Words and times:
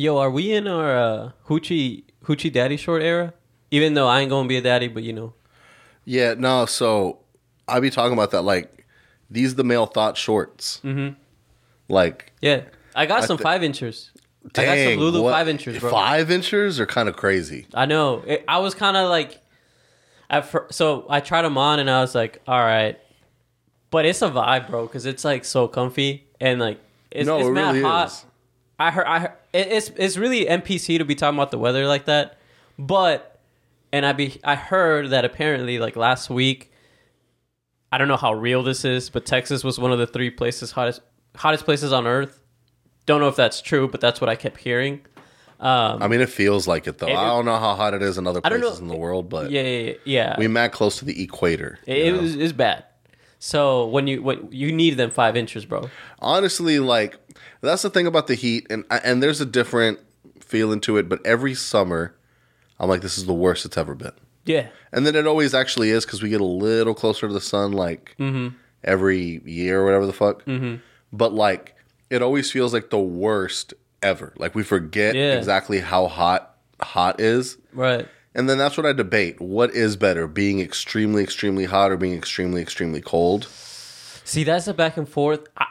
Yo, 0.00 0.16
are 0.16 0.30
we 0.30 0.52
in 0.52 0.68
our 0.68 0.96
uh, 0.96 1.30
hoochie 1.48 2.04
hoochie 2.24 2.52
daddy 2.52 2.76
short 2.76 3.02
era? 3.02 3.34
Even 3.72 3.94
though 3.94 4.06
I 4.06 4.20
ain't 4.20 4.30
gonna 4.30 4.48
be 4.48 4.56
a 4.56 4.62
daddy, 4.62 4.86
but 4.86 5.02
you 5.02 5.12
know, 5.12 5.34
Yeah, 6.04 6.34
no. 6.38 6.66
So 6.66 7.18
I 7.66 7.80
be 7.80 7.90
talking 7.90 8.12
about 8.12 8.30
that. 8.30 8.42
Like 8.42 8.86
these 9.28 9.56
the 9.56 9.64
male 9.64 9.86
thought 9.86 10.16
shorts. 10.16 10.80
Mm-hmm. 10.84 11.14
Like 11.88 12.32
yeah, 12.40 12.62
I 12.94 13.06
got 13.06 13.24
I 13.24 13.26
some 13.26 13.38
thi- 13.38 13.42
five 13.42 13.62
inchers. 13.64 14.12
I 14.44 14.48
got 14.48 14.74
dang, 14.76 14.90
some 14.92 15.00
Lulu 15.00 15.22
what- 15.24 15.32
five 15.32 15.48
inchers, 15.48 15.80
bro. 15.80 15.90
Five 15.90 16.30
inchers 16.30 16.78
are 16.78 16.86
kind 16.86 17.08
of 17.08 17.16
crazy. 17.16 17.66
I 17.74 17.84
know. 17.86 18.22
It, 18.24 18.44
I 18.46 18.58
was 18.58 18.74
kind 18.76 18.96
of 18.96 19.10
like, 19.10 19.42
at 20.30 20.46
fir- 20.46 20.68
so 20.70 21.06
I 21.10 21.18
tried 21.20 21.42
them 21.42 21.58
on 21.58 21.80
and 21.80 21.90
I 21.90 22.00
was 22.02 22.14
like, 22.14 22.40
all 22.46 22.60
right, 22.60 22.98
but 23.90 24.06
it's 24.06 24.22
a 24.22 24.30
vibe, 24.30 24.70
bro, 24.70 24.86
because 24.86 25.06
it's 25.06 25.24
like 25.24 25.44
so 25.44 25.66
comfy 25.66 26.28
and 26.40 26.60
like 26.60 26.78
it's, 27.10 27.26
no, 27.26 27.38
it's 27.40 27.48
it 27.48 27.50
really 27.50 27.82
hot. 27.82 28.06
is. 28.08 28.24
I 28.78 28.90
heard, 28.90 29.06
I 29.06 29.18
heard 29.20 29.32
it's 29.52 29.90
it's 29.96 30.16
really 30.16 30.44
NPC 30.46 30.98
to 30.98 31.04
be 31.04 31.14
talking 31.14 31.38
about 31.38 31.50
the 31.50 31.58
weather 31.58 31.86
like 31.86 32.04
that, 32.06 32.38
but 32.78 33.40
and 33.92 34.06
I 34.06 34.12
be 34.12 34.38
I 34.44 34.54
heard 34.54 35.10
that 35.10 35.24
apparently 35.24 35.78
like 35.78 35.96
last 35.96 36.30
week, 36.30 36.70
I 37.90 37.98
don't 37.98 38.08
know 38.08 38.16
how 38.16 38.32
real 38.34 38.62
this 38.62 38.84
is, 38.84 39.10
but 39.10 39.26
Texas 39.26 39.64
was 39.64 39.78
one 39.78 39.90
of 39.92 39.98
the 39.98 40.06
three 40.06 40.30
places 40.30 40.70
hottest 40.72 41.00
hottest 41.34 41.64
places 41.64 41.92
on 41.92 42.06
earth. 42.06 42.42
Don't 43.06 43.20
know 43.20 43.28
if 43.28 43.36
that's 43.36 43.60
true, 43.62 43.88
but 43.88 44.00
that's 44.00 44.20
what 44.20 44.28
I 44.28 44.36
kept 44.36 44.58
hearing. 44.58 45.00
Um, 45.60 46.00
I 46.02 46.06
mean, 46.06 46.20
it 46.20 46.28
feels 46.28 46.68
like 46.68 46.86
it 46.86 46.98
though. 46.98 47.08
It- 47.08 47.16
I 47.16 47.26
don't 47.30 47.44
know 47.46 47.56
how 47.58 47.74
hot 47.74 47.94
it 47.94 48.02
is 48.02 48.16
in 48.16 48.26
other 48.28 48.40
places 48.40 48.78
in 48.78 48.86
the 48.86 48.96
world, 48.96 49.28
but 49.28 49.50
yeah, 49.50 49.62
yeah, 49.62 49.92
yeah. 50.04 50.36
we 50.38 50.46
mad 50.46 50.70
close 50.70 50.98
to 50.98 51.04
the 51.04 51.20
equator. 51.20 51.80
It, 51.84 51.98
it 52.14 52.20
was 52.20 52.36
it's 52.36 52.52
bad. 52.52 52.84
So 53.38 53.86
when 53.86 54.06
you 54.06 54.22
when 54.22 54.48
you 54.50 54.72
need 54.72 54.96
them 54.96 55.10
five 55.10 55.36
inches, 55.36 55.64
bro. 55.64 55.90
honestly 56.20 56.78
like 56.78 57.16
that's 57.60 57.82
the 57.82 57.90
thing 57.90 58.06
about 58.06 58.26
the 58.26 58.34
heat 58.34 58.66
and 58.70 58.84
and 58.90 59.22
there's 59.22 59.40
a 59.40 59.46
different 59.46 59.98
feeling 60.40 60.80
to 60.80 60.96
it 60.96 61.08
but 61.08 61.24
every 61.26 61.54
summer 61.54 62.14
i'm 62.80 62.88
like 62.88 63.00
this 63.02 63.18
is 63.18 63.26
the 63.26 63.34
worst 63.34 63.64
it's 63.66 63.76
ever 63.76 63.94
been 63.94 64.12
Yeah, 64.46 64.68
and 64.92 65.04
then 65.06 65.14
it 65.14 65.26
always 65.26 65.52
actually 65.54 65.90
is 65.90 66.06
because 66.06 66.22
we 66.22 66.30
get 66.30 66.40
a 66.40 66.44
little 66.44 66.94
closer 66.94 67.26
to 67.28 67.32
the 67.34 67.40
sun 67.40 67.72
like 67.72 68.14
Mm-hmm. 68.18 68.56
every 68.82 69.42
year 69.44 69.80
or 69.80 69.84
whatever 69.84 70.06
the 70.06 70.12
fuck 70.12 70.42
but 71.12 71.32
like 71.34 71.74
it 72.10 72.22
always 72.22 72.50
feels 72.50 72.72
like 72.72 72.90
the 72.90 72.98
worst 72.98 73.74
ever 74.02 74.32
like 74.36 74.54
we 74.54 74.62
forget 74.62 75.14
Yeah. 75.14 75.34
exactly 75.34 75.80
how 75.80 76.06
hot 76.08 76.56
hot 76.80 77.20
is 77.20 77.58
right. 77.72 78.08
And 78.34 78.48
then 78.48 78.58
that's 78.58 78.76
what 78.76 78.86
i 78.86 78.92
debate 78.92 79.40
what 79.40 79.70
is 79.70 79.96
better 79.96 80.26
being 80.26 80.60
extremely 80.60 81.22
extremely 81.22 81.64
hot 81.64 81.90
or 81.90 81.96
being 81.96 82.14
extremely 82.14 82.62
extremely 82.62 83.00
cold 83.00 83.46
See, 84.28 84.44
that's 84.44 84.68
a 84.68 84.74
back 84.74 84.98
and 84.98 85.08
forth. 85.08 85.46
I, 85.56 85.64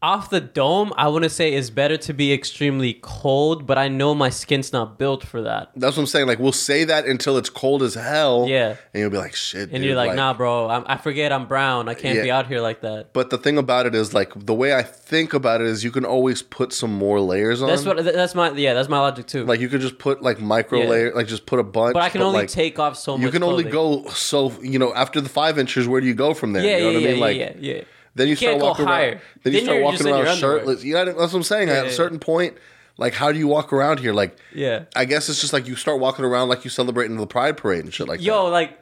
off 0.00 0.30
the 0.30 0.40
dome, 0.40 0.92
I 0.96 1.08
want 1.08 1.24
to 1.24 1.28
say 1.30 1.54
it's 1.54 1.70
better 1.70 1.96
to 1.96 2.12
be 2.12 2.32
extremely 2.32 2.98
cold, 3.02 3.66
but 3.66 3.76
I 3.78 3.88
know 3.88 4.14
my 4.14 4.30
skin's 4.30 4.72
not 4.72 4.96
built 4.96 5.24
for 5.26 5.42
that. 5.42 5.70
That's 5.74 5.96
what 5.96 6.02
I'm 6.02 6.06
saying. 6.06 6.28
Like 6.28 6.38
we'll 6.38 6.52
say 6.52 6.84
that 6.84 7.04
until 7.06 7.36
it's 7.36 7.50
cold 7.50 7.82
as 7.82 7.94
hell. 7.94 8.46
Yeah. 8.48 8.76
and 8.94 9.00
you'll 9.00 9.10
be 9.10 9.18
like, 9.18 9.34
"Shit," 9.34 9.62
And 9.70 9.78
dude, 9.78 9.84
you're 9.86 9.96
like, 9.96 10.14
nah, 10.14 10.34
bro, 10.34 10.68
I'm, 10.68 10.84
I 10.86 10.98
forget 10.98 11.32
I'm 11.32 11.46
brown. 11.46 11.88
I 11.88 11.94
can't 11.94 12.16
Yeah. 12.16 12.22
be 12.22 12.30
out 12.30 12.46
here 12.46 12.60
like 12.60 12.82
that. 12.82 13.12
But 13.12 13.30
the 13.30 13.38
thing 13.38 13.58
about 13.58 13.86
it 13.86 13.94
is, 13.96 14.14
like, 14.14 14.32
the 14.36 14.54
way 14.54 14.72
I 14.74 14.82
think 14.82 15.34
about 15.34 15.60
it 15.60 15.66
is, 15.66 15.82
you 15.82 15.90
can 15.90 16.04
always 16.04 16.42
put 16.42 16.72
some 16.72 16.92
more 16.92 17.20
layers 17.20 17.60
on. 17.60 17.68
That's 17.68 17.84
what. 17.84 17.96
That's 18.04 18.34
my. 18.36 18.52
Yeah, 18.52 18.74
that's 18.74 18.88
my 18.88 18.98
logic 19.00 19.26
too. 19.26 19.44
Like 19.44 19.58
you 19.60 19.68
could 19.68 19.80
just 19.80 19.98
put 19.98 20.22
like 20.22 20.40
micro 20.40 20.80
Yeah. 20.82 20.88
layer, 20.88 21.14
like 21.14 21.26
just 21.26 21.46
put 21.46 21.58
a 21.58 21.64
bunch. 21.64 21.94
but 21.94 22.02
I 22.02 22.08
can 22.08 22.22
only 22.22 22.40
like, 22.40 22.48
take 22.48 22.78
off 22.78 22.96
so 22.96 23.16
much. 23.18 23.24
You 23.24 23.32
can 23.32 23.42
only 23.42 23.64
clothing. 23.64 24.04
go 24.04 24.10
so 24.10 24.52
you 24.62 24.78
know 24.78 24.94
after 24.94 25.20
the 25.20 25.28
five 25.28 25.58
inches. 25.58 25.88
Where 25.88 26.00
do 26.00 26.06
you 26.06 26.14
go 26.14 26.34
from 26.34 26.52
there? 26.52 26.62
Yeah, 26.62 26.76
you 26.76 26.82
know 26.84 26.90
yeah, 26.90 26.94
what 26.94 27.02
I 27.02 27.06
mean? 27.08 27.16
yeah, 27.16 27.24
Like 27.24 27.36
yeah, 27.36 27.74
yeah. 27.76 27.82
Then 28.18 28.26
you, 28.28 28.32
You 28.32 28.36
start 28.36 28.58
walking 28.60 28.84
higher. 28.86 29.08
around. 29.12 29.20
Then 29.42 29.52
you 29.52 29.58
Then 29.60 29.64
start 29.64 29.76
you're 29.76 29.84
walking 29.84 29.96
just 29.98 30.08
in 30.08 30.14
your 30.16 30.24
around 30.24 30.36
shirtless. 30.36 30.84
You 30.84 30.94
know 30.94 31.04
that's 31.06 31.16
what 31.16 31.34
I'm 31.34 31.42
saying. 31.42 31.68
At 31.70 31.84
yeah, 31.84 31.90
a 31.90 31.92
certain 31.92 32.18
point, 32.18 32.56
like 32.98 33.14
how 33.14 33.32
do 33.32 33.38
you 33.38 33.48
walk 33.48 33.72
around 33.72 34.00
here? 34.00 34.12
Like 34.12 34.36
Yeah. 34.54 34.84
I 34.94 35.04
guess 35.06 35.28
it's 35.28 35.40
just 35.40 35.52
like 35.52 35.66
you 35.66 35.76
start 35.76 35.98
walking 36.00 36.24
around 36.24 36.48
like 36.48 36.64
you 36.64 36.70
celebrating 36.70 37.16
the 37.16 37.26
Pride 37.26 37.56
Parade 37.56 37.84
and 37.84 37.94
shit 37.94 38.06
like 38.08 38.18
that. 38.20 38.24
Yo, 38.24 38.46
like, 38.46 38.78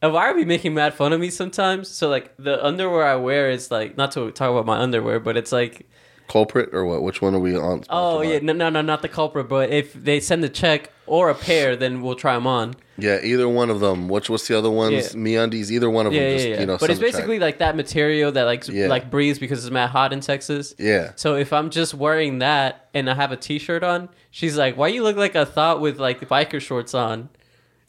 why 0.00 0.28
are 0.30 0.34
we 0.34 0.44
making 0.44 0.74
mad 0.74 0.94
fun 0.94 1.12
of 1.12 1.20
me 1.20 1.30
sometimes. 1.30 1.88
So 1.88 2.08
like 2.08 2.34
the 2.38 2.64
underwear 2.64 3.04
I 3.04 3.16
wear 3.16 3.50
is 3.50 3.70
like 3.70 3.96
not 3.96 4.12
to 4.12 4.30
talk 4.30 4.50
about 4.50 4.66
my 4.66 4.78
underwear, 4.78 5.18
but 5.20 5.36
it's 5.36 5.52
like 5.52 5.88
culprit 6.28 6.70
or 6.72 6.84
what? 6.84 7.02
Which 7.02 7.20
one 7.22 7.34
are 7.34 7.38
we 7.38 7.56
on? 7.56 7.84
oh 7.90 8.20
yeah, 8.22 8.38
no 8.40 8.52
no 8.52 8.68
no 8.70 8.80
not 8.82 9.02
the 9.02 9.08
culprit, 9.08 9.48
but 9.48 9.70
if 9.70 9.92
they 9.92 10.20
send 10.20 10.44
a 10.44 10.48
check 10.48 10.90
or 11.06 11.30
a 11.30 11.34
pair, 11.34 11.76
then 11.76 12.02
we'll 12.02 12.16
try 12.16 12.34
them 12.34 12.46
on. 12.48 12.74
yeah. 12.98 13.20
Either 13.22 13.48
one 13.48 13.70
of 13.70 13.78
them. 13.80 14.08
Which 14.08 14.28
what's 14.28 14.48
the 14.48 14.58
other 14.58 14.70
ones? 14.70 15.14
Yeah. 15.14 15.20
MeUndies. 15.20 15.70
Either 15.70 15.88
one 15.88 16.06
of 16.06 16.12
Yeah 16.12 16.20
them. 16.22 16.28
yeah 16.30 16.36
Just 16.36 16.48
yeah. 16.48 16.60
you 16.60 16.66
know. 16.66 16.78
but 16.78 16.90
it's 16.90 16.98
basically 17.00 17.38
like 17.38 17.58
that 17.58 17.76
material 17.76 18.32
that 18.32 18.42
like 18.44 18.66
Yeah. 18.66 18.88
like 18.88 19.08
breathes 19.10 19.38
because 19.38 19.64
it's 19.64 19.72
mad 19.72 19.90
hot 19.90 20.12
in 20.12 20.20
Texas. 20.20 20.74
yeah. 20.78 21.12
So 21.14 21.36
if 21.36 21.52
I'm 21.52 21.70
just 21.70 21.94
wearing 21.94 22.40
that 22.40 22.88
and 22.92 23.08
I 23.08 23.14
have 23.14 23.30
a 23.30 23.36
t-shirt 23.36 23.84
on, 23.84 24.08
she's 24.32 24.56
like, 24.58 24.76
"Why 24.76 24.88
you 24.88 25.02
look 25.04 25.16
like 25.16 25.34
a 25.36 25.46
thought 25.46 25.80
with 25.80 25.98
like 26.00 26.20
biker 26.28 26.60
shorts 26.60 26.92
on?" 26.94 27.28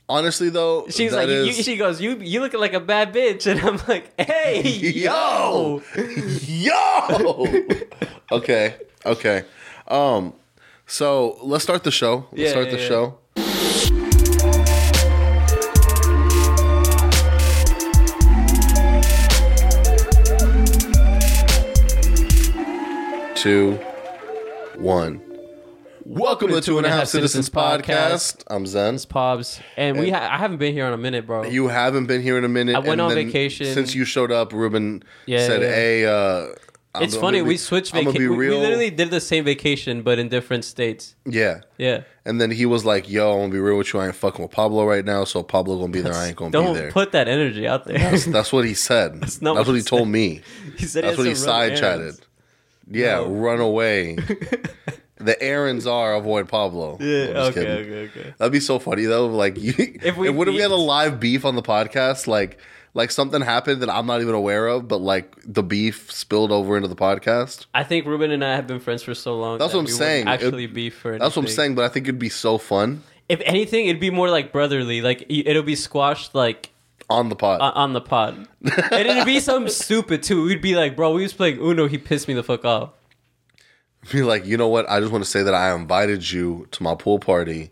Honestly 0.10 0.50
though, 0.50 0.86
She's 0.90 1.12
like, 1.14 1.28
you, 1.28 1.52
she 1.52 1.76
goes, 1.76 2.00
"You 2.00 2.18
you 2.20 2.40
looking 2.40 2.62
like 2.62 2.74
a 2.74 2.80
bad 2.80 3.14
bitch," 3.14 3.46
and 3.46 3.60
I'm 3.60 3.78
like, 3.90 4.14
"Hey, 4.20 4.62
yo, 5.04 5.82
yo. 6.48 7.46
okay. 8.32 8.76
Okay. 9.06 9.44
Um. 9.90 10.34
So 10.86 11.38
let's 11.44 11.64
start 11.66 11.84
the 11.84 11.92
show. 11.92 12.28
Let's 12.32 12.42
Yeah, 12.42 12.50
start 12.52 12.66
yeah, 12.68 12.72
the 12.72 12.82
yeah. 12.82 12.88
show. 12.88 13.18
Two, 23.36 23.74
one. 24.78 25.22
Welcome 26.10 26.48
to 26.48 26.56
the 26.56 26.62
Two 26.62 26.78
and 26.78 26.88
a 26.88 26.90
Half 26.90 27.10
Citizens 27.10 27.50
podcast. 27.50 28.42
I'm 28.48 28.66
Zen. 28.66 28.96
It's 28.96 29.06
Pabs, 29.06 29.60
and 29.76 30.00
we 30.00 30.10
ha- 30.10 30.30
I 30.32 30.38
haven't 30.38 30.56
been 30.56 30.72
here 30.74 30.88
in 30.88 30.94
a 30.94 30.98
minute, 30.98 31.28
bro. 31.28 31.44
You 31.44 31.68
haven't 31.68 32.06
been 32.06 32.22
here 32.22 32.38
in 32.38 32.46
a 32.46 32.48
minute. 32.48 32.78
I 32.78 32.80
went 32.80 32.92
and 32.94 33.02
on 33.02 33.10
then 33.14 33.26
vacation. 33.26 33.74
since 33.74 33.94
you 33.94 34.06
showed 34.06 34.32
up. 34.32 34.54
Ruben 34.54 35.04
Yeah, 35.26 35.46
said, 35.46 35.62
yeah. 35.64 35.68
"Hey, 35.68 36.06
uh, 36.06 36.48
I'm 36.96 37.04
it's 37.04 37.14
gonna 37.14 37.28
funny 37.28 37.38
be- 37.42 37.48
we 37.50 37.58
switched 37.58 37.94
I'm 37.94 38.06
gonna 38.06 38.12
vacation. 38.14 38.30
be 38.32 38.38
We, 38.38 38.38
we 38.38 38.48
real- 38.48 38.60
literally 38.62 38.90
did 38.90 39.12
the 39.12 39.20
same 39.20 39.44
vacation, 39.44 40.02
but 40.02 40.18
in 40.18 40.30
different 40.30 40.64
states. 40.64 41.16
yeah." 41.26 41.60
Yeah, 41.78 42.04
And 42.26 42.40
then 42.40 42.52
he 42.52 42.66
was 42.66 42.86
like, 42.86 43.10
"Yo, 43.10 43.34
I'm 43.34 43.40
gonna 43.42 43.52
be 43.54 43.60
real 43.60 43.78
with 43.78 43.92
you. 43.94 44.00
I 44.00 44.06
ain't 44.06 44.16
fucking 44.16 44.42
with 44.42 44.52
Pablo 44.52 44.86
right 44.86 45.04
now. 45.04 45.26
So 45.26 45.44
Pablo 45.44 45.78
gonna 45.78 45.92
be 45.92 46.00
there. 46.00 46.14
I 46.14 46.28
ain't 46.28 46.38
gonna 46.38 46.52
don't 46.52 46.74
be 46.74 46.80
there." 46.80 46.92
put 46.92 47.12
that 47.12 47.28
energy 47.28 47.68
out 47.68 47.84
there. 47.84 47.98
that's, 47.98 48.24
that's 48.28 48.54
what 48.54 48.64
he 48.64 48.76
said. 48.76 49.20
That's, 49.20 49.42
not 49.42 49.56
what, 49.56 49.68
what 49.68 49.74
he 49.74 49.80
he 49.80 49.84
told 49.84 50.08
me. 50.08 50.40
he 50.78 50.86
said 50.86 51.04
That's 51.04 51.18
what 51.18 51.24
he 51.24 51.30
had 51.32 51.38
some 51.38 51.50
run 51.50 51.70
side 51.72 51.78
chatted. 51.78 52.16
Yeah, 52.90 53.26
run 53.28 53.60
away. 53.60 54.18
the 55.20 55.42
errands 55.42 55.86
are 55.88 56.16
avoid 56.16 56.48
Pablo. 56.48 56.98
Yeah, 57.00 57.46
okay, 57.48 57.54
kidding. 57.54 57.72
okay, 57.72 58.04
okay. 58.20 58.34
That'd 58.38 58.52
be 58.52 58.60
so 58.60 58.80
funny 58.80 59.06
though. 59.06 59.28
Like, 59.28 59.58
you, 59.62 59.74
if 59.78 60.18
we 60.18 60.30
what 60.30 60.48
if 60.48 60.54
we 60.56 60.62
had 60.62 60.72
a 60.72 60.76
live 60.76 61.20
beef 61.20 61.46
on 61.46 61.56
the 61.56 61.62
podcast? 61.62 62.28
Like, 62.28 62.58
like 62.94 63.12
something 63.12 63.42
happened 63.42 63.82
that 63.82 63.90
I'm 63.90 64.06
not 64.08 64.22
even 64.22 64.34
aware 64.36 64.68
of, 64.68 64.88
but 64.88 64.98
like 65.02 65.36
the 65.46 65.64
beef 65.64 66.12
spilled 66.12 66.52
over 66.52 66.76
into 66.78 66.88
the 66.88 66.96
podcast. 66.96 67.66
I 67.74 67.84
think 67.84 68.06
Ruben 68.06 68.32
and 68.32 68.44
I 68.44 68.56
have 68.56 68.68
been 68.68 68.80
friends 68.80 69.04
for 69.04 69.14
so 69.14 69.38
long. 69.38 69.58
That's 69.60 69.72
that 69.72 69.78
what 69.78 69.82
I'm 69.82 69.86
we 69.86 69.94
wouldn't 69.94 69.98
saying. 69.98 70.28
It- 70.28 70.32
Actually, 70.32 70.68
beef 70.68 70.96
for 70.96 71.18
That's 71.18 71.36
what 71.36 71.44
I'm 71.44 71.48
saying. 71.48 71.76
But 71.76 71.86
I 71.86 71.90
think 71.90 72.06
it'd 72.08 72.20
be 72.20 72.30
so 72.30 72.58
fun 72.58 73.04
If 73.30 73.42
anything, 73.46 73.88
it'd 73.88 74.00
be 74.02 74.10
more 74.10 74.30
like 74.30 74.52
brotherly. 74.52 75.02
Like 75.02 75.26
it'll 75.30 75.64
be 75.64 75.76
squashed 75.76 76.34
like 76.34 76.72
on 77.10 77.30
the 77.30 77.36
pod. 77.36 77.62
on, 77.62 77.74
on 77.74 77.94
the 77.94 78.02
pod, 78.02 78.48
and 78.64 79.08
it'd 79.08 79.26
be 79.26 79.40
something 79.40 79.72
stupid 79.72 80.24
too. 80.24 80.44
We'd 80.46 80.62
be 80.62 80.76
like, 80.76 80.96
"Bro, 80.96 81.14
we 81.14 81.24
was 81.24 81.34
playing 81.34 81.60
Uno. 81.60 81.88
He 81.88 81.98
pissed 81.98 82.28
me 82.28 82.34
the 82.34 82.44
fuck 82.44 82.66
off." 82.66 82.90
Be 84.12 84.24
like, 84.24 84.46
you 84.46 84.58
know 84.58 84.68
what? 84.68 84.90
I 84.90 85.00
just 85.00 85.12
want 85.12 85.24
to 85.24 85.30
say 85.30 85.44
that 85.44 85.54
I 85.54 85.74
invited 85.74 86.32
you 86.32 86.68
to 86.72 86.84
my 86.84 86.96
pool 86.96 87.20
party, 87.20 87.72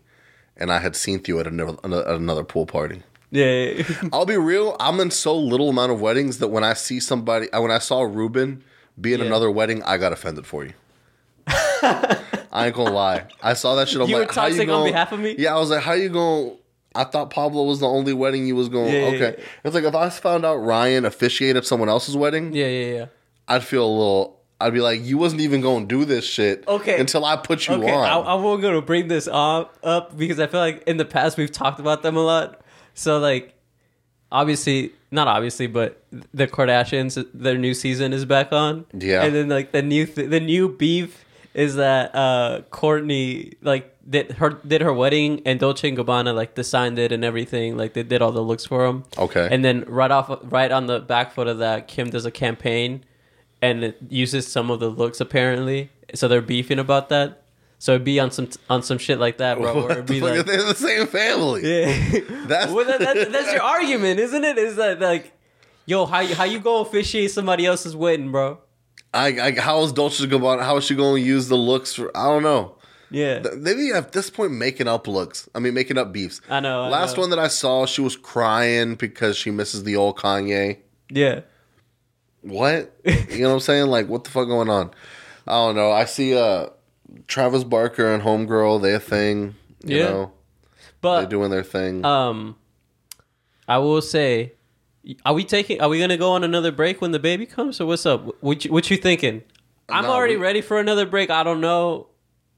and 0.56 0.70
I 0.72 0.78
had 0.78 0.96
seen 0.96 1.22
you 1.26 1.38
at 1.40 1.46
another 1.46 1.76
at 1.84 2.14
another 2.16 2.44
pool 2.44 2.66
party. 2.66 3.02
Yeah, 3.30 3.82
I'll 4.12 4.26
be 4.26 4.36
real. 4.36 4.76
I'm 4.80 5.00
in 5.00 5.10
so 5.10 5.36
little 5.36 5.68
amount 5.68 5.92
of 5.92 6.00
weddings 6.00 6.38
that 6.38 6.48
when 6.48 6.64
I 6.64 6.74
see 6.74 7.00
somebody, 7.00 7.50
uh, 7.52 7.60
when 7.60 7.70
I 7.70 7.78
saw 7.78 8.02
Ruben 8.02 8.62
be 9.00 9.12
in 9.12 9.20
Yeah. 9.20 9.26
another 9.26 9.50
wedding, 9.50 9.82
I 9.82 9.96
got 9.98 10.12
offended 10.12 10.46
for 10.46 10.64
you. 10.64 10.72
I 11.48 12.66
ain't 12.66 12.74
gonna 12.74 12.90
lie. 12.90 13.24
I 13.42 13.54
saw 13.54 13.74
that 13.76 13.88
shit. 13.88 14.00
I'm 14.00 14.08
You 14.08 14.14
were 14.16 14.20
like, 14.22 14.34
how 14.34 14.46
you 14.46 14.50
toxic 14.54 14.68
on 14.68 14.80
gonna, 14.80 14.90
behalf 14.92 15.12
of 15.12 15.20
me? 15.20 15.34
Yeah, 15.38 15.54
I 15.54 15.58
was 15.58 15.70
like, 15.70 15.82
how 15.82 15.92
you 15.92 16.08
going? 16.08 16.56
I 16.94 17.04
thought 17.04 17.28
Pablo 17.30 17.64
was 17.64 17.80
the 17.80 17.86
only 17.88 18.14
wedding 18.14 18.46
you 18.46 18.56
was 18.56 18.68
going. 18.70 18.92
Yeah, 18.94 19.00
okay, 19.08 19.34
yeah. 19.38 19.44
it's 19.64 19.74
like 19.74 19.84
if 19.84 19.94
I 19.94 20.08
found 20.08 20.46
out 20.46 20.56
Ryan 20.56 21.04
officiated 21.04 21.66
someone 21.66 21.88
else's 21.90 22.16
wedding, 22.16 22.54
yeah, 22.54 22.66
yeah, 22.68 22.94
yeah. 22.94 23.06
I'd 23.48 23.64
feel 23.64 23.84
a 23.84 23.90
little. 23.90 24.40
I'd 24.60 24.72
be 24.72 24.80
like, 24.80 25.02
you 25.04 25.18
wasn't 25.18 25.42
even 25.42 25.60
going 25.60 25.86
to 25.86 25.94
do 25.98 26.04
this 26.06 26.24
shit. 26.24 26.64
Okay. 26.66 26.98
Until 26.98 27.24
I 27.24 27.36
put 27.36 27.68
you 27.68 27.74
Okay, 27.74 27.90
I, 27.92 28.14
on. 28.14 28.26
I 28.26 28.34
won't 28.34 28.62
go 28.62 28.72
to 28.72 28.80
bring 28.80 29.08
this 29.08 29.28
up, 29.30 29.76
up 29.82 30.16
because 30.16 30.40
I 30.40 30.46
feel 30.46 30.60
like 30.60 30.82
in 30.86 30.96
the 30.96 31.04
past 31.04 31.36
we've 31.36 31.52
talked 31.52 31.78
about 31.78 32.02
them 32.02 32.16
a 32.16 32.22
lot. 32.22 32.62
So 32.94 33.18
like, 33.18 33.54
obviously, 34.32 34.92
not 35.10 35.28
obviously, 35.28 35.66
but 35.66 36.02
the 36.32 36.46
Kardashians, 36.46 37.22
their 37.34 37.58
new 37.58 37.74
season 37.74 38.12
is 38.12 38.24
back 38.24 38.52
on. 38.52 38.86
Yeah. 38.94 39.24
and 39.24 39.34
then 39.34 39.48
like 39.48 39.72
the 39.72 39.82
new 39.82 40.06
th- 40.06 40.30
the 40.30 40.40
new 40.40 40.68
beef 40.70 41.24
is 41.54 41.76
that 41.76 42.14
uh 42.14 42.60
Kourtney 42.70 43.54
like 43.62 43.94
did 44.08 44.32
her 44.32 44.50
did 44.66 44.80
her 44.82 44.92
wedding 44.92 45.42
and 45.46 45.58
Dolce 45.60 45.88
and 45.88 45.96
Gabbana 45.98 46.34
like 46.34 46.54
designed 46.54 46.98
it 46.98 47.12
and 47.12 47.24
everything. 47.24 47.76
Like 47.76 47.92
they 47.94 48.02
did 48.02 48.22
all 48.22 48.32
the 48.32 48.42
looks 48.42 48.64
for 48.64 48.84
him. 48.86 49.04
Okay. 49.18 49.48
and 49.50 49.64
then 49.64 49.84
right 49.86 50.10
off 50.10 50.30
right 50.44 50.70
on 50.72 50.86
the 50.86 51.00
back 51.00 51.32
foot 51.32 51.46
of 51.46 51.58
that, 51.58 51.88
Kim 51.88 52.10
does 52.10 52.24
a 52.26 52.30
campaign 52.30 53.04
and 53.62 53.84
it 53.84 53.98
uses 54.08 54.46
some 54.46 54.70
of 54.70 54.80
the 54.80 54.88
looks 54.88 55.20
apparently. 55.20 55.90
So 56.14 56.28
they're 56.28 56.40
beefing 56.42 56.78
about 56.78 57.08
that. 57.08 57.42
So 57.78 57.92
it'd 57.92 58.04
be 58.04 58.18
on 58.20 58.30
some 58.30 58.48
on 58.70 58.82
some 58.82 58.96
shit 58.98 59.18
like 59.18 59.38
that, 59.38 59.58
bro. 59.58 59.82
What 59.82 59.90
it'd 59.92 60.06
the 60.06 60.14
be 60.14 60.20
fuck? 60.26 60.36
like, 60.36 60.46
They're 60.46 60.62
the 60.64 60.74
same 60.74 61.06
family. 61.06 61.62
yeah. 61.62 62.20
That's 62.46 62.72
well, 62.72 62.84
that, 62.86 63.00
that, 63.00 63.32
that's 63.32 63.52
your 63.52 63.62
argument, 63.62 64.18
isn't 64.20 64.44
it? 64.44 64.56
Is 64.56 64.76
that 64.76 65.00
like, 65.00 65.32
yo, 65.84 66.06
how 66.06 66.20
you 66.20 66.34
how 66.34 66.44
you 66.44 66.58
go 66.60 66.80
officiate 66.80 67.30
somebody 67.32 67.66
else's 67.66 67.94
wedding, 67.96 68.30
bro? 68.32 68.58
I, 69.12 69.26
I 69.40 69.60
how 69.60 69.82
is 69.82 69.92
Dolce 69.92 70.24
Gabbana? 70.26 70.62
How 70.62 70.76
is 70.78 70.84
she 70.84 70.94
going 70.94 71.22
to 71.22 71.28
use 71.28 71.48
the 71.48 71.56
looks 71.56 71.92
for? 71.94 72.16
I 72.16 72.24
don't 72.26 72.42
know. 72.42 72.76
Yeah, 73.10 73.40
Maybe 73.56 73.92
at 73.92 74.10
this 74.12 74.30
point 74.30 74.50
making 74.52 74.88
up 74.88 75.06
looks. 75.06 75.48
I 75.54 75.60
mean, 75.60 75.74
making 75.74 75.96
up 75.96 76.12
beefs. 76.12 76.40
I 76.50 76.58
know. 76.58 76.82
I 76.82 76.88
Last 76.88 77.16
know. 77.16 77.20
one 77.22 77.30
that 77.30 77.38
I 77.38 77.46
saw, 77.46 77.86
she 77.86 78.00
was 78.00 78.16
crying 78.16 78.96
because 78.96 79.36
she 79.36 79.50
misses 79.52 79.84
the 79.84 79.94
old 79.94 80.16
Kanye. 80.18 80.78
yeah, 81.08 81.42
What? 82.46 82.92
you 83.04 83.40
know 83.42 83.48
what 83.48 83.54
I'm 83.54 83.60
saying? 83.60 83.86
Like, 83.86 84.08
what 84.08 84.24
the 84.24 84.30
fuck 84.30 84.46
going 84.48 84.68
on? 84.70 84.90
I 85.46 85.52
don't 85.52 85.76
know. 85.76 85.90
I 85.92 86.04
see 86.04 86.36
uh 86.36 86.68
Travis 87.26 87.64
Barker 87.64 88.12
and 88.12 88.22
Homegirl, 88.22 88.82
they 88.82 88.94
a 88.94 89.00
thing. 89.00 89.54
You 89.84 89.96
Yeah. 89.98 90.04
know, 90.04 90.32
they're 90.64 90.82
but 91.00 91.30
doing 91.30 91.50
their 91.50 91.62
thing. 91.64 92.04
um, 92.04 92.56
I 93.68 93.78
will 93.78 94.00
say, 94.02 94.52
are 95.24 95.34
we 95.34 95.44
taking? 95.44 95.80
Are 95.80 95.88
we 95.88 95.98
gonna 96.00 96.16
go 96.16 96.32
on 96.32 96.44
another 96.44 96.72
break 96.72 97.00
when 97.00 97.12
the 97.12 97.18
baby 97.18 97.46
comes, 97.46 97.80
or 97.80 97.86
what's 97.86 98.06
up? 98.06 98.42
What 98.42 98.64
you, 98.64 98.72
what 98.72 98.90
you 98.90 98.96
thinking? 98.96 99.42
I'm 99.88 100.04
No, 100.04 100.10
already 100.12 100.36
we- 100.36 100.42
ready 100.42 100.60
for 100.60 100.78
another 100.80 101.06
break. 101.06 101.30
I 101.30 101.42
don't 101.44 101.60
know. 101.60 102.08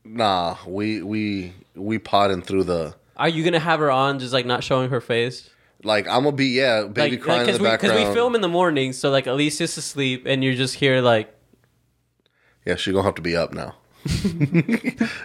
nah, 0.05 0.57
we 0.67 1.03
we 1.03 1.53
we 1.75 1.99
potting 1.99 2.43
through 2.43 2.65
the. 2.65 2.95
Are 3.17 3.29
you 3.29 3.43
gonna 3.45 3.59
have 3.59 3.81
her 3.81 3.91
on 3.91 4.19
just 4.19 4.33
like 4.33 4.47
not 4.47 4.63
showing 4.65 4.91
her 4.91 5.01
face? 5.01 5.51
Like 5.85 6.09
I'm 6.09 6.25
gonna 6.25 6.33
be 6.33 6.47
yeah, 6.47 6.85
baby 6.85 7.17
like, 7.17 7.25
crying 7.25 7.49
in 7.49 7.55
the 7.55 7.63
we, 7.63 7.69
background. 7.69 8.09
we 8.09 8.15
film 8.15 8.35
in 8.35 8.41
the 8.41 8.49
morning, 8.49 8.93
so 8.93 9.11
like 9.11 9.27
Alicia's 9.27 9.77
asleep, 9.77 10.25
and 10.27 10.43
you're 10.43 10.55
just 10.55 10.75
here 10.75 11.01
like, 11.01 11.33
yeah, 12.67 12.75
she's 12.75 12.93
gonna 12.93 13.05
have 13.05 13.15
to 13.15 13.23
be 13.23 13.37
up 13.37 13.53
now. 13.53 13.77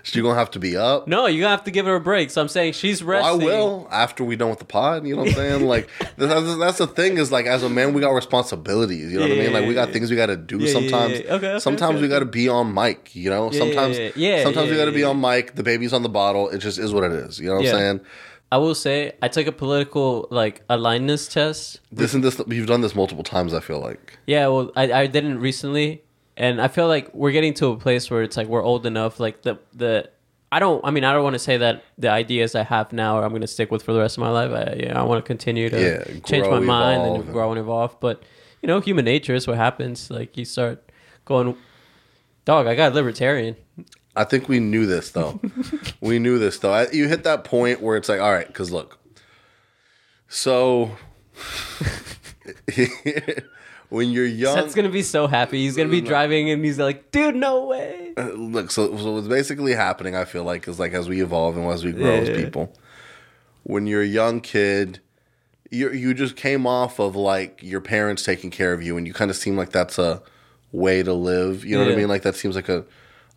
she's 0.04 0.22
gonna 0.22 0.36
have 0.36 0.52
to 0.52 0.60
be 0.60 0.76
up. 0.76 1.08
no, 1.08 1.26
you 1.26 1.42
gonna 1.42 1.52
have 1.56 1.64
to 1.64 1.72
give 1.72 1.86
her 1.86 1.96
a 1.96 2.00
break. 2.00 2.30
So 2.30 2.42
I'm 2.42 2.48
saying 2.48 2.74
she's 2.74 3.04
Well, 3.04 3.24
I 3.24 3.32
will 3.32 3.88
after 3.92 4.24
we 4.24 4.36
done 4.36 4.50
with 4.50 4.60
the 4.60 4.66
pod. 4.66 5.06
You 5.08 5.16
know 5.16 5.22
what 5.22 5.30
I'm 5.30 5.36
saying? 5.36 5.68
Like 5.74 5.90
that's, 6.18 6.58
that's 6.58 6.78
the 6.80 6.88
thing 6.88 7.18
is 7.18 7.32
like 7.32 7.46
as 7.46 7.64
a 7.64 7.70
man 7.70 7.94
we 7.94 8.02
got 8.02 8.12
responsibilities. 8.12 9.12
You 9.12 9.20
know 9.20 9.28
what 9.28 9.38
I 9.38 9.42
mean? 9.42 9.54
Like 9.54 9.68
we 9.68 9.74
got 9.74 9.88
yeah, 9.88 9.94
things 9.94 10.10
we 10.10 10.16
got 10.18 10.26
to 10.28 10.38
do 10.38 10.58
Yeah, 10.60 10.68
yeah, 10.68 10.74
sometimes. 10.74 11.12
yeah. 11.14 11.34
Okay, 11.34 11.48
okay, 11.52 11.60
sometimes 11.60 11.96
okay, 11.96 12.02
we 12.02 12.08
got 12.10 12.20
to 12.20 12.26
be 12.26 12.50
on 12.50 12.74
mic. 12.74 13.16
You 13.16 13.30
know? 13.30 13.52
Yeah, 13.52 13.60
sometimes 13.60 13.98
yeah, 13.98 14.12
yeah. 14.16 14.38
Yeah, 14.38 14.44
sometimes 14.44 14.70
we 14.70 14.76
got 14.78 14.86
to 14.86 14.92
be 14.92 15.02
yeah. 15.02 15.08
on 15.08 15.22
mic. 15.22 15.56
The 15.56 15.64
baby's 15.64 15.94
on 15.94 16.04
the 16.04 16.10
bottle. 16.10 16.50
It 16.50 16.60
just 16.60 16.78
is 16.78 16.94
what 16.94 17.04
it 17.04 17.12
is. 17.14 17.40
You 17.40 17.50
know 17.50 17.56
what 17.56 17.66
Yeah. 17.66 17.72
I'm 17.72 17.78
saying? 17.78 18.02
I 18.54 18.58
will 18.64 18.76
say 18.76 18.96
I 19.26 19.28
took 19.36 19.48
a 19.48 19.52
political 19.64 20.28
like 20.40 20.56
alignedness 20.68 21.24
test. 21.38 21.80
This 21.92 22.14
and 22.14 22.24
this 22.24 22.36
you've 22.48 22.68
done 22.74 22.82
this 22.82 22.96
multiple 23.02 23.24
times. 23.36 23.52
I 23.60 23.62
feel 23.68 23.80
like 23.90 24.20
Yeah, 24.28 24.46
well, 24.54 24.72
I, 24.76 24.84
I 25.02 25.08
didn't 25.16 25.40
recently, 25.40 26.04
and 26.38 26.62
I 26.62 26.68
feel 26.76 26.88
like 26.96 27.06
we're 27.14 27.32
getting 27.38 27.54
to 27.56 27.66
a 27.68 27.78
place 27.86 28.12
where 28.12 28.22
it's 28.28 28.38
like 28.38 28.48
we're 28.54 28.64
old 28.72 28.86
enough. 28.86 29.20
Like 29.20 29.42
the 29.42 29.54
the 29.84 29.94
I 30.56 30.60
don't. 30.60 30.82
I 30.88 30.92
mean, 30.92 31.04
I 31.04 31.12
don't 31.14 31.24
want 31.24 31.34
to 31.34 31.46
say 31.50 31.58
that 31.58 31.76
the 31.98 32.10
ideas 32.24 32.54
I 32.54 32.64
have 32.76 32.94
now 32.94 33.12
are 33.18 33.24
I'm 33.26 33.32
going 33.36 33.42
to 33.50 33.54
stick 33.58 33.72
with 33.72 33.82
for 33.82 33.92
the 33.94 34.00
rest 34.06 34.18
of 34.18 34.22
my 34.22 34.30
life. 34.40 34.52
I 34.52 34.66
yeah, 34.84 35.00
I 35.02 35.04
want 35.04 35.24
to 35.24 35.28
continue 35.28 35.68
to 35.72 35.80
Yeah, 35.82 36.04
change 36.30 36.44
grow, 36.46 36.60
my 36.60 36.60
mind 36.60 37.02
evolve. 37.02 37.22
and 37.26 37.34
grow 37.34 37.48
and 37.54 37.60
evolve. 37.60 37.92
But 38.00 38.22
you 38.62 38.68
know, 38.68 38.80
human 38.80 39.06
nature 39.06 39.34
is 39.34 39.48
what 39.48 39.58
happens. 39.58 40.12
Like 40.12 40.38
you 40.38 40.46
start 40.46 40.78
going, 41.26 41.58
dog. 42.46 42.68
I 42.68 42.76
got 42.76 42.94
libertarian. 42.94 43.56
I 44.16 44.24
think 44.24 44.48
we 44.48 44.60
knew 44.60 44.86
this 44.86 45.12
though. 45.12 45.40
we 46.02 46.20
knew 46.20 46.38
this 46.38 46.60
though. 46.60 46.72
I, 46.72 46.90
you 46.92 47.08
hit 47.08 47.24
that 47.24 47.44
point 47.44 47.82
where 47.82 47.98
it's 47.98 48.10
like, 48.10 48.22
all 48.22 48.32
right, 48.32 48.48
because 48.48 48.72
look, 48.72 49.00
so 50.28 50.92
when 53.90 54.12
you're 54.12 54.26
young, 54.26 54.56
Seth's 54.56 54.76
gonna 54.76 54.90
be 54.90 55.02
so 55.02 55.28
happy. 55.28 55.60
He's 55.64 55.76
gonna 55.76 55.90
be 55.90 56.02
driving 56.02 56.50
and 56.50 56.64
he's 56.64 56.80
like, 56.80 57.12
dude, 57.12 57.36
no 57.36 57.66
way. 57.66 58.14
Uh, 58.18 58.30
look, 58.30 58.72
so, 58.72 58.96
so 58.98 59.14
what's 59.14 59.28
basically 59.28 59.74
happening, 59.74 60.16
I 60.16 60.26
feel 60.26 60.44
like, 60.44 60.68
is 60.68 60.80
like 60.80 60.94
as 60.94 61.10
we 61.10 61.22
evolve 61.22 61.58
and 61.58 61.66
as 61.72 61.84
we 61.84 61.92
grow 61.92 62.14
Yeah, 62.16 62.22
as 62.22 62.30
yeah. 62.30 62.36
people, 62.36 62.74
when 63.64 63.88
you're 63.88 64.02
a 64.02 64.08
young 64.08 64.42
kid, 64.42 65.00
you 65.72 65.92
you 65.92 66.14
just 66.14 66.36
came 66.36 66.68
off 66.68 67.00
of 67.00 67.16
like 67.16 67.62
your 67.64 67.82
parents 67.82 68.24
taking 68.24 68.52
care 68.52 68.74
of 68.74 68.84
you, 68.84 68.96
and 68.98 69.08
you 69.08 69.14
kind 69.14 69.32
of 69.32 69.38
seem 69.38 69.58
like 69.58 69.72
that's 69.72 69.98
a 69.98 70.22
way 70.72 71.02
to 71.02 71.14
live. 71.14 71.66
You 71.66 71.78
know 71.78 71.86
what 71.86 71.94
I 71.94 71.96
mean? 71.96 72.10
Like 72.10 72.22
that 72.22 72.36
seems 72.36 72.56
like 72.56 72.70
a 72.70 72.86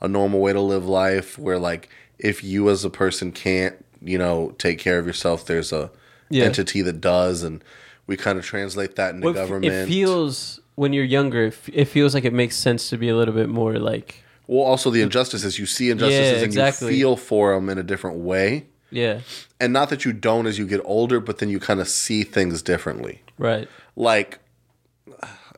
a 0.01 0.09
normal 0.09 0.41
way 0.41 0.53
to 0.53 0.61
live 0.61 0.87
life. 0.87 1.39
Where 1.39 1.59
like 1.59 1.89
if 2.19 2.43
you 2.45 2.71
as 2.71 2.85
a 2.85 2.91
person 2.91 3.33
can't, 3.33 3.85
you 4.03 4.19
know, 4.19 4.55
take 4.59 4.79
care 4.79 4.99
of 4.99 5.07
yourself, 5.07 5.47
there's 5.47 5.73
a 5.73 5.91
Yeah. 6.31 6.45
entity 6.45 6.83
that 6.83 7.01
does, 7.01 7.43
and 7.43 7.63
we 8.07 8.17
kind 8.17 8.39
of 8.39 8.45
translate 8.45 8.97
that 8.97 9.15
into 9.15 9.25
Well, 9.27 9.35
government. 9.35 9.73
It 9.73 9.87
feels 9.87 10.61
when 10.75 10.93
you're 10.93 11.05
younger, 11.05 11.45
it 11.45 11.55
f- 11.55 11.71
it 11.73 11.85
feels 11.87 12.15
like 12.15 12.25
it 12.25 12.33
makes 12.33 12.57
sense 12.57 12.89
to 12.91 12.97
be 12.99 13.09
a 13.09 13.17
little 13.17 13.35
bit 13.35 13.49
more 13.49 13.79
like, 13.79 14.17
well, 14.47 14.63
also 14.65 14.91
the 14.91 15.03
injustices 15.03 15.59
you 15.59 15.67
see 15.67 15.91
injustices 15.91 16.41
Yeah, 16.41 16.45
and 16.45 16.55
you 16.55 16.73
feel 16.89 17.17
for 17.17 17.55
them 17.55 17.69
in 17.69 17.79
a 17.79 17.83
different 17.83 18.19
way. 18.19 18.67
yeah, 18.91 19.21
and 19.59 19.73
not 19.73 19.89
that 19.91 20.05
you 20.05 20.13
don't 20.13 20.47
as 20.47 20.59
you 20.59 20.67
get 20.67 20.81
older, 20.85 21.19
but 21.21 21.39
then 21.39 21.49
you 21.49 21.59
kind 21.59 21.81
of 21.81 21.89
see 21.89 22.23
things 22.25 22.63
differently. 22.63 23.23
right, 23.39 23.69
Like, 23.97 24.39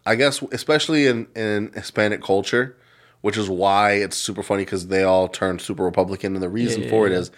I 0.06 0.14
guess, 0.14 0.40
especially 0.52 1.06
in, 1.06 1.26
in 1.36 1.70
Hispanic 1.74 2.22
culture, 2.22 2.76
which 3.20 3.36
is 3.36 3.48
why 3.50 3.92
it's 3.92 4.16
super 4.16 4.42
funny 4.42 4.64
because 4.64 4.88
they 4.88 5.02
all 5.02 5.28
turned 5.28 5.60
super 5.60 5.84
Republican. 5.84 6.34
And 6.34 6.42
the 6.42 6.48
reason 6.48 6.82
Yeah, 6.84 6.90
for 6.90 7.06
it 7.06 7.12
is 7.12 7.30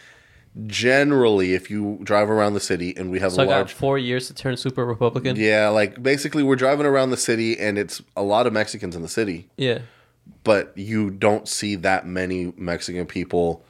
generally, 0.66 1.54
if 1.54 1.70
you 1.70 1.98
drive 2.02 2.28
around 2.30 2.54
the 2.54 2.60
city 2.60 2.96
and 2.96 3.10
we 3.10 3.20
have 3.20 3.32
So 3.32 3.42
a 3.42 3.44
I 3.44 3.48
got 3.48 3.56
large. 3.56 3.72
four 3.72 3.98
years 3.98 4.26
to 4.28 4.34
turn 4.34 4.56
super 4.56 4.84
Republican. 4.84 5.36
Yeah, 5.36 5.68
like 5.68 6.02
basically, 6.02 6.42
we're 6.42 6.56
driving 6.56 6.86
around 6.86 7.10
the 7.10 7.16
city 7.16 7.58
and 7.58 7.78
it's 7.78 8.02
a 8.16 8.22
lot 8.22 8.46
of 8.46 8.52
Mexicans 8.52 8.96
in 8.96 9.02
the 9.02 9.08
city, 9.08 9.48
Yeah. 9.56 9.78
but 10.44 10.72
you 10.76 11.10
don't 11.10 11.48
see 11.48 11.76
that 11.76 12.06
many 12.06 12.52
Mexican 12.56 13.06
people 13.06 13.64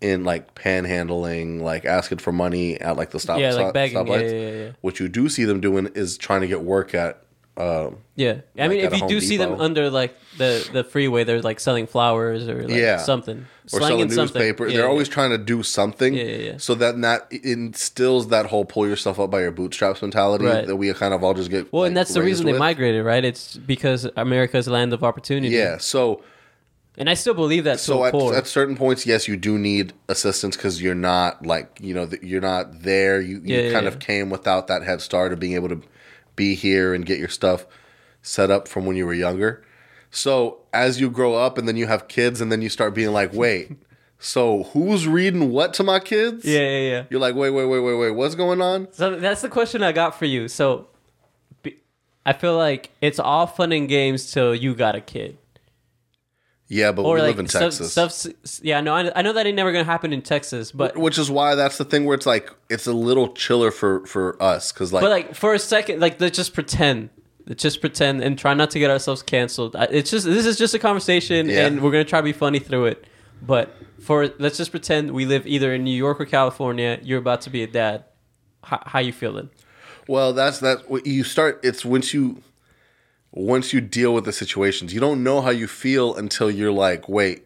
in 0.00 0.24
like 0.24 0.54
panhandling, 0.54 1.60
like 1.62 1.84
asking 1.84 2.18
for 2.18 2.32
money 2.32 2.80
at 2.80 2.96
like 2.96 3.10
the 3.10 3.20
stop 3.20 3.38
Yeah, 3.38 3.52
stop- 3.52 3.64
like 3.66 3.74
begging. 3.74 3.96
Yeah, 3.98 4.02
stoplights. 4.14 4.30
yeah, 4.32 4.38
yeah, 4.38 4.64
yeah. 4.64 4.70
What 4.80 5.00
you 5.00 5.08
do 5.08 5.28
see 5.28 5.44
them 5.44 5.60
doing 5.60 5.86
is 5.94 6.18
trying 6.18 6.40
to 6.42 6.46
get 6.46 6.62
work 6.62 6.94
at. 6.94 7.20
Um, 7.56 7.98
Yeah. 8.16 8.38
I 8.58 8.62
Like 8.62 8.70
mean, 8.70 8.80
if 8.80 9.00
you 9.00 9.06
do 9.06 9.20
see 9.20 9.36
them 9.36 9.60
under 9.60 9.88
like 9.90 10.16
the 10.38 10.68
the 10.72 10.82
freeway, 10.82 11.22
they're 11.24 11.40
like 11.40 11.60
selling 11.60 11.86
flowers 11.86 12.48
or 12.48 12.62
like 12.66 12.76
Yeah. 12.76 12.96
something, 12.98 13.46
or 13.72 13.80
selling 13.80 14.08
newspaper. 14.08 14.66
Yeah, 14.66 14.72
They're 14.72 14.84
yeah. 14.84 14.90
always 14.90 15.08
trying 15.08 15.30
to 15.30 15.38
do 15.38 15.62
something. 15.62 16.14
Yeah, 16.14 16.24
yeah, 16.24 16.36
yeah. 16.36 16.56
So 16.58 16.74
that 16.74 17.00
that 17.02 17.28
instills 17.32 18.28
that 18.28 18.46
whole 18.46 18.64
pull 18.64 18.88
yourself 18.88 19.20
up 19.20 19.30
by 19.30 19.40
your 19.42 19.52
bootstraps 19.52 20.02
mentality 20.02 20.46
Right. 20.46 20.66
that 20.66 20.76
we 20.76 20.92
kind 20.94 21.14
of 21.14 21.22
all 21.22 21.34
just 21.34 21.50
get. 21.50 21.72
well, 21.72 21.82
like, 21.82 21.88
and 21.88 21.96
that's 21.96 22.12
the 22.14 22.22
reason 22.22 22.46
they 22.46 22.52
with. 22.52 22.58
migrated, 22.58 23.04
right? 23.04 23.24
It's 23.24 23.56
because 23.56 24.08
America's 24.16 24.66
a 24.66 24.72
land 24.72 24.92
of 24.92 25.04
opportunity. 25.04 25.54
Yeah. 25.54 25.78
So 25.78 26.22
and 26.96 27.10
I 27.10 27.14
still 27.14 27.34
believe 27.34 27.64
that 27.64 27.80
so 27.80 28.04
at, 28.04 28.14
at 28.14 28.46
certain 28.46 28.76
points, 28.76 29.04
yes, 29.06 29.26
you 29.26 29.36
do 29.36 29.58
need 29.58 29.92
assistance 30.08 30.56
because 30.56 30.80
you're 30.82 30.94
not 30.94 31.44
like 31.46 31.78
you 31.80 31.94
know 31.94 32.08
you're 32.22 32.40
not 32.40 32.82
there. 32.82 33.20
You 33.20 33.40
you 33.44 33.70
kind 33.72 33.86
of 33.86 33.98
came 33.98 34.28
without 34.30 34.66
that 34.68 34.82
head 34.82 35.00
start 35.00 35.32
of 35.32 35.38
being 35.40 35.54
able 35.54 35.68
to 35.70 35.80
be 36.36 36.54
here 36.54 36.94
and 36.94 37.06
get 37.06 37.18
your 37.18 37.28
stuff 37.28 37.66
set 38.22 38.50
up 38.50 38.68
from 38.68 38.86
when 38.86 38.96
you 38.96 39.06
were 39.06 39.14
younger. 39.14 39.64
So 40.10 40.60
as 40.72 41.00
you 41.00 41.10
grow 41.10 41.34
up 41.34 41.58
and 41.58 41.66
then 41.66 41.76
you 41.76 41.86
have 41.86 42.08
kids 42.08 42.40
and 42.40 42.50
then 42.50 42.62
you 42.62 42.68
start 42.68 42.94
being 42.94 43.12
like, 43.12 43.32
wait, 43.32 43.72
so 44.18 44.64
who's 44.64 45.06
reading 45.08 45.50
what 45.50 45.74
to 45.74 45.82
my 45.82 45.98
kids? 45.98 46.44
yeah, 46.44 46.60
yeah, 46.60 46.90
yeah. 46.90 47.04
You're 47.10 47.20
like, 47.20 47.34
wait, 47.34 47.50
wait, 47.50 47.66
wait, 47.66 47.80
wait, 47.80 47.94
wait, 47.94 48.10
what's 48.12 48.34
going 48.34 48.60
on? 48.60 48.88
So 48.92 49.16
that's 49.16 49.42
the 49.42 49.48
question 49.48 49.82
I 49.82 49.92
got 49.92 50.18
for 50.18 50.24
you. 50.24 50.48
So 50.48 50.88
I 52.26 52.32
feel 52.32 52.56
like 52.56 52.90
it's 53.00 53.18
all 53.18 53.46
fun 53.46 53.72
and 53.72 53.88
games 53.88 54.32
till 54.32 54.54
you 54.54 54.74
got 54.74 54.94
a 54.94 55.00
kid. 55.00 55.36
Yeah, 56.68 56.92
but 56.92 57.02
Or 57.02 57.16
we 57.16 57.20
like 57.20 57.28
live 57.30 57.40
in 57.40 57.48
stuff, 57.48 57.60
Texas. 57.76 57.92
stuff. 57.92 58.60
Yeah, 58.62 58.80
no, 58.80 58.94
I, 58.94 59.12
I 59.18 59.22
know 59.22 59.32
that 59.34 59.46
ain't 59.46 59.56
never 59.56 59.70
gonna 59.70 59.84
happen 59.84 60.12
in 60.12 60.22
Texas, 60.22 60.72
but 60.72 60.96
which 60.96 61.18
is 61.18 61.30
why 61.30 61.54
that's 61.54 61.76
the 61.78 61.84
thing 61.84 62.04
where 62.06 62.14
it's 62.14 62.24
like 62.26 62.50
it's 62.70 62.86
a 62.86 62.92
little 62.92 63.32
chiller 63.34 63.70
for 63.70 64.04
for 64.06 64.42
us 64.42 64.72
because 64.72 64.92
like, 64.92 65.02
but 65.02 65.10
like 65.10 65.34
for 65.34 65.52
a 65.54 65.58
second, 65.58 66.00
like 66.00 66.20
let's 66.20 66.36
just 66.36 66.54
pretend. 66.54 67.10
Let's 67.46 67.62
just 67.62 67.82
pretend 67.82 68.22
and 68.22 68.38
try 68.38 68.54
not 68.54 68.70
to 68.70 68.78
get 68.78 68.90
ourselves 68.90 69.22
canceled. 69.22 69.76
It's 69.90 70.10
just 70.10 70.24
this 70.24 70.46
is 70.46 70.56
just 70.56 70.72
a 70.74 70.78
conversation, 70.78 71.48
Yeah. 71.50 71.66
and 71.66 71.82
we're 71.82 71.90
gonna 71.90 72.04
try 72.04 72.20
to 72.20 72.24
be 72.24 72.32
funny 72.32 72.58
through 72.58 72.86
it. 72.86 73.06
But 73.42 73.74
for 74.00 74.30
let's 74.38 74.56
just 74.56 74.70
pretend 74.70 75.10
we 75.10 75.26
live 75.26 75.46
either 75.46 75.74
in 75.74 75.84
New 75.84 75.94
York 75.96 76.18
or 76.18 76.24
California. 76.24 76.98
You're 77.02 77.18
about 77.18 77.42
to 77.42 77.50
be 77.50 77.62
a 77.62 77.66
dad. 77.66 78.04
How, 78.62 78.82
how 78.86 78.98
you 79.00 79.12
feeling? 79.12 79.50
well 80.08 80.32
that's 80.34 80.58
that 80.60 80.90
what 80.90 81.06
you 81.06 81.24
start 81.24 81.58
it's 81.62 81.82
once 81.84 82.12
you 82.12 82.42
once 83.36 83.72
you 83.72 83.80
deal 83.80 84.14
with 84.14 84.24
the 84.24 84.32
situations 84.32 84.94
you 84.94 85.00
don't 85.00 85.22
know 85.24 85.40
how 85.40 85.50
you 85.50 85.66
feel 85.66 86.14
until 86.14 86.48
you're 86.48 86.70
like 86.70 87.08
wait 87.08 87.42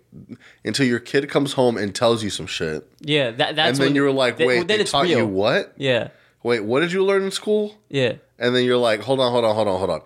until 0.63 0.85
your 0.87 0.99
kid 0.99 1.29
comes 1.31 1.55
home 1.55 1.79
and 1.79 1.95
tells 1.95 2.23
you 2.23 2.29
some 2.29 2.47
shit 2.47 2.87
Yeah, 3.01 3.31
that, 3.31 3.57
that's 3.57 3.71
and 3.71 3.77
then 3.79 3.87
when- 3.89 3.95
you're 3.95 4.13
like 4.13 4.39
wait 4.39 4.67
then 4.69 4.79
they 4.79 4.85
taught 4.85 5.05
real. 5.05 5.19
you 5.21 5.27
what 5.27 5.73
Yeah, 5.79 6.09
wait 6.43 6.61
what 6.61 6.81
did 6.81 6.93
you 6.93 7.03
learn 7.05 7.23
in 7.23 7.31
school 7.31 7.75
yeah, 7.89 8.15
and 8.39 8.55
then 8.55 8.65
you're 8.67 8.77
like 8.77 9.01
hold 9.01 9.19
on 9.19 9.33
hold 9.33 9.45
on 9.47 9.55
hold 9.55 9.67
on 9.69 9.79
hold 9.79 9.91
on 9.91 10.03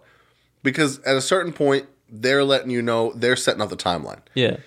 because 0.63 1.01
at 1.01 1.17
a 1.17 1.21
certain 1.21 1.53
point 1.53 1.87
they're 2.09 2.45
letting 2.45 2.71
you 2.71 2.81
know 2.83 3.13
they're 3.17 3.35
setting 3.37 3.61
up 3.61 3.71
the 3.71 3.77
timeline 3.77 4.21
yeah. 4.35 4.59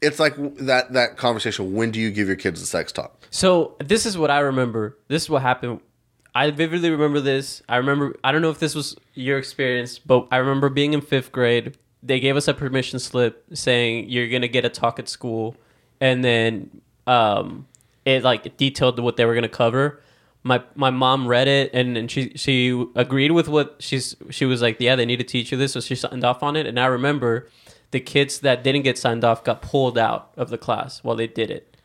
it's 0.00 0.18
like 0.18 0.34
that 0.56 0.92
that 0.94 1.16
conversation 1.18 1.74
when 1.74 1.90
do 1.90 2.00
you 2.00 2.10
give 2.10 2.26
your 2.28 2.36
kids 2.36 2.60
the 2.60 2.66
sex 2.66 2.92
talk 2.92 3.26
So 3.30 3.76
this 3.84 4.06
is 4.06 4.16
what 4.16 4.30
I 4.30 4.38
remember. 4.40 4.96
This 5.08 5.24
is 5.24 5.28
what 5.30 5.42
happened. 5.42 5.80
I 6.38 6.52
vividly 6.52 6.90
remember 6.90 7.20
this. 7.20 7.62
I 7.68 7.78
remember. 7.78 8.14
I 8.22 8.30
don't 8.30 8.42
know 8.42 8.50
if 8.50 8.60
this 8.60 8.76
was 8.76 8.94
your 9.14 9.38
experience, 9.38 9.98
but 9.98 10.28
I 10.30 10.36
remember 10.36 10.68
being 10.68 10.92
in 10.92 11.00
fifth 11.00 11.32
grade 11.32 11.76
they 12.02 12.20
gave 12.20 12.36
us 12.36 12.46
a 12.46 12.54
permission 12.54 13.00
slip 13.00 13.44
saying 13.52 14.08
you're 14.08 14.28
gonna 14.28 14.46
get 14.48 14.64
a 14.64 14.68
talk 14.68 15.00
at 15.00 15.08
school, 15.08 15.56
and 16.00 16.24
then 16.24 16.80
um, 17.06 17.66
it 18.04 18.22
like 18.22 18.56
detailed 18.56 19.00
what 19.00 19.16
they 19.16 19.24
were 19.24 19.34
gonna 19.34 19.48
cover. 19.48 20.00
My 20.44 20.62
my 20.76 20.90
mom 20.90 21.26
read 21.26 21.48
it 21.48 21.70
and, 21.74 21.98
and 21.98 22.08
she 22.08 22.32
she 22.36 22.86
agreed 22.94 23.32
with 23.32 23.48
what 23.48 23.74
she's 23.80 24.14
she 24.30 24.44
was 24.44 24.62
like 24.62 24.76
yeah 24.78 24.94
they 24.94 25.04
need 25.04 25.16
to 25.16 25.24
teach 25.24 25.50
you 25.50 25.58
this 25.58 25.72
so 25.72 25.80
she 25.80 25.96
signed 25.96 26.24
off 26.24 26.44
on 26.44 26.54
it 26.54 26.64
and 26.64 26.78
I 26.78 26.86
remember 26.86 27.48
the 27.90 27.98
kids 27.98 28.38
that 28.40 28.62
didn't 28.62 28.82
get 28.82 28.96
signed 28.96 29.24
off 29.24 29.42
got 29.42 29.60
pulled 29.60 29.98
out 29.98 30.30
of 30.36 30.48
the 30.48 30.56
class 30.56 31.02
while 31.02 31.16
they 31.16 31.26
did 31.26 31.50
it 31.50 31.76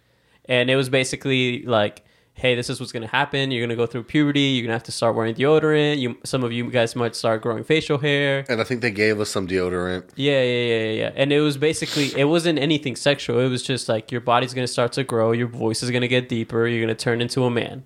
and 0.46 0.70
it 0.70 0.76
was 0.76 0.88
basically 0.88 1.64
like 1.64 2.06
hey 2.36 2.56
this 2.56 2.70
is 2.70 2.80
what's 2.80 2.92
going 2.92 3.04
to 3.04 3.08
happen. 3.08 3.52
You're 3.52 3.62
going 3.62 3.70
to 3.70 3.76
go 3.76 3.86
through 3.86 4.04
puberty. 4.04 4.40
You're 4.42 4.64
going 4.64 4.70
to 4.70 4.74
have 4.74 4.84
to 4.84 4.92
start 4.92 5.16
wearing 5.16 5.36
deodorant. 5.36 6.00
You 6.00 6.18
some 6.24 6.44
of 6.44 6.52
you 6.52 6.70
guys 6.70 6.96
might 6.96 7.16
start 7.16 7.42
growing 7.42 7.64
facial 7.64 7.98
hair. 8.00 8.44
And 8.50 8.60
I 8.60 8.64
think 8.64 8.82
they 8.82 8.92
gave 8.92 9.20
us 9.20 9.30
some 9.30 9.48
deodorant. 9.48 10.10
yeah 10.16 10.42
yeah 10.42 10.64
yeah 10.64 10.84
yeah 10.84 10.92
yeah. 10.92 11.12
And 11.16 11.32
it 11.32 11.42
was 11.42 11.58
basically 11.58 12.18
it 12.20 12.26
wasn't 12.26 12.60
anything 12.60 12.96
sexual. 12.96 13.40
It 13.40 13.50
was 13.50 13.64
just 13.64 13.88
like 13.88 14.12
your 14.12 14.22
body's 14.22 14.54
going 14.54 14.66
to 14.68 14.72
start 14.72 14.94
to 14.94 15.04
grow. 15.04 15.32
Your 15.32 15.48
voice 15.48 15.84
is 15.84 15.92
going 15.92 16.02
to 16.02 16.08
get 16.08 16.28
deeper. 16.30 16.68
You're 16.68 16.84
going 16.86 16.96
to 16.96 17.04
turn 17.04 17.22
into 17.22 17.44
a 17.46 17.52
man. 17.52 17.84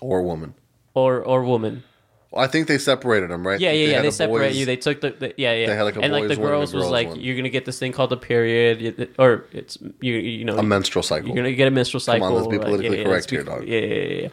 Or 0.00 0.22
woman. 0.22 0.54
or 0.94 1.22
or 1.22 1.42
woman 1.44 1.82
I 2.36 2.46
think 2.46 2.68
they 2.68 2.78
separated 2.78 3.30
them, 3.30 3.46
right? 3.46 3.60
yeah 3.60 3.70
yeah 3.70 3.86
yeah 3.88 4.00
they 4.02 4.08
the 4.08 4.12
separate 4.12 4.48
boys- 4.48 4.56
you 4.56 4.66
they 4.66 4.76
took 4.76 5.00
the, 5.00 5.10
the 5.10 5.34
yeah 5.36 5.52
yeah 5.52 5.66
They 5.66 5.76
had, 5.76 5.82
like, 5.82 5.96
a 5.96 6.00
and 6.00 6.12
like 6.12 6.28
the 6.28 6.34
and 6.34 6.42
a 6.42 6.46
girls 6.46 6.74
was 6.74 6.88
like 6.88 7.08
one. 7.08 7.20
you're 7.20 7.34
going 7.34 7.44
to 7.44 7.50
get 7.50 7.64
this 7.64 7.78
thing 7.78 7.92
called 7.92 8.12
a 8.12 8.16
period 8.16 9.14
or 9.18 9.44
it's 9.52 9.78
you 10.00 10.14
you 10.14 10.44
know 10.44 10.58
a 10.58 10.62
menstrual 10.62 11.02
cycle. 11.02 11.28
You're 11.28 11.36
gonna 11.36 11.52
get 11.52 11.68
a 11.68 11.70
menstrual 11.70 12.00
cycle. 12.00 12.26
Come 12.26 12.36
on, 12.36 12.42
let's 12.42 12.48
be 12.48 12.58
like, 12.58 12.66
politically 12.66 12.98
yeah, 12.98 13.04
correct 13.04 13.30
yeah, 13.32 13.36
here, 13.38 13.44
dog. 13.44 13.66
Yeah, 13.66 13.78
yeah, 13.78 13.94
yeah, 13.94 14.22
yeah. 14.22 14.28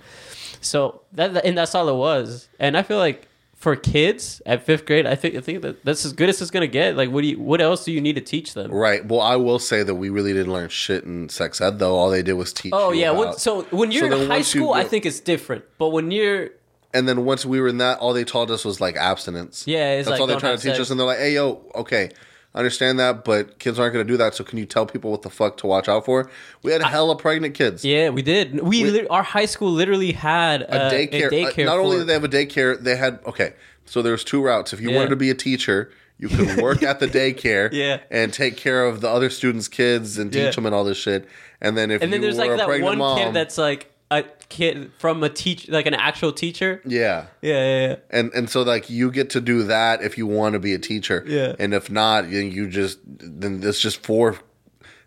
So 0.62 1.02
that 1.14 1.46
and 1.46 1.58
that's 1.58 1.74
all 1.76 1.90
it 1.90 1.96
was. 1.96 2.48
And 2.60 2.78
I 2.78 2.84
feel 2.84 2.98
like 2.98 3.28
for 3.56 3.76
kids 3.76 4.42
at 4.48 4.66
fifth 4.66 4.88
grade, 4.88 5.06
I 5.06 5.14
think 5.14 5.36
I 5.36 5.42
think 5.42 5.62
that 5.62 5.86
that's 5.86 6.04
as 6.04 6.14
good 6.14 6.30
as 6.30 6.42
it's 6.42 6.50
gonna 6.50 6.66
get. 6.68 6.96
Like, 6.98 7.12
what 7.12 7.22
do 7.22 7.28
you? 7.28 7.40
What 7.40 7.62
else 7.62 7.86
do 7.86 7.92
you 7.92 8.02
need 8.02 8.16
to 8.16 8.22
teach 8.22 8.56
them? 8.56 8.72
Right. 8.72 9.06
Well, 9.06 9.22
I 9.22 9.36
will 9.36 9.60
say 9.60 9.84
that 9.84 9.94
we 9.96 10.10
really 10.10 10.34
didn't 10.34 10.52
learn 10.52 10.70
shit 10.70 11.04
in 11.04 11.30
sex 11.30 11.62
ed, 11.62 11.78
though. 11.78 11.96
All 11.96 12.10
they 12.10 12.24
did 12.24 12.34
was 12.34 12.54
teach. 12.54 12.74
Oh 12.76 12.92
yeah. 12.92 13.12
about- 13.12 13.18
What, 13.18 13.40
so 13.40 13.62
when 13.70 13.92
you're 13.92 14.10
then 14.10 14.22
in 14.22 14.28
high 14.30 14.42
school, 14.42 14.74
I 14.74 14.84
think 14.84 15.06
it's 15.06 15.20
different. 15.20 15.64
But 15.78 15.90
when 15.90 16.10
you're 16.10 16.50
and 16.94 17.08
then 17.08 17.26
once 17.26 17.46
we 17.46 17.60
were 17.62 17.68
in 17.68 17.78
that, 17.80 18.00
all 18.00 18.14
they 18.14 18.24
taught 18.24 18.50
us 18.52 18.64
was 18.66 18.80
like 18.82 18.96
abstinence. 18.96 19.66
Yeah, 19.68 19.94
it's 19.94 20.06
that's 20.08 20.12
like, 20.14 20.22
all 20.22 20.28
they're 20.28 20.40
trying 20.40 20.58
to 20.58 20.62
teach 20.64 20.72
sex. 20.74 20.82
us. 20.82 20.90
And 20.92 21.00
they're 21.00 21.08
like, 21.08 21.20
"Hey, 21.20 21.34
yo, 21.36 21.62
okay, 21.76 22.10
I 22.54 22.58
understand 22.60 23.00
that, 23.00 23.24
but 23.24 23.60
kids 23.60 23.80
aren't 23.80 23.94
going 23.94 24.06
to 24.06 24.12
do 24.14 24.18
that. 24.18 24.36
So 24.36 24.44
can 24.44 24.58
you 24.58 24.66
tell 24.66 24.86
people 24.86 25.12
what 25.12 25.22
the 25.22 25.30
fuck 25.30 25.58
to 25.58 25.68
watch 25.68 25.88
out 25.90 26.06
for?" 26.06 26.30
We 26.64 26.72
had 26.72 26.82
a 26.82 26.88
hell 26.88 27.10
of 27.12 27.18
pregnant 27.20 27.54
kids. 27.56 27.84
yeah, 27.86 28.10
we 28.10 28.22
did. 28.22 28.62
We, 28.62 28.84
lit- 28.86 29.08
our 29.10 29.24
high 29.24 29.46
school 29.46 29.72
literally 29.72 30.12
had 30.12 30.64
A 30.64 30.84
uh, 30.86 30.92
daycare. 30.92 31.28
A 31.28 31.30
daycare. 31.32 31.62
uh, 31.64 31.66
not 31.66 31.80
only 31.80 31.98
did 31.98 32.08
they 32.08 32.14
have 32.14 32.24
a 32.24 32.30
daycare, 32.30 32.80
they 32.82 32.96
had 32.96 33.20
okay. 33.26 33.54
So 33.86 34.02
there's 34.02 34.24
two 34.24 34.42
routes. 34.44 34.74
If 34.74 34.80
you 34.82 34.90
Yeah. 34.92 34.98
wanted 34.98 35.10
to 35.10 35.16
be 35.18 35.30
a 35.30 35.36
teacher, 35.36 35.92
you 36.18 36.30
could 36.30 36.58
work 36.62 36.84
at 36.84 37.00
the 37.00 37.08
daycare, 37.08 37.70
Yeah. 37.74 38.00
and 38.12 38.32
take 38.32 38.56
care 38.58 38.86
of 38.86 39.02
the 39.02 39.10
other 39.10 39.30
students' 39.30 39.68
kids 39.68 40.18
and 40.18 40.32
teach 40.32 40.42
Yeah. 40.44 40.52
them 40.52 40.66
and 40.68 40.76
all 40.76 40.84
this 40.84 40.98
shit. 40.98 41.28
And 41.60 41.78
then 41.78 41.92
if 41.92 42.02
and 42.02 42.12
then 42.14 42.22
you 42.22 42.28
there's 42.28 42.38
were 42.38 42.46
like 42.56 42.68
a 42.68 42.72
that 42.72 42.82
one 42.82 42.98
mom, 42.98 43.18
kid 43.18 43.34
that's 43.34 43.58
like 43.58 43.91
a 44.12 44.24
kid 44.50 44.92
from 45.00 45.24
a 45.24 45.30
teach 45.30 45.70
like 45.70 45.86
an 45.88 45.94
actual 45.96 46.32
teacher. 46.34 46.82
yeah. 46.86 47.28
Yeah, 47.42 47.54
yeah, 47.54 47.88
yeah. 47.88 47.96
and 48.10 48.32
and 48.34 48.50
so 48.50 48.62
like 48.62 48.90
you 48.90 49.10
get 49.10 49.30
to 49.32 49.42
do 49.42 49.64
that 49.64 50.04
if 50.04 50.18
you 50.18 50.28
want 50.28 50.54
to 50.54 50.60
be 50.60 50.74
a 50.74 50.80
teacher 50.80 51.24
Yeah. 51.26 51.56
and 51.58 51.74
if 51.74 51.90
not 51.90 52.30
then 52.30 52.52
you 52.52 52.68
just 52.70 53.00
then 53.06 53.62
it's 53.64 53.80
just 53.80 54.04
for 54.06 54.38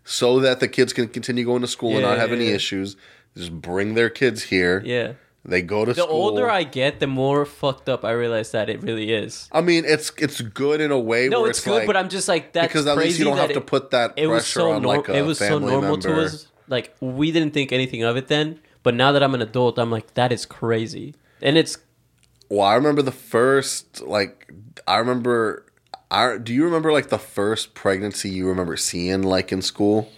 so 0.03 0.39
that 0.39 0.59
the 0.59 0.67
kids 0.67 0.91
can 0.93 1.07
continue 1.07 1.45
going 1.45 1.61
to 1.61 1.67
school 1.67 1.93
and 1.93 2.01
not 2.01 2.17
have 2.17 2.29
yeah, 2.31 2.35
any 2.35 2.47
yeah. 2.49 2.55
issues 2.55 2.97
just 3.37 3.53
bring 3.61 3.93
their 3.93 4.09
kids 4.09 4.43
here 4.43 4.81
Yeah. 4.83 5.13
they 5.45 5.61
go 5.61 5.85
to 5.85 5.93
school. 5.93 6.05
The 6.07 6.11
school 6.11 6.21
older 6.23 6.49
I 6.49 6.63
get, 6.63 6.99
the 6.99 7.07
more 7.07 7.45
fucked 7.45 7.87
up 7.89 8.03
I 8.03 8.11
realize 8.11 8.49
that 8.51 8.69
it 8.69 8.81
really 8.81 9.13
is. 9.13 9.47
I 9.51 9.61
mean 9.61 9.83
it's 9.85 10.11
it's 10.17 10.41
good 10.41 10.81
in 10.81 10.89
a 10.91 10.99
way 10.99 11.29
No, 11.29 11.41
where 11.41 11.49
it's, 11.51 11.59
it's, 11.59 11.67
good, 11.67 11.73
like, 11.79 11.87
but 11.87 11.95
I'm 11.97 12.09
just 12.09 12.27
like 12.27 12.53
that's 12.53 12.67
because 12.67 12.87
at 12.87 12.95
crazy 12.97 13.07
least 13.09 13.19
you 13.19 13.25
don't 13.25 13.37
have 13.37 13.53
to 13.53 13.61
put 13.61 13.91
that 13.91 14.13
it 14.17 14.25
was 14.27 14.47
so 14.47 14.71
on 14.71 14.81
nor- 14.81 14.97
like 14.97 15.09
a 15.09 15.13
it 15.15 15.21
was 15.21 15.37
so 15.37 15.59
normal 15.59 15.97
member. 16.01 16.09
to 16.09 16.21
us. 16.23 16.47
Like 16.67 16.95
we 16.99 17.31
didn't 17.31 17.53
think 17.53 17.71
anything 17.71 18.01
of 18.01 18.17
it 18.17 18.27
then, 18.27 18.59
but 18.85 18.93
now 18.95 19.11
that 19.11 19.21
I'm 19.21 19.33
an 19.35 19.41
adult, 19.41 19.77
I'm 19.77 19.91
like 19.91 20.13
that 20.13 20.31
is 20.31 20.45
crazy, 20.45 21.15
and 21.41 21.57
it's 21.57 21.77
well 22.49 22.65
I 22.67 22.75
remember 22.75 23.01
the 23.01 23.11
first 23.11 24.01
like 24.01 24.49
I 24.87 24.97
remember 24.97 25.65
I 26.11 26.37
do 26.37 26.53
you 26.53 26.63
remember 26.63 26.93
like 26.93 27.09
the 27.09 27.17
first 27.19 27.73
pregnancy 27.73 28.29
you 28.29 28.47
remember 28.47 28.77
seeing 28.77 29.23
like 29.23 29.51
in 29.51 29.61
school 29.61 30.09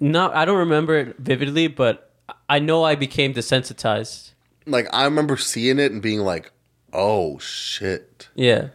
not. 0.00 0.34
I 0.34 0.44
don't 0.44 0.58
remember 0.58 0.94
it 0.96 1.16
vividly, 1.18 1.66
but 1.66 2.12
I 2.48 2.60
know 2.60 2.84
I 2.84 2.94
became 2.94 3.34
desensitized. 3.34 4.30
like 4.64 4.86
I 4.92 5.04
remember 5.04 5.36
seeing 5.36 5.78
it 5.80 5.90
and 5.92 6.00
being 6.00 6.20
like 6.20 6.52
oh 6.92 7.38
shit 7.40 8.28
Yeah, 8.36 8.68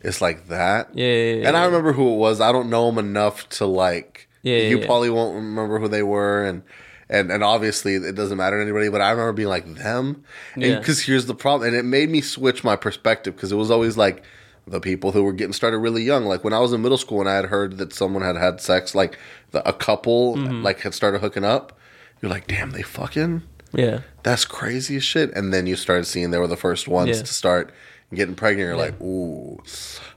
It's 0.00 0.20
like 0.22 0.48
that. 0.48 0.90
yeah, 0.94 1.06
yeah. 1.06 1.34
yeah, 1.34 1.48
And 1.48 1.56
I 1.56 1.64
remember 1.66 1.92
who 1.92 2.14
it 2.14 2.16
was. 2.16 2.40
I 2.40 2.50
don't 2.52 2.70
know 2.70 2.86
them 2.90 2.98
enough 2.98 3.48
to 3.50 3.66
like. 3.66 4.28
Yeah, 4.42 4.56
yeah, 4.56 4.68
you 4.70 4.78
yeah. 4.80 4.86
probably 4.86 5.10
won't 5.10 5.34
remember 5.36 5.78
who 5.78 5.86
they 5.88 6.02
were, 6.02 6.42
and 6.44 6.62
and 7.12 7.30
and 7.30 7.44
obviously 7.44 7.94
it 7.94 8.16
doesn't 8.16 8.36
matter 8.38 8.56
to 8.56 8.62
anybody. 8.62 8.88
But 8.88 9.00
I 9.02 9.10
remember 9.10 9.32
being 9.32 9.48
like 9.48 9.72
them, 9.76 10.24
Yeah. 10.56 10.78
because 10.80 11.02
here's 11.02 11.26
the 11.26 11.34
problem, 11.34 11.68
and 11.68 11.76
it 11.76 11.84
made 11.84 12.10
me 12.10 12.20
switch 12.20 12.64
my 12.64 12.74
perspective 12.74 13.36
because 13.36 13.52
it 13.52 13.56
was 13.56 13.70
always 13.70 13.96
like 13.96 14.24
the 14.66 14.80
people 14.80 15.12
who 15.12 15.22
were 15.22 15.32
getting 15.32 15.52
started 15.52 15.78
really 15.78 16.02
young. 16.02 16.24
Like 16.24 16.42
when 16.44 16.52
I 16.52 16.58
was 16.60 16.72
in 16.72 16.82
middle 16.82 16.98
school 16.98 17.20
and 17.20 17.28
I 17.28 17.34
had 17.36 17.46
heard 17.46 17.78
that 17.78 17.92
someone 17.92 18.22
had 18.22 18.36
had 18.36 18.60
sex, 18.60 18.94
like 18.94 19.18
the, 19.52 19.66
a 19.68 19.72
couple 19.72 20.36
Mm-hmm. 20.36 20.62
like 20.62 20.80
had 20.80 20.94
started 20.94 21.20
hooking 21.20 21.44
up. 21.44 21.78
You're 22.20 22.30
like, 22.30 22.46
damn, 22.46 22.70
they 22.70 22.82
fucking. 22.82 23.42
yeah. 23.72 24.00
That's 24.22 24.44
crazy 24.44 24.96
as 24.96 25.02
shit. 25.04 25.32
And 25.34 25.52
then 25.52 25.66
you 25.66 25.74
started 25.76 26.04
seeing 26.04 26.30
they 26.30 26.38
were 26.38 26.46
the 26.46 26.56
first 26.56 26.86
ones 26.86 27.16
Yeah. 27.16 27.22
to 27.24 27.34
start 27.34 27.72
getting 28.14 28.34
pregnant. 28.34 28.68
You're 28.68 28.76
like, 28.76 29.00
ooh, 29.00 29.60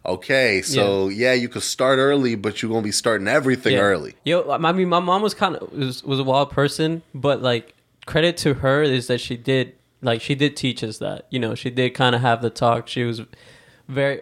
okay. 0.05 0.61
So 0.61 1.09
yeah. 1.09 1.33
you 1.33 1.49
could 1.49 1.63
start 1.63 1.99
early, 1.99 2.35
but 2.35 2.61
you're 2.61 2.71
gonna 2.71 2.81
be 2.81 2.91
starting 2.91 3.27
everything 3.27 3.73
Yeah. 3.73 3.81
early. 3.81 4.15
Yo, 4.23 4.49
I 4.49 4.71
mean, 4.71 4.89
my 4.89 4.99
mom 4.99 5.21
was 5.21 5.33
kind 5.33 5.55
of 5.55 5.71
was, 5.71 6.03
was 6.03 6.19
a 6.19 6.23
wild 6.23 6.49
person, 6.51 7.01
but 7.13 7.41
like 7.41 7.73
credit 8.05 8.37
to 8.37 8.55
her 8.55 8.83
is 8.83 9.07
that 9.07 9.19
she 9.19 9.37
did 9.37 9.73
like 10.01 10.21
she 10.21 10.35
did 10.35 10.55
teach 10.55 10.83
us 10.83 10.99
that. 10.99 11.25
You 11.29 11.39
know, 11.39 11.55
she 11.55 11.69
did 11.69 11.91
kind 11.91 12.15
of 12.15 12.21
have 12.21 12.41
the 12.41 12.49
talk. 12.49 12.87
She 12.87 13.03
was 13.03 13.21
very. 13.87 14.21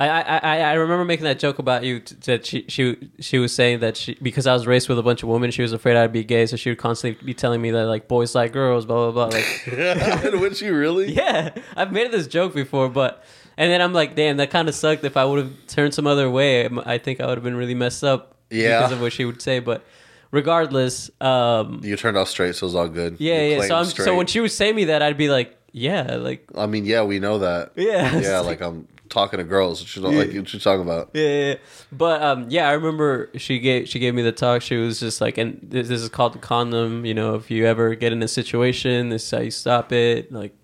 I, 0.00 0.20
I, 0.38 0.58
I 0.60 0.72
remember 0.74 1.04
making 1.04 1.24
that 1.24 1.40
joke 1.40 1.58
about 1.58 1.82
you 1.82 1.98
t- 1.98 2.14
that 2.26 2.46
she 2.46 2.64
she 2.68 3.10
she 3.18 3.38
was 3.38 3.52
saying 3.52 3.80
that 3.80 3.96
she 3.96 4.16
because 4.22 4.46
I 4.46 4.52
was 4.54 4.64
raised 4.64 4.88
with 4.88 4.96
a 4.98 5.02
bunch 5.02 5.24
of 5.24 5.28
women 5.28 5.50
she 5.50 5.60
was 5.62 5.72
afraid 5.72 5.96
I'd 5.96 6.12
be 6.12 6.22
gay 6.22 6.46
so 6.46 6.54
she 6.56 6.70
would 6.70 6.78
constantly 6.78 7.24
be 7.26 7.34
telling 7.34 7.60
me 7.60 7.72
that 7.72 7.86
like 7.86 8.06
boys 8.06 8.32
like 8.34 8.52
girls 8.52 8.86
blah 8.86 9.10
blah 9.10 9.28
blah 9.28 9.36
like 9.36 10.32
Would 10.40 10.60
you 10.60 10.72
really? 10.76 11.12
yeah 11.22 11.50
I've 11.76 11.90
made 11.92 12.12
this 12.12 12.28
joke 12.28 12.54
before 12.54 12.88
but 12.88 13.24
and 13.56 13.72
then 13.72 13.80
I'm 13.82 13.92
like 13.92 14.14
damn 14.14 14.36
that 14.36 14.50
kind 14.50 14.68
of 14.68 14.76
sucked 14.76 15.02
if 15.02 15.16
I 15.16 15.24
would 15.24 15.40
have 15.40 15.52
turned 15.66 15.94
some 15.94 16.06
other 16.06 16.30
way 16.30 16.68
I 16.86 16.98
think 16.98 17.20
I 17.20 17.26
would 17.26 17.36
have 17.36 17.44
been 17.44 17.56
really 17.56 17.74
messed 17.74 18.04
up 18.04 18.36
Yeah. 18.50 18.78
because 18.78 18.92
of 18.92 19.00
what 19.00 19.12
she 19.12 19.24
would 19.24 19.42
say 19.42 19.58
but 19.58 19.84
regardless 20.30 21.10
um 21.20 21.80
You 21.82 21.96
turned 21.96 22.16
out 22.16 22.28
straight, 22.28 22.54
so 22.54 22.66
it's 22.66 22.74
all 22.76 22.88
good. 22.88 23.16
yeah 23.18 23.42
You 23.42 23.56
yeah 23.56 23.66
so 23.66 23.74
I'm 23.76 23.84
so 23.86 24.16
when 24.16 24.26
she 24.26 24.40
would 24.40 24.52
say 24.52 24.72
me 24.72 24.84
that 24.86 25.02
I'd 25.02 25.16
be 25.18 25.28
like 25.28 25.56
yeah 25.72 26.16
like 26.16 26.48
I 26.56 26.66
mean, 26.66 26.84
yeah, 26.86 27.02
we 27.02 27.18
know 27.18 27.38
that. 27.40 27.72
Yeah. 27.76 28.18
yeah. 28.18 28.38
Like 28.40 28.60
I'm 28.60 28.86
talking 29.08 29.38
to 29.38 29.44
girls. 29.44 29.80
She's 29.82 30.02
not 30.02 30.12
like 30.14 30.32
what 30.32 30.52
you 30.52 30.60
talking 30.60 30.82
about. 30.82 31.10
yeah, 31.14 31.22
yeah, 31.22 31.46
yeah. 31.48 31.54
But 31.92 32.22
um, 32.22 32.46
yeah, 32.48 32.68
I 32.68 32.72
remember 32.72 33.30
she 33.36 33.58
gave 33.58 33.88
she 33.88 33.98
gave 33.98 34.14
me 34.14 34.22
the 34.22 34.32
talk. 34.32 34.62
She 34.62 34.76
was 34.76 35.00
just 35.00 35.20
like, 35.20 35.38
and 35.38 35.58
this, 35.62 35.88
this 35.88 36.00
is 36.00 36.08
called 36.08 36.34
the 36.34 36.38
condom. 36.38 37.04
You 37.04 37.14
know, 37.14 37.34
if 37.34 37.50
you 37.50 37.66
ever 37.66 37.94
get 37.94 38.12
in 38.12 38.22
a 38.22 38.28
situation, 38.28 39.08
this 39.08 39.24
is 39.24 39.30
how 39.30 39.40
you 39.40 39.50
stop 39.50 39.92
it. 39.92 40.32
Like, 40.32 40.54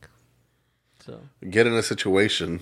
so 1.04 1.20
Get 1.48 1.66
in 1.66 1.74
a 1.74 1.82
situation. 1.82 2.60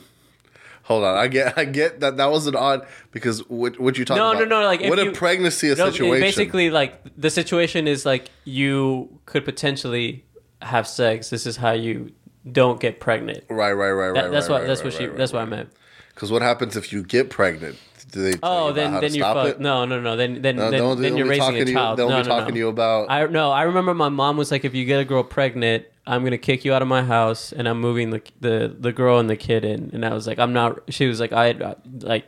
Hold 0.86 1.04
on, 1.04 1.16
I 1.16 1.28
get, 1.28 1.56
I 1.56 1.64
get 1.64 2.00
that 2.00 2.16
that 2.16 2.26
was 2.30 2.48
an 2.48 2.56
odd 2.56 2.84
because 3.12 3.48
what 3.48 3.78
what 3.78 3.96
you 3.96 4.04
talking 4.04 4.18
No, 4.20 4.30
about? 4.32 4.40
no, 4.40 4.44
no, 4.46 4.60
no. 4.62 4.66
like, 4.66 4.80
what 4.80 4.98
you- 4.98 5.10
a 5.10 5.14
pregnancy 5.14 5.70
a 5.70 5.76
No, 5.76 5.90
situation. 5.90 6.20
basically, 6.20 6.70
like 6.70 7.00
the 7.16 7.30
situation 7.30 7.86
is 7.86 8.04
like 8.04 8.30
you 8.44 9.20
could 9.26 9.44
potentially 9.44 10.24
have 10.60 10.88
sex. 10.88 11.30
This 11.30 11.46
is 11.46 11.56
how 11.58 11.70
you 11.72 12.12
don't 12.50 12.80
get 12.80 13.00
pregnant. 13.00 13.44
right, 13.48 13.72
right, 13.72 13.90
right, 13.92 14.14
That, 14.14 14.22
right. 14.24 14.30
that's 14.32 14.48
right, 14.48 14.52
what 14.54 14.60
right, 14.62 14.66
that's 14.66 14.80
right, 14.80 14.92
what 14.92 14.94
she 14.94 15.06
that's 15.06 15.32
what 15.32 15.42
I 15.42 15.44
meant. 15.46 15.70
Because 16.14 16.30
what 16.30 16.42
happens 16.42 16.76
if 16.76 16.92
you 16.92 17.02
get 17.02 17.30
pregnant? 17.30 17.78
Do 18.10 18.22
they? 18.30 18.38
Oh, 18.42 18.72
then 18.72 19.00
then 19.00 19.14
you're 19.14 19.24
fucked. 19.24 19.60
No, 19.60 19.86
no, 19.86 19.98
no. 20.00 20.16
Then 20.16 20.42
then 20.42 20.56
No, 20.56 20.70
then, 20.70 20.80
don't, 20.80 21.00
then 21.00 21.16
you're 21.16 21.26
raising 21.26 21.56
a 21.56 21.64
to 21.64 21.70
you. 21.70 21.76
child. 21.76 21.98
They'll 21.98 22.10
no, 22.10 22.18
be 22.22 22.22
no, 22.24 22.28
talking 22.28 22.48
no. 22.48 22.52
to 22.54 22.58
you 22.58 22.68
about. 22.68 23.10
I 23.10 23.24
no, 23.26 23.50
I 23.50 23.62
remember 23.62 23.94
my 23.94 24.10
mom 24.10 24.36
was 24.36 24.50
like, 24.50 24.64
if 24.66 24.74
you 24.74 24.84
get 24.84 25.00
a 25.00 25.04
girl 25.04 25.22
pregnant, 25.22 25.86
I'm 26.06 26.22
gonna 26.22 26.36
kick 26.36 26.64
you 26.66 26.74
out 26.74 26.82
of 26.82 26.88
my 26.88 27.02
house, 27.02 27.52
and 27.52 27.66
I'm 27.66 27.80
moving 27.80 28.10
the 28.10 28.20
the 28.40 28.76
the 28.78 28.92
girl 28.92 29.18
and 29.18 29.30
the 29.30 29.36
kid 29.36 29.64
in. 29.64 29.90
And 29.94 30.04
I 30.04 30.12
was 30.12 30.26
like, 30.26 30.38
I'm 30.38 30.52
not. 30.52 30.80
She 30.92 31.06
was 31.06 31.20
like, 31.20 31.32
I 31.32 31.74
like. 32.00 32.26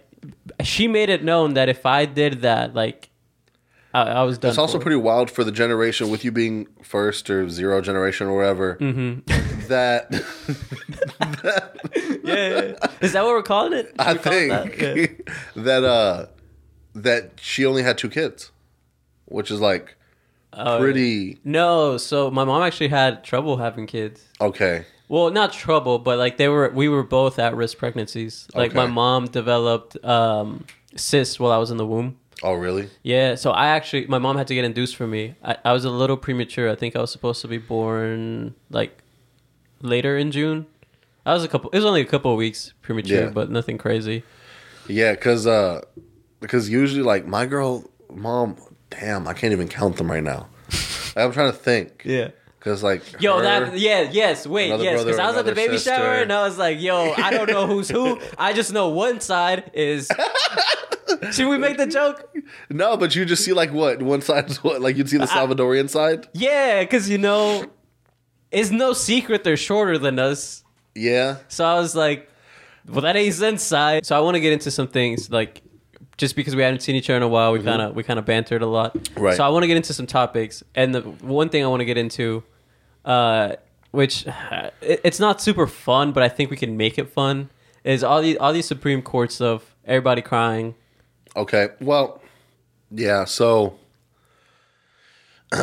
She 0.62 0.88
made 0.88 1.11
it 1.11 1.23
known 1.23 1.52
that 1.54 1.68
if 1.68 1.85
I 1.85 2.06
did 2.06 2.40
that, 2.42 2.73
like, 2.75 3.11
I, 3.94 4.02
I 4.02 4.22
was 4.24 4.38
done. 4.38 4.50
It's 4.50 4.58
also 4.58 4.78
pretty 4.78 4.96
wild 4.96 5.30
for 5.30 5.44
the 5.44 5.52
generation 5.52 6.10
with 6.10 6.24
you 6.24 6.32
being 6.32 6.66
first 6.82 7.30
or 7.30 7.48
zero 7.48 7.80
generation 7.80 8.26
or 8.26 8.36
whatever. 8.36 8.76
Mm-hmm. 8.76 9.20
That 9.68 10.10
yeah, 12.22 12.48
yeah. 12.48 12.86
Is 13.00 13.12
that 13.12 13.24
what 13.24 13.32
we're 13.32 13.42
calling 13.42 13.72
it? 13.72 13.94
I 13.98 14.12
we 14.12 14.18
call 14.18 14.32
it 14.32 14.36
think 14.36 14.78
that? 14.78 14.96
Yeah. 14.98 15.34
that 15.62 15.84
uh 15.84 16.26
that 16.94 17.40
she 17.40 17.64
only 17.64 17.82
had 17.82 17.96
two 17.96 18.10
kids, 18.10 18.50
which 19.24 19.50
is 19.50 19.60
like 19.62 19.96
Oh, 20.52 20.78
pretty 20.78 21.38
No, 21.44 21.96
so 21.96 22.30
my 22.30 22.44
mom 22.44 22.62
actually 22.62 22.88
had 22.88 23.24
trouble 23.24 23.56
having 23.56 23.86
kids. 23.86 24.22
okay. 24.40 24.84
Well, 25.08 25.30
not 25.30 25.52
trouble, 25.52 25.98
but 25.98 26.18
like 26.18 26.36
they 26.36 26.48
were, 26.48 26.70
we 26.70 26.88
were 26.88 27.02
both 27.02 27.38
at 27.38 27.54
risk 27.54 27.76
pregnancies. 27.78 28.46
Like 28.54 28.74
my 28.74 28.86
mom 28.86 29.26
developed 29.26 30.02
um, 30.04 30.64
cyst 30.96 31.38
while 31.38 31.52
I 31.52 31.58
was 31.58 31.70
in 31.70 31.76
the 31.76 31.86
womb. 31.86 32.18
Oh, 32.42 32.54
really? 32.54 32.88
Yeah, 33.02 33.36
so 33.36 33.50
I 33.52 33.68
actually, 33.68 34.06
my 34.06 34.18
mom 34.18 34.36
had 34.36 34.46
to 34.48 34.54
get 34.54 34.64
induced 34.64 34.96
for 34.96 35.06
me. 35.06 35.34
I, 35.42 35.56
I 35.64 35.72
was 35.72 35.84
a 35.84 35.90
little 35.90 36.16
premature. 36.16 36.70
I 36.70 36.74
think 36.74 36.96
I 36.96 37.00
was 37.00 37.10
supposed 37.12 37.40
to 37.42 37.48
be 37.48 37.58
born 37.58 38.54
like 38.70 38.98
later 39.80 40.16
in 40.18 40.30
June. 40.30 40.66
I 41.24 41.32
was 41.32 41.44
a 41.44 41.48
couple. 41.48 41.70
It 41.70 41.76
was 41.76 41.84
only 41.86 42.00
a 42.02 42.04
couple 42.04 42.30
of 42.32 42.36
weeks 42.38 42.74
premature, 42.82 43.24
Yeah. 43.24 43.30
but 43.30 43.50
nothing 43.50 43.78
crazy. 43.78 44.24
Yeah, 44.88 45.12
because 45.12 45.46
uh, 45.46 45.82
because 46.40 46.68
usually 46.68 47.02
like 47.02 47.26
my 47.26 47.46
girl 47.46 47.88
mom, 48.12 48.56
damn, 48.90 49.26
I 49.26 49.32
can't 49.32 49.52
even 49.52 49.68
count 49.68 49.96
them 49.96 50.10
right 50.10 50.22
now. 50.22 50.48
I'm 51.16 51.32
trying 51.32 51.50
to 51.52 51.56
think. 51.56 52.02
Yeah. 52.04 52.30
Because 52.58 52.82
like 52.82 53.20
Yo, 53.20 53.36
her- 53.38 53.42
that 53.42 53.78
yeah, 53.78 54.08
yes, 54.10 54.46
wait, 54.46 54.68
yes, 54.80 55.02
because 55.04 55.18
I 55.18 55.26
was 55.28 55.36
at 55.36 55.44
the 55.44 55.54
baby 55.54 55.74
sister. 55.76 55.90
shower 55.96 56.14
and 56.14 56.32
I 56.32 56.44
was 56.44 56.56
like, 56.58 56.80
yo, 56.80 57.12
I 57.16 57.30
don't 57.30 57.48
know 57.50 57.66
who's 57.66 57.90
who. 57.90 58.18
I 58.38 58.52
just 58.54 58.72
know 58.72 58.88
one 58.88 59.20
side 59.20 59.70
is. 59.74 60.10
Should 61.33 61.49
we 61.49 61.59
make 61.59 61.76
the 61.76 61.87
joke? 61.87 62.35
no, 62.71 62.97
but 62.97 63.14
you 63.14 63.25
just 63.25 63.45
see 63.45 63.52
like 63.52 63.73
what 63.73 64.02
one 64.02 64.21
side 64.21 64.50
is 64.50 64.62
what 64.62 64.81
like 64.81 64.97
you'd 64.97 65.09
see 65.09 65.19
the 65.19 65.26
Salvadorian 65.26 65.88
side. 65.88 66.28
Yeah, 66.33 66.83
because 66.83 67.09
you 67.09 67.19
know, 67.19 67.64
it's 68.50 68.71
no 68.71 68.93
secret 68.93 69.45
they're 69.45 69.57
shorter 69.57 69.99
than 69.99 70.19
us. 70.19 70.62
Yeah, 70.95 71.38
So 71.49 71.64
I 71.64 71.75
was 71.81 71.97
like, 71.97 72.31
well, 72.87 73.00
that 73.00 73.16
ain't 73.16 73.35
Zen's 73.35 73.62
side. 73.62 74.07
So 74.07 74.16
I 74.16 74.21
want 74.21 74.37
to 74.37 74.40
get 74.40 74.52
into 74.52 74.71
some 74.71 74.88
things 74.88 75.31
like. 75.31 75.62
Just 76.16 76.37
because 76.37 76.54
we 76.54 76.62
hadn't 76.62 76.78
seen 76.78 76.95
each 76.95 77.11
other 77.11 77.16
in 77.16 77.25
a 77.25 77.28
while, 77.28 77.50
we 77.50 77.61
kind 77.61 77.83
of 77.83 77.97
we 77.97 78.04
kind 78.04 78.21
of 78.21 78.25
bantered 78.25 78.62
a 78.62 78.66
lot. 78.69 78.95
Mm-hmm. 78.95 79.21
Right. 79.21 79.37
So 79.37 79.43
I 79.45 79.49
want 79.49 79.64
to 79.64 79.66
get 79.66 79.76
into 79.76 79.93
some 79.93 80.07
topics, 80.07 80.62
and 80.76 80.95
the 80.95 81.00
one 81.00 81.49
thing 81.49 81.64
I 81.64 81.66
want 81.66 81.81
to 81.81 81.85
get 81.85 81.99
into, 81.99 82.45
uh, 83.04 83.57
which 83.90 84.25
uh, 84.28 84.71
it, 84.81 85.00
it's 85.02 85.19
not 85.19 85.43
super 85.43 85.66
fun, 85.66 86.12
but 86.12 86.23
I 86.23 86.28
think 86.28 86.52
we 86.52 86.57
can 86.57 86.76
make 86.76 86.99
it 86.99 87.11
fun, 87.11 87.50
is 87.83 88.04
all 88.04 88.23
these 88.23 88.37
all 88.37 88.52
these 88.52 88.64
Supreme 88.66 89.02
Court 89.02 89.33
stuff. 89.33 89.75
Everybody 89.85 90.23
crying. 90.23 90.76
Okay. 91.36 91.68
Well, 91.80 92.20
yeah. 92.90 93.24
So 93.24 93.76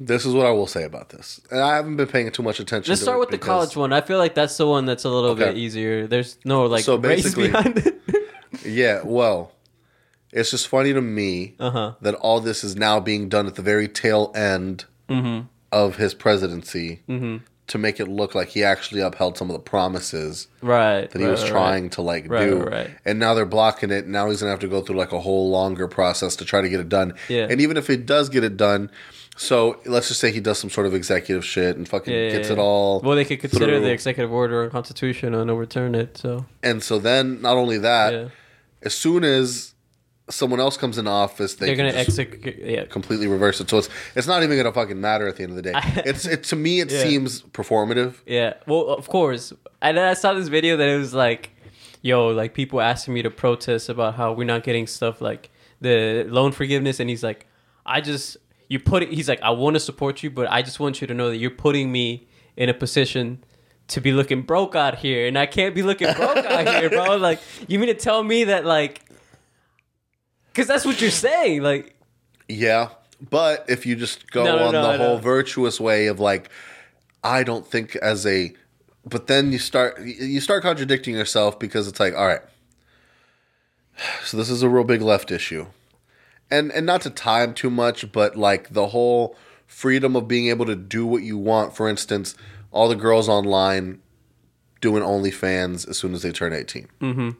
this 0.00 0.24
is 0.24 0.34
what 0.34 0.46
I 0.46 0.50
will 0.50 0.66
say 0.66 0.84
about 0.84 1.08
this. 1.10 1.40
And 1.50 1.60
I 1.60 1.76
haven't 1.76 1.96
been 1.96 2.06
paying 2.08 2.30
too 2.30 2.42
much 2.42 2.60
attention. 2.60 2.90
Let's 2.90 3.02
start 3.02 3.16
it 3.16 3.20
with 3.20 3.30
the 3.30 3.38
college 3.38 3.76
one. 3.76 3.92
I 3.92 4.00
feel 4.00 4.18
like 4.18 4.34
that's 4.34 4.56
the 4.56 4.66
one 4.66 4.84
that's 4.86 5.04
a 5.04 5.08
little 5.10 5.30
Okay. 5.30 5.46
bit 5.46 5.56
easier. 5.56 6.06
There's 6.06 6.38
no 6.44 6.66
like 6.66 6.84
So 6.84 6.96
race 6.96 7.22
basically- 7.24 7.48
behind 7.48 7.78
it. 7.78 7.94
Yeah. 8.64 9.02
Well, 9.04 9.52
it's 10.32 10.50
just 10.50 10.68
funny 10.68 10.92
to 10.92 11.00
me 11.00 11.54
uh 11.60 11.70
huh. 11.70 11.94
that 12.00 12.14
all 12.16 12.40
this 12.40 12.64
is 12.64 12.76
now 12.76 12.98
being 12.98 13.28
done 13.28 13.46
at 13.46 13.54
the 13.54 13.62
very 13.62 13.88
tail 13.88 14.32
end 14.34 14.84
Mm-hmm. 15.08 15.46
of 15.72 15.96
his 15.96 16.12
presidency 16.12 17.00
to 17.68 17.78
make 17.78 18.00
it 18.00 18.06
look 18.08 18.34
like 18.34 18.48
he 18.48 18.64
actually 18.64 19.00
upheld 19.00 19.36
some 19.38 19.48
of 19.50 19.54
the 19.54 19.60
promises 19.60 20.48
Right. 20.62 21.08
that 21.10 21.18
he 21.18 21.24
right, 21.24 21.30
was 21.30 21.42
right, 21.42 21.50
trying 21.50 21.90
to 21.90 22.02
like 22.02 22.28
Right, 22.28 22.48
do. 22.48 22.56
right, 22.58 22.72
right. 22.72 22.90
And 23.04 23.18
now 23.18 23.34
they're 23.34 23.44
blocking 23.46 23.90
it. 23.90 24.06
Now 24.06 24.28
he's 24.28 24.40
gonna 24.40 24.50
have 24.50 24.60
to 24.60 24.68
go 24.68 24.80
through 24.80 24.96
like 24.96 25.12
a 25.12 25.20
whole 25.20 25.50
longer 25.50 25.86
process 25.88 26.34
to 26.36 26.44
try 26.44 26.60
to 26.62 26.68
get 26.68 26.80
it 26.80 26.88
done. 26.88 27.14
Yeah. 27.28 27.46
And 27.48 27.60
even 27.60 27.76
if 27.76 27.86
he 27.86 27.96
does 27.96 28.28
get 28.28 28.42
it 28.44 28.56
done, 28.56 28.90
so 29.36 29.78
let's 29.86 30.08
just 30.08 30.18
say 30.18 30.32
he 30.32 30.40
does 30.40 30.58
some 30.58 30.70
sort 30.70 30.86
of 30.86 30.94
executive 30.94 31.44
shit 31.44 31.76
and 31.76 31.88
fucking 31.88 32.12
Yeah, 32.12 32.20
yeah, 32.24 32.30
gets 32.32 32.50
it 32.50 32.58
all. 32.58 33.00
Well, 33.00 33.14
they 33.14 33.24
could 33.24 33.38
consider 33.40 33.66
through. 33.66 33.80
the 33.82 33.90
executive 33.92 34.32
order 34.32 34.62
and 34.62 34.72
constitution 34.72 35.34
and 35.34 35.48
overturn 35.50 35.94
it. 35.94 36.16
So 36.18 36.46
and 36.62 36.82
so 36.82 36.98
then 36.98 37.40
not 37.40 37.56
only 37.56 37.78
that, 37.78 38.30
as 38.82 38.94
soon 38.94 39.22
as 39.24 39.74
someone 40.30 40.60
else 40.60 40.76
comes 40.76 40.98
in 40.98 41.06
office, 41.06 41.54
they 41.54 41.66
they're 41.66 41.76
gonna 41.76 41.88
execute. 41.90 42.58
Yeah, 42.58 42.84
completely 42.84 43.26
reverse 43.26 43.60
it. 43.60 43.68
So 43.70 43.78
it's 43.78 43.88
it's 44.14 44.26
not 44.26 44.42
even 44.42 44.56
gonna 44.56 44.72
fucking 44.72 45.00
matter 45.00 45.26
at 45.28 45.36
the 45.36 45.42
end 45.44 45.50
of 45.50 45.56
the 45.56 45.62
day. 45.62 45.72
it's 46.04 46.26
it 46.26 46.44
to 46.44 46.56
me 46.56 46.80
it 46.80 46.90
Yeah. 46.90 47.02
seems 47.02 47.42
performative. 47.42 48.14
yeah. 48.26 48.54
Well, 48.66 48.88
of 48.88 49.08
course. 49.08 49.52
And 49.80 49.96
then 49.96 50.04
I 50.08 50.14
saw 50.14 50.34
this 50.34 50.48
video 50.48 50.76
that 50.76 50.88
it 50.88 50.98
was 50.98 51.14
like, 51.14 51.50
yo, 52.02 52.28
like 52.28 52.52
people 52.54 52.80
asking 52.80 53.14
me 53.14 53.22
to 53.22 53.30
protest 53.30 53.88
about 53.88 54.14
how 54.16 54.32
we're 54.32 54.44
not 54.44 54.62
getting 54.64 54.86
stuff 54.86 55.20
like 55.20 55.50
the 55.80 56.24
loan 56.28 56.52
forgiveness, 56.52 56.98
and 57.00 57.08
he's 57.08 57.22
like, 57.22 57.46
I 57.86 58.00
just 58.00 58.36
you 58.68 58.78
put 58.80 59.02
it. 59.02 59.10
He's 59.12 59.28
like, 59.28 59.40
I 59.42 59.50
want 59.50 59.74
to 59.74 59.80
support 59.80 60.22
you, 60.22 60.30
but 60.30 60.50
I 60.50 60.60
just 60.62 60.78
want 60.80 61.00
you 61.00 61.06
to 61.06 61.14
know 61.14 61.30
that 61.30 61.36
you're 61.38 61.50
putting 61.50 61.90
me 61.92 62.26
in 62.56 62.68
a 62.68 62.74
position. 62.74 63.44
To 63.92 64.02
be 64.02 64.12
looking 64.12 64.42
broke 64.42 64.74
out 64.76 64.98
here, 64.98 65.26
and 65.26 65.38
I 65.38 65.46
can't 65.46 65.74
be 65.74 65.82
looking 65.82 66.12
broke 66.12 66.36
out 66.44 66.68
here, 66.68 66.90
bro. 66.90 67.16
Like, 67.28 67.40
you 67.68 67.78
mean 67.78 67.88
to 67.88 67.94
tell 67.94 68.22
me 68.22 68.44
that, 68.44 68.66
like, 68.66 69.00
because 70.52 70.66
that's 70.66 70.84
what 70.84 71.00
you're 71.00 71.10
saying, 71.10 71.62
like, 71.62 71.94
Yeah, 72.48 72.88
but 73.30 73.64
if 73.68 73.84
you 73.86 73.96
just 73.96 74.30
go 74.30 74.44
No, 74.44 74.56
no, 74.56 74.66
on 74.66 74.72
no, 74.72 74.82
the 74.92 74.98
whole 74.98 75.16
know. 75.16 75.22
virtuous 75.22 75.80
way 75.80 76.06
of 76.06 76.18
like, 76.20 76.50
I 77.24 77.42
don't 77.42 77.66
think 77.66 77.96
as 77.96 78.24
a, 78.26 78.52
but 79.04 79.26
then 79.26 79.52
you 79.52 79.58
start 79.58 80.00
you 80.00 80.40
start 80.40 80.62
contradicting 80.62 81.14
yourself 81.14 81.58
because 81.58 81.88
it's 81.88 81.98
like, 82.00 82.14
all 82.14 82.26
right, 82.26 82.42
so 84.24 84.36
this 84.36 84.50
is 84.50 84.62
a 84.62 84.68
real 84.68 84.84
big 84.84 85.02
left 85.02 85.30
issue, 85.30 85.66
and 86.50 86.70
and 86.72 86.86
not 86.86 87.00
to 87.02 87.10
tie 87.10 87.42
him 87.42 87.54
too 87.54 87.70
much, 87.70 88.12
but 88.12 88.36
like 88.36 88.72
the 88.72 88.88
whole 88.88 89.36
freedom 89.66 90.14
of 90.16 90.28
being 90.28 90.48
able 90.48 90.64
to 90.66 90.76
do 90.76 91.06
what 91.06 91.22
you 91.22 91.36
want. 91.36 91.74
For 91.76 91.88
instance, 91.88 92.34
all 92.70 92.88
the 92.88 92.94
girls 92.96 93.28
online 93.28 94.00
doing 94.80 95.02
OnlyFans 95.02 95.88
as 95.88 95.98
soon 95.98 96.14
as 96.14 96.22
they 96.22 96.30
turn 96.30 96.52
18. 96.52 96.88
mm-hmm. 97.00 97.30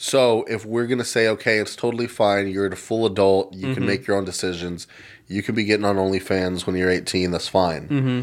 So 0.00 0.44
if 0.48 0.64
we're 0.64 0.86
gonna 0.86 1.04
say, 1.04 1.26
okay, 1.28 1.58
it's 1.58 1.74
totally 1.76 2.06
fine, 2.06 2.46
you're 2.48 2.66
a 2.66 2.76
full 2.76 3.04
adult, 3.04 3.52
you 3.52 3.66
Mm-hmm. 3.66 3.74
can 3.74 3.86
make 3.86 4.06
your 4.06 4.16
own 4.16 4.24
decisions, 4.24 4.86
you 5.26 5.42
can 5.42 5.54
be 5.56 5.64
getting 5.64 5.84
on 5.84 5.96
OnlyFans 5.96 6.66
when 6.66 6.76
you're 6.76 6.88
18, 6.88 7.32
that's 7.32 7.48
fine. 7.48 7.88
Mm-hmm. 7.88 8.20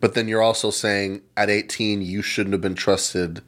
But 0.00 0.14
then 0.14 0.26
you're 0.26 0.42
also 0.42 0.70
saying 0.70 1.22
at 1.36 1.48
18 1.48 2.02
you 2.02 2.22
shouldn't 2.22 2.52
have 2.52 2.60
been 2.60 2.74
trusted 2.74 3.40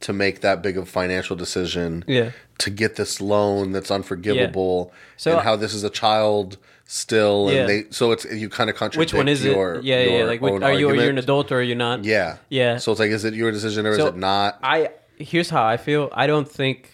to 0.00 0.12
make 0.12 0.42
that 0.42 0.60
big 0.62 0.76
of 0.76 0.82
a 0.82 0.86
financial 0.86 1.34
decision 1.34 2.04
yeah. 2.06 2.32
to 2.58 2.68
get 2.68 2.96
this 2.96 3.22
loan 3.22 3.72
that's 3.72 3.90
unforgivable, 3.90 4.92
So- 5.16 5.32
and 5.32 5.40
how 5.40 5.56
this 5.56 5.72
is 5.72 5.82
a 5.82 5.88
child 5.90 6.58
still, 6.84 7.48
Yeah. 7.50 7.60
and 7.60 7.68
they 7.70 7.84
so 7.88 8.12
it's 8.12 8.26
you 8.26 8.50
kind 8.50 8.68
of 8.68 8.76
contradict 8.76 9.14
Which 9.14 9.16
one 9.18 9.28
is 9.28 9.42
your, 9.42 9.76
it? 9.76 9.84
Yeah, 9.84 10.02
yeah. 10.02 10.24
Like, 10.24 10.42
which, 10.42 10.62
are 10.62 10.74
you 10.74 10.90
are 10.90 10.94
an 11.08 11.16
adult 11.16 11.50
or 11.50 11.60
are 11.60 11.62
you 11.62 11.74
not? 11.74 12.04
Yeah, 12.04 12.36
Yeah. 12.50 12.76
So 12.76 12.92
it's 12.92 13.00
like, 13.00 13.10
is 13.10 13.24
it 13.24 13.32
your 13.32 13.50
decision 13.50 13.86
or 13.86 13.96
So- 13.96 14.08
is 14.08 14.12
it 14.12 14.18
not? 14.18 14.58
I 14.62 14.90
here's 15.16 15.48
how 15.48 15.64
I 15.64 15.78
feel. 15.78 16.10
I 16.12 16.26
don't 16.26 16.46
think 16.50 16.93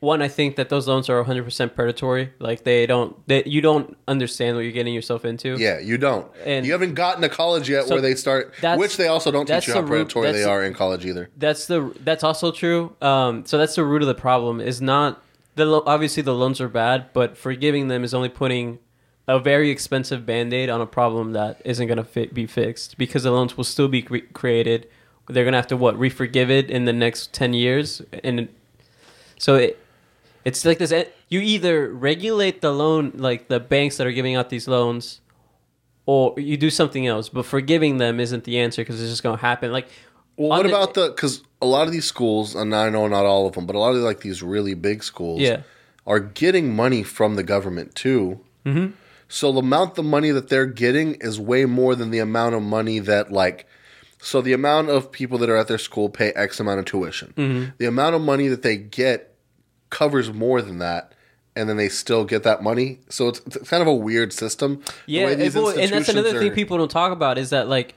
one. 0.00 0.20
I 0.22 0.28
think 0.28 0.56
that 0.56 0.68
those 0.68 0.88
loans 0.88 1.08
are 1.08 1.16
100 1.18 1.44
percent 1.44 1.74
predatory. 1.74 2.32
Like 2.38 2.64
they 2.64 2.86
don't. 2.86 3.16
They, 3.28 3.44
you 3.44 3.60
don't 3.60 3.96
understand 4.08 4.56
what 4.56 4.62
you're 4.62 4.72
getting 4.72 4.94
yourself 4.94 5.24
into. 5.24 5.56
Yeah, 5.58 5.78
you 5.78 5.96
don't. 5.98 6.30
And- 6.44 6.66
you 6.66 6.72
haven't 6.72 6.94
gotten 6.94 7.22
to 7.22 7.28
college 7.28 7.68
yet 7.70 7.86
So 7.86 7.94
where 7.94 8.02
they 8.02 8.14
start, 8.14 8.54
which 8.76 8.96
they 8.96 9.08
also 9.08 9.30
don't 9.30 9.46
teach 9.46 9.68
you 9.68 9.74
how 9.74 9.80
the 9.80 9.86
root- 9.86 10.10
predatory 10.12 10.32
they 10.32 10.44
are 10.44 10.64
in 10.64 10.74
college 10.74 11.06
either. 11.06 11.30
That's 11.36 11.66
the. 11.66 11.94
That's 12.02 12.24
also 12.24 12.50
true. 12.50 12.96
Um. 13.00 13.46
So 13.46 13.58
that's 13.58 13.74
the 13.76 13.84
root 13.84 14.02
of 14.02 14.08
the 14.08 14.14
problem. 14.14 14.60
Is 14.60 14.82
not 14.82 15.22
the 15.54 15.82
obviously 15.86 16.22
the 16.22 16.34
loans 16.34 16.60
are 16.60 16.68
bad, 16.68 17.12
but 17.12 17.36
forgiving 17.36 17.88
them 17.88 18.04
is 18.04 18.14
only 18.14 18.28
putting 18.28 18.78
a 19.28 19.38
very 19.38 19.70
expensive 19.70 20.26
band-aid 20.26 20.68
on 20.68 20.80
a 20.80 20.86
problem 20.86 21.32
that 21.32 21.60
isn't 21.64 21.86
going 21.86 22.04
to 22.04 22.26
be 22.34 22.46
fixed 22.46 22.98
because 22.98 23.22
the 23.22 23.30
loans 23.30 23.56
will 23.56 23.62
still 23.64 23.86
be 23.86 24.02
cre- 24.02 24.18
created 24.32 24.88
they're 25.28 25.44
going 25.44 25.52
to 25.52 25.58
have 25.58 25.66
to 25.68 25.76
what 25.76 25.96
re-forgive 25.96 26.50
it 26.50 26.68
in 26.70 26.84
the 26.84 26.92
next 26.92 27.32
10 27.32 27.54
years 27.54 28.02
and 28.24 28.48
so 29.38 29.54
it, 29.54 29.78
it's 30.50 30.64
like 30.64 30.78
this 30.78 30.92
you 31.34 31.40
either 31.54 31.74
regulate 32.10 32.56
the 32.60 32.72
loan 32.82 33.12
like 33.28 33.48
the 33.48 33.60
banks 33.74 33.96
that 33.96 34.06
are 34.06 34.12
giving 34.20 34.34
out 34.38 34.46
these 34.50 34.66
loans 34.76 35.20
or 36.06 36.22
you 36.38 36.56
do 36.56 36.70
something 36.70 37.06
else 37.06 37.28
but 37.28 37.44
forgiving 37.46 37.98
them 37.98 38.18
isn't 38.20 38.44
the 38.44 38.58
answer 38.58 38.82
because 38.82 39.00
it's 39.00 39.10
just 39.10 39.22
going 39.22 39.36
to 39.36 39.42
happen 39.50 39.70
like 39.78 39.88
Well, 40.36 40.48
what 40.50 40.62
the- 40.64 40.68
about 40.74 40.94
the? 40.94 41.08
Because 41.14 41.42
a 41.60 41.66
lot 41.66 41.86
of 41.86 41.92
these 41.92 42.06
schools, 42.06 42.54
and 42.54 42.74
I 42.74 42.88
know 42.88 43.06
not 43.08 43.24
all 43.26 43.46
of 43.46 43.52
them, 43.54 43.66
but 43.66 43.76
a 43.76 43.78
lot 43.78 43.94
of 43.94 44.00
like 44.10 44.20
these 44.20 44.42
really 44.42 44.74
big 44.74 45.02
schools, 45.02 45.40
Yeah. 45.40 45.60
are 46.06 46.20
getting 46.42 46.74
money 46.74 47.02
from 47.02 47.34
the 47.36 47.42
government 47.42 47.94
too. 47.94 48.40
Mm-hmm. 48.64 48.92
So 49.28 49.52
the 49.52 49.58
amount 49.58 49.98
of 49.98 50.04
money 50.06 50.30
that 50.32 50.48
they're 50.48 50.72
getting 50.84 51.08
is 51.20 51.38
way 51.38 51.66
more 51.66 51.94
than 51.94 52.10
the 52.10 52.18
amount 52.18 52.54
of 52.54 52.62
money 52.62 52.98
that 53.00 53.30
like. 53.30 53.66
So 54.22 54.40
the 54.40 54.54
amount 54.54 54.88
of 54.88 55.12
people 55.12 55.36
that 55.38 55.48
are 55.50 55.56
at 55.56 55.68
their 55.68 55.78
school 55.78 56.08
pay 56.08 56.30
X 56.32 56.58
amount 56.60 56.78
of 56.80 56.84
tuition. 56.86 57.32
Mm-hmm. 57.36 57.70
The 57.78 57.86
amount 57.86 58.14
of 58.16 58.22
money 58.22 58.48
that 58.48 58.62
they 58.62 58.76
get 58.78 59.29
covers 59.90 60.32
more 60.32 60.62
than 60.62 60.78
that. 60.78 61.12
And 61.56 61.68
then 61.68 61.76
they 61.76 61.88
still 61.88 62.24
get 62.24 62.44
that 62.44 62.62
money, 62.62 63.00
so 63.08 63.28
it's, 63.28 63.40
it's 63.40 63.68
kind 63.68 63.82
of 63.82 63.88
a 63.88 63.94
weird 63.94 64.32
system. 64.32 64.76
the 64.76 64.92
Yeah, 65.06 65.24
way 65.26 65.34
these 65.34 65.56
it- 65.56 65.58
well, 65.60 65.76
and 65.76 65.90
that's 65.92 66.08
another 66.08 66.38
thing 66.38 66.52
people 66.52 66.78
don't 66.78 66.90
talk 66.90 67.10
about 67.12 67.38
is 67.38 67.50
that 67.50 67.68
like 67.68 67.96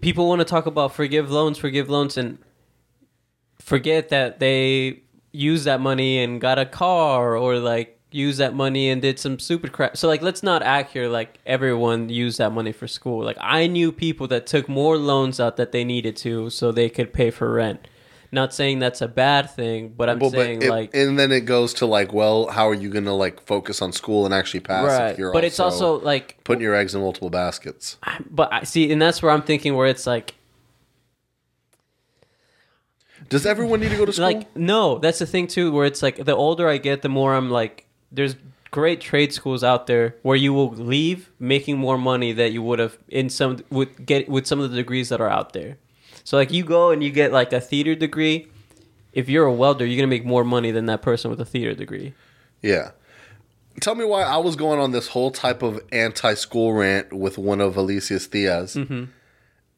people 0.00 0.28
want 0.28 0.38
to 0.40 0.44
talk 0.44 0.66
about 0.66 0.94
forgive 0.94 1.28
loans, 1.28 1.58
forgive 1.58 1.90
loans, 1.90 2.16
and 2.16 2.38
forget 3.58 4.08
that 4.10 4.38
they 4.38 5.02
use 5.32 5.64
that 5.64 5.80
money 5.80 6.22
and 6.22 6.40
got 6.40 6.58
a 6.58 6.64
car 6.64 7.36
or 7.36 7.58
like 7.58 7.98
use 8.10 8.38
that 8.38 8.54
money 8.54 8.88
and 8.88 9.02
did 9.02 9.18
some 9.18 9.38
stupid 9.38 9.72
crap. 9.72 9.96
So 9.96 10.08
like, 10.08 10.22
let's 10.22 10.42
not 10.42 10.62
act 10.62 10.92
here 10.92 11.08
like 11.08 11.38
everyone 11.44 12.08
used 12.08 12.38
that 12.38 12.52
money 12.52 12.72
for 12.72 12.86
school. 12.88 13.22
Like 13.24 13.36
I 13.40 13.66
knew 13.66 13.92
people 13.92 14.26
that 14.28 14.46
took 14.46 14.68
more 14.68 14.96
loans 14.96 15.40
out 15.40 15.56
that 15.56 15.72
they 15.72 15.84
needed 15.84 16.16
to 16.18 16.48
so 16.48 16.72
they 16.72 16.88
could 16.88 17.12
pay 17.12 17.30
for 17.30 17.52
rent. 17.52 17.86
Not 18.30 18.52
saying 18.52 18.78
that's 18.80 19.00
a 19.00 19.08
bad 19.08 19.50
thing, 19.50 19.94
but 19.96 20.10
I'm 20.10 20.18
Well, 20.18 20.30
saying 20.30 20.58
but 20.58 20.66
it- 20.66 20.70
like 20.70 20.90
and 20.94 21.18
then 21.18 21.32
it 21.32 21.46
goes 21.46 21.72
to 21.74 21.86
like, 21.86 22.12
well, 22.12 22.48
how 22.48 22.68
are 22.68 22.74
you 22.74 22.90
going 22.90 23.06
to 23.06 23.12
like 23.12 23.40
focus 23.46 23.80
on 23.80 23.92
school 23.92 24.24
and 24.26 24.34
actually 24.34 24.60
pass? 24.60 24.84
right. 24.86 25.12
If 25.12 25.18
you're 25.18 25.32
But 25.32 25.44
it's 25.44 25.58
also 25.58 25.98
like 26.00 26.36
putting 26.44 26.62
your 26.62 26.74
eggs 26.74 26.94
in 26.94 27.00
multiple 27.00 27.30
baskets. 27.30 27.96
but 28.30 28.52
I 28.52 28.64
see, 28.64 28.92
and 28.92 29.00
that's 29.00 29.22
where 29.22 29.32
I'm 29.32 29.42
thinking 29.42 29.74
where 29.76 29.86
it's 29.86 30.06
like 30.06 30.34
Does 33.28 33.44
everyone 33.46 33.80
need 33.80 33.90
to 33.90 33.96
go 33.96 34.04
to 34.06 34.12
school? 34.12 34.24
Like, 34.26 34.54
no, 34.56 34.98
that's 34.98 35.18
the 35.18 35.26
thing 35.26 35.46
too. 35.46 35.72
Where 35.72 35.84
it's 35.86 36.02
like 36.02 36.24
the 36.24 36.34
older 36.36 36.68
I 36.68 36.78
get, 36.78 37.02
the 37.02 37.08
more 37.08 37.34
I'm 37.34 37.50
like, 37.50 37.86
there's 38.12 38.36
great 38.70 39.00
trade 39.00 39.32
schools 39.32 39.64
out 39.64 39.86
there 39.86 40.14
where 40.22 40.36
you 40.36 40.52
will 40.52 40.70
leave 40.70 41.30
making 41.38 41.78
more 41.78 41.96
money 41.98 42.32
that 42.32 42.52
you 42.52 42.62
would 42.62 42.78
have 42.78 42.98
in 43.08 43.28
some 43.30 43.58
would 43.70 44.04
get 44.06 44.28
with 44.28 44.46
some 44.46 44.60
of 44.60 44.70
the 44.70 44.76
degrees 44.76 45.08
that 45.08 45.20
are 45.20 45.28
out 45.30 45.52
there. 45.54 45.78
So 46.28 46.36
like 46.36 46.52
you 46.52 46.62
go 46.62 46.90
and 46.90 47.02
you 47.02 47.10
get 47.10 47.32
like 47.32 47.54
a 47.54 47.60
theater 47.60 47.94
degree. 47.94 48.48
If 49.14 49.30
you're 49.30 49.46
a 49.46 49.52
welder, 49.52 49.86
you're 49.86 49.96
gonna 49.96 50.08
make 50.08 50.26
more 50.26 50.44
money 50.44 50.70
than 50.70 50.84
that 50.84 51.00
person 51.00 51.30
with 51.30 51.40
a 51.40 51.44
theater 51.46 51.72
degree. 51.72 52.12
yeah. 52.60 52.90
Tell 53.80 53.94
me 53.94 54.04
why 54.04 54.24
I 54.24 54.36
was 54.36 54.54
going 54.54 54.78
on 54.78 54.90
this 54.90 55.08
whole 55.08 55.30
type 55.30 55.62
of 55.62 55.80
anti-school 55.90 56.74
rant 56.74 57.14
with 57.14 57.38
one 57.38 57.62
of 57.62 57.78
Alicia's 57.78 58.26
Theas. 58.26 58.74
Mm-hmm. 58.74 59.04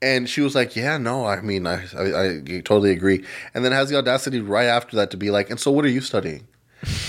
And 0.02 0.28
she 0.28 0.40
was 0.40 0.56
like, 0.56 0.74
"Yeah, 0.74 0.98
no, 0.98 1.24
I 1.24 1.40
mean, 1.40 1.68
I, 1.68 1.84
I, 1.96 2.04
I 2.28 2.40
totally 2.64 2.90
agree." 2.90 3.24
And 3.54 3.64
then 3.64 3.70
has 3.70 3.88
the 3.88 3.96
audacity 3.96 4.40
right 4.40 4.66
after 4.66 4.96
that 4.96 5.12
to 5.12 5.16
be 5.16 5.30
like, 5.30 5.50
"And 5.50 5.60
so, 5.60 5.70
what 5.70 5.84
are 5.84 5.88
you 5.88 6.00
studying?" 6.00 6.48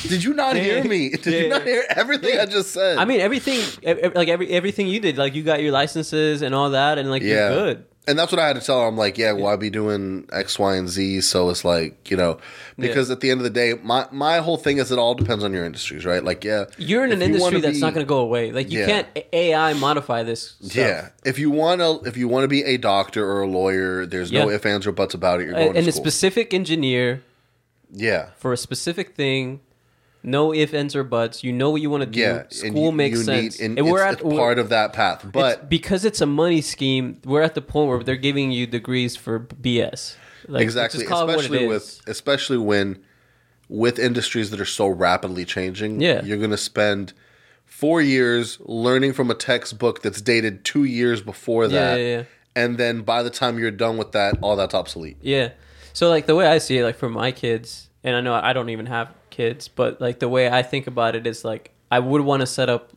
Did 0.04 0.23
you 0.23 0.36
not 0.36 0.56
hear 0.56 0.84
me? 0.84 1.10
Did 1.23 1.34
you 1.34 1.49
not 1.49 1.63
hear 1.63 1.84
everything 1.89 2.38
I 2.38 2.45
just 2.45 2.73
said? 2.73 2.99
I 2.99 3.06
mean, 3.06 3.21
everything 3.21 3.60
ev- 3.82 3.97
ev- 3.97 4.13
like 4.13 4.27
every 4.27 4.49
everything 4.51 4.88
you 4.88 4.99
did, 4.99 5.17
like 5.17 5.34
you 5.34 5.41
got 5.41 5.63
your 5.63 5.71
licenses 5.71 6.43
and 6.43 6.54
all 6.54 6.69
that, 6.71 6.99
and 6.99 7.10
like 7.10 7.23
yeah, 7.23 7.49
you're 7.49 7.49
good. 7.49 7.86
And 8.07 8.17
that's 8.17 8.31
what 8.31 8.39
I 8.39 8.47
had 8.47 8.55
to 8.55 8.61
tell 8.65 8.81
her. 8.81 8.87
I'm 8.87 8.97
like, 8.97 9.19
yeah, 9.19 9.31
well, 9.31 9.45
I 9.47 9.55
be 9.57 9.69
doing 9.69 10.27
X, 10.33 10.57
Y, 10.57 10.75
and 10.75 10.89
Z. 10.89 11.21
So 11.21 11.51
it's 11.51 11.63
like, 11.63 12.09
you 12.09 12.17
know, 12.17 12.39
because 12.79 13.11
at 13.11 13.19
the 13.19 13.29
end 13.29 13.39
of 13.39 13.43
the 13.43 13.51
day, 13.51 13.75
my 13.83 14.07
my 14.11 14.39
whole 14.39 14.57
thing 14.57 14.79
is 14.79 14.91
it 14.91 14.97
all 14.97 15.13
depends 15.13 15.43
on 15.43 15.53
your 15.53 15.63
industries, 15.65 16.03
right? 16.03 16.23
Like, 16.23 16.43
yeah, 16.43 16.65
You're 16.79 17.05
in 17.05 17.11
an 17.11 17.21
industry 17.21 17.61
that's 17.61 17.77
be- 17.77 17.81
not 17.81 17.93
going 17.93 18.03
to 18.03 18.09
go 18.09 18.17
away. 18.17 18.51
Like 18.51 18.71
you 18.71 18.79
Yeah. 18.79 18.85
can't 18.87 19.07
AI 19.31 19.73
modify 19.73 20.23
this. 20.23 20.55
Stuff. 20.61 20.75
Yeah, 20.75 21.09
if 21.23 21.37
you 21.37 21.51
want 21.51 21.81
to, 21.81 22.01
if 22.09 22.17
you 22.17 22.27
want 22.27 22.43
to 22.43 22.47
be 22.47 22.63
a 22.63 22.77
doctor 22.77 23.23
or 23.29 23.41
a 23.41 23.47
lawyer, 23.47 24.07
there's 24.07 24.31
no 24.31 24.49
Yeah. 24.49 24.55
ifs, 24.55 24.65
ands, 24.65 24.87
or 24.87 24.91
buts 24.91 25.13
about 25.13 25.39
it. 25.39 25.45
You're 25.45 25.53
going 25.53 25.77
and 25.77 25.83
to 25.85 25.89
a 25.89 25.93
specific 25.93 26.55
engineer 26.55 27.21
yeah, 27.93 28.29
for 28.37 28.51
a 28.51 28.57
specific 28.57 29.15
thing. 29.15 29.59
No 30.23 30.53
ifs, 30.53 30.73
ands, 30.73 30.95
or 30.95 31.03
buts. 31.03 31.43
You 31.43 31.51
know 31.51 31.69
what 31.71 31.81
you 31.81 31.89
want 31.89 32.01
to 32.03 32.10
do. 32.10 32.19
yeah. 32.19 32.43
School 32.49 32.86
you- 32.88 32.91
makes 32.91 33.17
you 33.19 33.23
sense. 33.23 33.60
and, 33.60 33.77
and 33.79 33.89
we're 33.89 34.03
it's, 34.07 34.21
at 34.21 34.25
it's 34.25 34.38
part 34.38 34.60
of 34.60 34.69
that 34.69 34.93
path. 34.93 35.19
it's- 35.25 35.31
But 35.34 35.69
because 35.69 36.05
it's 36.05 36.21
a 36.21 36.25
money 36.27 36.62
scheme, 36.62 37.19
we're 37.25 37.41
at 37.41 37.55
the 37.55 37.62
point 37.62 37.89
where 37.89 38.03
they're 38.03 38.15
giving 38.15 38.51
you 38.51 38.67
degrees 38.67 39.15
for 39.15 39.39
BS. 39.39 40.15
Like, 40.47 40.63
exactly, 40.63 40.99
just 41.01 41.10
call 41.10 41.23
it 41.23 41.36
what 41.36 41.36
it 41.38 41.41
especially 41.45 41.67
with 41.67 42.01
especially 42.07 42.57
when 42.57 42.99
with 43.69 43.97
industries 43.99 44.49
that 44.49 44.60
are 44.60 44.65
so 44.65 44.88
rapidly 44.88 45.45
changing. 45.45 46.01
Yeah. 46.01 46.23
you're 46.23 46.38
going 46.39 46.49
to 46.51 46.57
spend 46.57 47.13
four 47.65 48.01
years 48.01 48.57
learning 48.65 49.13
from 49.13 49.31
a 49.31 49.36
textbook 49.36 50.01
that's 50.01 50.19
dated 50.21 50.65
two 50.65 50.84
years 50.84 51.21
before 51.21 51.63
Yeah, 51.65 51.69
that, 51.69 51.95
yeah, 51.99 52.17
yeah. 52.17 52.23
and 52.55 52.77
then 52.77 53.01
by 53.01 53.23
the 53.23 53.29
time 53.29 53.57
you're 53.60 53.71
done 53.71 53.97
with 53.97 54.12
that, 54.12 54.38
all 54.41 54.55
that's 54.55 54.73
obsolete. 54.73 55.17
Yeah. 55.21 55.51
So 55.93 56.10
like 56.10 56.25
the 56.25 56.36
way 56.36 56.47
I 56.47 56.57
see 56.57 56.77
it, 56.79 56.84
like 56.84 56.97
for 56.97 57.10
my 57.10 57.31
kids, 57.31 57.88
and 58.03 58.15
I 58.15 58.21
know 58.21 58.34
I 58.34 58.51
don't 58.53 58.69
even 58.69 58.88
have 58.88 59.10
kids, 59.32 59.67
but 59.67 60.00
like 60.00 60.20
the 60.20 60.30
way 60.30 60.50
I 60.50 60.62
think 60.62 60.88
about 60.88 61.15
it 61.15 61.26
is 61.26 61.44
like 61.44 61.72
I 61.89 62.00
would 62.00 62.22
want 62.22 62.41
to 62.41 62.46
set 62.48 62.70
up 62.70 62.94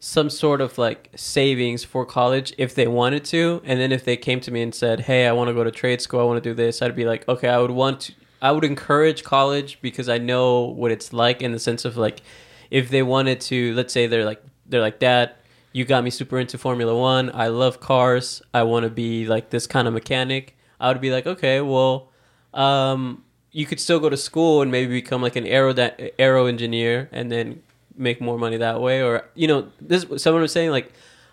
some 0.00 0.28
sort 0.28 0.60
of 0.60 0.78
like 0.78 1.10
savings 1.14 1.84
for 1.84 2.04
college 2.04 2.52
if 2.58 2.74
they 2.74 2.88
wanted 2.88 3.24
to, 3.26 3.62
and 3.64 3.78
then 3.78 3.92
if 3.92 4.04
they 4.04 4.16
came 4.16 4.40
to 4.40 4.50
me 4.50 4.62
and 4.62 4.74
said, 4.74 5.00
"Hey, 5.00 5.26
I 5.26 5.32
want 5.32 5.48
to 5.48 5.54
go 5.54 5.62
to 5.64 5.70
trade 5.70 6.00
school, 6.00 6.20
I 6.20 6.24
want 6.24 6.42
to 6.42 6.50
do 6.50 6.54
this," 6.54 6.82
I'd 6.82 6.96
be 6.96 7.04
like, 7.04 7.28
"Okay, 7.28 7.48
I 7.48 7.58
would 7.58 7.70
want 7.70 8.00
to." 8.00 8.12
I 8.40 8.50
would 8.50 8.64
encourage 8.64 9.22
college 9.22 9.78
because 9.80 10.08
I 10.08 10.18
know 10.18 10.62
what 10.62 10.90
it's 10.90 11.12
like 11.12 11.42
in 11.42 11.52
the 11.52 11.60
sense 11.60 11.84
of 11.84 11.96
like 11.96 12.22
if 12.70 12.90
they 12.90 13.02
wanted 13.04 13.40
to, 13.42 13.72
let's 13.74 13.92
say 13.92 14.08
they're 14.08 14.24
like 14.24 14.42
they're 14.66 14.80
like, 14.80 14.98
"Dad, 14.98 15.34
you 15.72 15.84
got 15.84 16.02
me 16.02 16.10
super 16.10 16.38
into 16.38 16.58
Formula 16.58 16.96
One. 16.96 17.30
I 17.34 17.48
love 17.48 17.78
cars. 17.80 18.42
I 18.52 18.64
want 18.64 18.84
to 18.84 18.90
be 18.90 19.26
like 19.26 19.50
this 19.50 19.66
kind 19.66 19.86
of 19.86 19.94
mechanic." 19.94 20.56
I 20.80 20.88
would 20.88 21.00
be 21.00 21.12
like, 21.12 21.26
"Okay, 21.26 21.60
well." 21.60 22.08
um, 22.54 23.24
you 23.52 23.66
could 23.66 23.78
still 23.78 24.00
go 24.00 24.08
to 24.08 24.16
school 24.16 24.62
and 24.62 24.70
maybe 24.72 24.92
become 24.92 25.22
like 25.22 25.36
an 25.36 25.46
aero 25.46 25.74
aero 26.18 26.46
engineer 26.46 27.08
and 27.12 27.30
then 27.30 27.62
make 27.96 28.20
more 28.20 28.38
money 28.38 28.56
that 28.56 28.80
way 28.80 29.02
or 29.02 29.24
you 29.34 29.46
know 29.46 29.68
this 29.80 30.06
someone 30.16 30.42
was 30.42 30.52
saying 30.52 30.70
like 30.70 30.92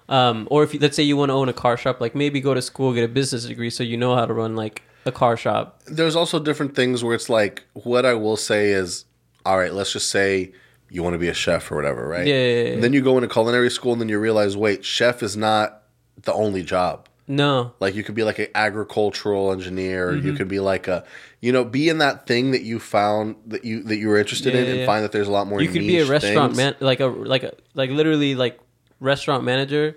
um, 0.10 0.48
or 0.50 0.64
if 0.64 0.74
you, 0.74 0.80
let's 0.80 0.96
say 0.96 1.04
you 1.04 1.16
want 1.16 1.30
to 1.30 1.34
own 1.34 1.50
a 1.50 1.54
car 1.54 1.78
shop 1.78 2.02
like 2.02 2.16
maybe 2.16 2.42
go 2.42 2.54
to 2.54 2.62
school 2.62 2.94
get 2.94 3.04
a 3.04 3.08
business 3.08 3.46
degree 3.46 3.70
so 3.70 3.84
you 3.84 3.96
know 3.96 4.16
how 4.16 4.26
to 4.26 4.34
run 4.34 4.56
like 4.56 4.82
a 5.06 5.12
car 5.12 5.38
shop 5.38 5.82
there's 5.86 6.16
also 6.16 6.40
different 6.40 6.76
things 6.76 7.04
where 7.04 7.16
it's 7.16 7.30
like 7.30 7.64
what 7.74 8.06
I 8.06 8.14
will 8.14 8.38
say 8.38 8.72
is, 8.72 9.06
all 9.46 9.58
right, 9.58 9.74
let's 9.74 9.92
just 9.92 10.10
say 10.10 10.54
you 10.90 11.04
want 11.04 11.14
to 11.14 11.20
be 11.20 11.28
a 11.28 11.34
chef 11.34 11.72
or 11.72 11.76
whatever, 11.76 12.08
right? 12.08 12.26
Yeah, 12.26 12.36
yeah, 12.36 12.64
yeah. 12.76 12.80
Then 12.80 12.94
you 12.94 13.02
go 13.02 13.18
into 13.18 13.28
culinary 13.28 13.70
school 13.70 13.94
and 13.94 14.02
then 14.02 14.10
you 14.10 14.20
realize, 14.20 14.58
wait, 14.58 14.84
chef 14.86 15.22
is 15.22 15.38
not 15.38 15.84
the 16.22 16.34
only 16.34 16.64
job. 16.64 17.09
No 17.30 17.72
Like 17.80 17.94
you 17.96 18.04
could 18.04 18.16
be 18.16 18.24
like 18.24 18.40
an 18.40 18.48
agricultural 18.56 19.52
engineer, 19.54 20.12
Mm-hmm. 20.12 20.28
you 20.28 20.34
could 20.34 20.48
be 20.50 20.60
like 20.60 20.88
a, 20.90 21.06
you 21.40 21.52
know, 21.54 21.64
be 21.64 21.88
in 21.88 22.00
that 22.00 22.26
thing 22.28 22.52
that 22.52 22.64
you 22.64 22.80
found 22.80 23.36
that 23.48 23.64
you 23.64 23.84
that 23.84 23.98
you 23.98 24.08
were 24.10 24.18
interested 24.18 24.54
Yeah, 24.54 24.60
in, 24.62 24.66
yeah, 24.66 24.72
and 24.72 24.80
yeah. 24.82 24.86
find 24.86 25.04
that 25.06 25.12
there's 25.12 25.28
a 25.28 25.32
lot 25.32 25.48
more. 25.48 25.62
you 25.62 25.70
could 25.70 25.80
be 25.80 26.00
a 26.00 26.06
restaurant 26.06 26.52
things. 26.52 26.58
man 26.58 26.76
like 26.82 27.00
a 27.00 27.06
like 27.06 27.44
a 27.44 27.54
like 27.76 27.92
literally 27.92 28.36
like 28.36 28.60
restaurant 29.00 29.44
manager 29.46 29.96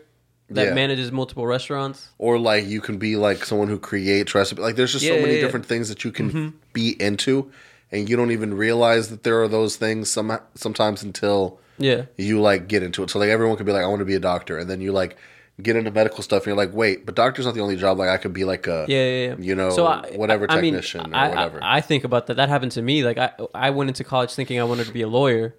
that 0.51 0.75
manages 0.75 1.11
multiple 1.11 1.47
restaurants 1.47 2.11
or 2.18 2.38
like 2.38 2.66
you 2.66 2.81
can 2.83 2.99
be 2.99 3.16
like 3.16 3.42
someone 3.47 3.68
who 3.68 3.79
creates 3.79 4.35
recipes. 4.35 4.62
Like 4.62 4.77
there's 4.77 4.92
just 4.92 5.07
so 5.07 5.18
many 5.21 5.40
different 5.40 5.64
things 5.64 5.88
that 5.88 6.05
you 6.05 6.12
can 6.12 6.53
be 6.75 6.95
into, 7.03 7.51
and 7.90 8.07
you 8.09 8.16
don't 8.16 8.31
even 8.33 8.53
realize 8.55 9.09
that 9.09 9.23
there 9.23 9.40
are 9.42 9.49
those 9.49 9.77
things 9.77 10.11
some 10.11 10.38
sometimes 10.55 11.03
until 11.03 11.59
yeah 11.79 12.03
you 12.18 12.38
like 12.42 12.68
get 12.68 12.83
into 12.83 13.03
it. 13.03 13.09
So 13.09 13.18
like 13.18 13.31
everyone 13.31 13.57
could 13.57 13.64
be 13.64 13.73
like, 13.73 13.83
I 13.83 13.87
want 13.87 14.01
to 14.01 14.05
be 14.05 14.14
a 14.14 14.21
doctor, 14.21 14.59
and 14.59 14.68
then 14.68 14.83
you 14.83 14.92
like 14.92 15.16
get 15.61 15.77
into 15.77 15.91
medical 15.91 16.23
stuff, 16.23 16.43
and 16.43 16.47
you're 16.49 16.57
like, 16.57 16.73
wait, 16.75 17.05
but 17.05 17.15
doctor's 17.15 17.45
not 17.45 17.55
the 17.55 17.61
only 17.61 17.77
job. 17.77 17.99
Like 17.99 18.09
I 18.09 18.17
could 18.17 18.33
be 18.33 18.45
like 18.45 18.67
a 18.67 18.87
yeah, 18.88 19.05
yeah, 19.05 19.27
yeah. 19.29 19.35
you 19.38 19.55
know 19.55 19.71
So 19.71 19.87
I- 19.87 20.11
whatever 20.17 20.47
I- 20.51 20.57
I 20.57 20.61
mean, 20.61 20.73
technician 20.75 21.15
I, 21.15 21.27
or 21.27 21.29
whatever. 21.31 21.62
I, 21.62 21.77
I 21.79 21.81
think 21.81 22.05
about 22.05 22.27
that. 22.29 22.35
That 22.37 22.49
happened 22.49 22.73
to 22.73 22.83
me. 22.83 23.05
Like 23.05 23.19
I, 23.19 23.33
I 23.55 23.71
went 23.71 23.91
into 23.91 24.05
college 24.05 24.33
thinking 24.35 24.59
I 24.61 24.65
wanted 24.65 24.87
to 24.87 24.93
be 24.93 25.03
a 25.03 25.09
lawyer, 25.09 25.55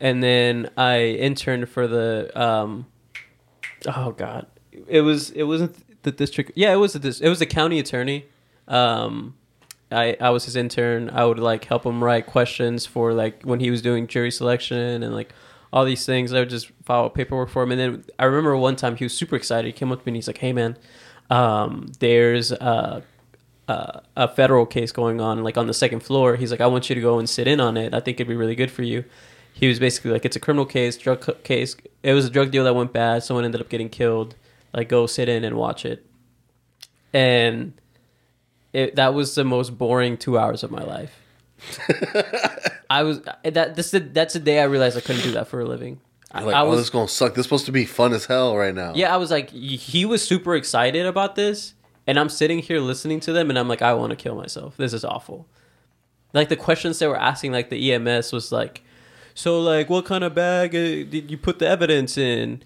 and 0.00 0.22
then 0.22 0.70
I 0.76 1.00
interned 1.00 1.68
for 1.68 1.86
the. 1.88 2.30
Um, 2.40 2.86
oh 3.94 4.12
God, 4.12 4.46
it 4.86 5.00
was 5.00 5.30
it 5.30 5.44
wasn't 5.44 6.02
the 6.04 6.12
district. 6.12 6.52
Yeah, 6.54 6.72
it 6.72 6.76
was 6.76 6.92
the 6.92 7.20
it 7.22 7.28
was 7.28 7.38
the 7.40 7.46
county 7.46 7.78
attorney. 7.80 8.26
Um, 8.68 9.34
I 9.92 10.16
I 10.20 10.30
was 10.30 10.44
his 10.44 10.56
intern. 10.56 11.10
I 11.10 11.24
would 11.24 11.38
like 11.38 11.64
help 11.64 11.84
him 11.84 12.02
write 12.02 12.26
questions 12.26 12.86
for 12.86 13.12
like 13.12 13.42
when 13.42 13.60
he 13.60 13.70
was 13.70 13.82
doing 13.82 14.06
jury 14.06 14.30
selection 14.30 15.02
and 15.02 15.14
like 15.14 15.32
all 15.74 15.84
these 15.84 16.06
things. 16.06 16.32
I 16.32 16.38
would 16.38 16.48
just 16.48 16.70
file 16.84 17.10
paperwork 17.10 17.50
for 17.50 17.62
him. 17.64 17.72
And 17.72 17.80
then 17.80 18.04
I 18.18 18.24
remember 18.24 18.56
one 18.56 18.76
time 18.76 18.96
he 18.96 19.04
was 19.04 19.12
super 19.12 19.36
excited. 19.36 19.66
He 19.66 19.72
came 19.72 19.92
up 19.92 19.98
to 20.00 20.06
me 20.06 20.10
and 20.10 20.16
he's 20.16 20.28
like, 20.28 20.38
"Hey 20.38 20.54
man, 20.54 20.78
um, 21.30 21.88
there's 21.98 22.52
uh, 22.52 23.02
uh, 23.68 24.00
a 24.16 24.28
federal 24.28 24.66
case 24.66 24.92
going 24.92 25.20
on 25.20 25.42
like 25.42 25.58
on 25.58 25.66
the 25.66 25.74
second 25.74 26.00
floor. 26.00 26.36
He's 26.36 26.50
like, 26.50 26.60
I 26.60 26.66
want 26.66 26.88
you 26.88 26.94
to 26.94 27.00
go 27.00 27.18
and 27.18 27.28
sit 27.28 27.48
in 27.48 27.60
on 27.60 27.76
it. 27.76 27.92
I 27.92 28.00
think 28.00 28.16
it'd 28.16 28.28
be 28.28 28.36
really 28.36 28.54
good 28.54 28.70
for 28.70 28.82
you. 28.82 29.04
He 29.52 29.68
was 29.68 29.78
basically 29.78 30.10
like, 30.10 30.24
it's 30.24 30.36
a 30.36 30.40
criminal 30.40 30.66
case, 30.66 30.96
drug 30.96 31.42
case. 31.44 31.76
It 32.02 32.12
was 32.12 32.26
a 32.26 32.30
drug 32.30 32.50
deal 32.50 32.64
that 32.64 32.74
went 32.74 32.92
bad. 32.92 33.22
Someone 33.22 33.44
ended 33.44 33.60
up 33.60 33.68
getting 33.68 33.88
killed. 33.88 34.34
Like, 34.72 34.88
go 34.88 35.06
sit 35.06 35.28
in 35.28 35.44
and 35.44 35.56
watch 35.56 35.84
it. 35.84 36.04
And 37.12 37.72
it, 38.72 38.96
that 38.96 39.14
was 39.14 39.36
the 39.36 39.44
most 39.44 39.78
boring 39.78 40.16
two 40.16 40.36
hours 40.36 40.64
of 40.64 40.72
my 40.72 40.82
life. 40.82 41.20
I 42.90 43.02
was 43.02 43.20
that 43.42 43.76
this 43.76 43.90
that's 43.90 44.34
the 44.34 44.40
day 44.40 44.60
I 44.60 44.64
realized 44.64 44.96
I 44.96 45.00
couldn't 45.00 45.22
do 45.22 45.32
that 45.32 45.48
for 45.48 45.60
a 45.60 45.64
living. 45.64 46.00
I, 46.30 46.40
You're 46.40 46.46
like, 46.48 46.56
I 46.56 46.60
oh, 46.60 46.70
was 46.70 46.78
this 46.78 46.86
is 46.86 46.90
gonna 46.90 47.08
suck. 47.08 47.34
This 47.34 47.40
is 47.40 47.46
supposed 47.46 47.66
to 47.66 47.72
be 47.72 47.84
fun 47.84 48.12
as 48.12 48.26
hell 48.26 48.56
right 48.56 48.74
now. 48.74 48.92
yeah, 48.94 49.14
I 49.14 49.16
was 49.16 49.30
like, 49.30 49.50
he 49.50 50.04
was 50.04 50.26
super 50.26 50.56
excited 50.56 51.06
about 51.06 51.36
this, 51.36 51.74
and 52.06 52.18
I'm 52.18 52.28
sitting 52.28 52.58
here 52.58 52.80
listening 52.80 53.20
to 53.20 53.32
them, 53.32 53.50
and 53.50 53.58
I'm 53.58 53.68
like, 53.68 53.82
I 53.82 53.94
want 53.94 54.10
to 54.10 54.16
kill 54.16 54.34
myself. 54.34 54.76
This 54.76 54.92
is 54.92 55.04
awful. 55.04 55.46
Like 56.32 56.48
the 56.48 56.56
questions 56.56 56.98
they 56.98 57.06
were 57.06 57.18
asking, 57.18 57.52
like 57.52 57.70
the 57.70 57.92
EMS 57.92 58.32
was 58.32 58.50
like, 58.50 58.82
so 59.34 59.60
like, 59.60 59.88
what 59.88 60.04
kind 60.04 60.24
of 60.24 60.34
bag 60.34 60.74
uh, 60.74 61.08
did 61.08 61.30
you 61.30 61.38
put 61.38 61.60
the 61.60 61.68
evidence 61.68 62.18
in? 62.18 62.62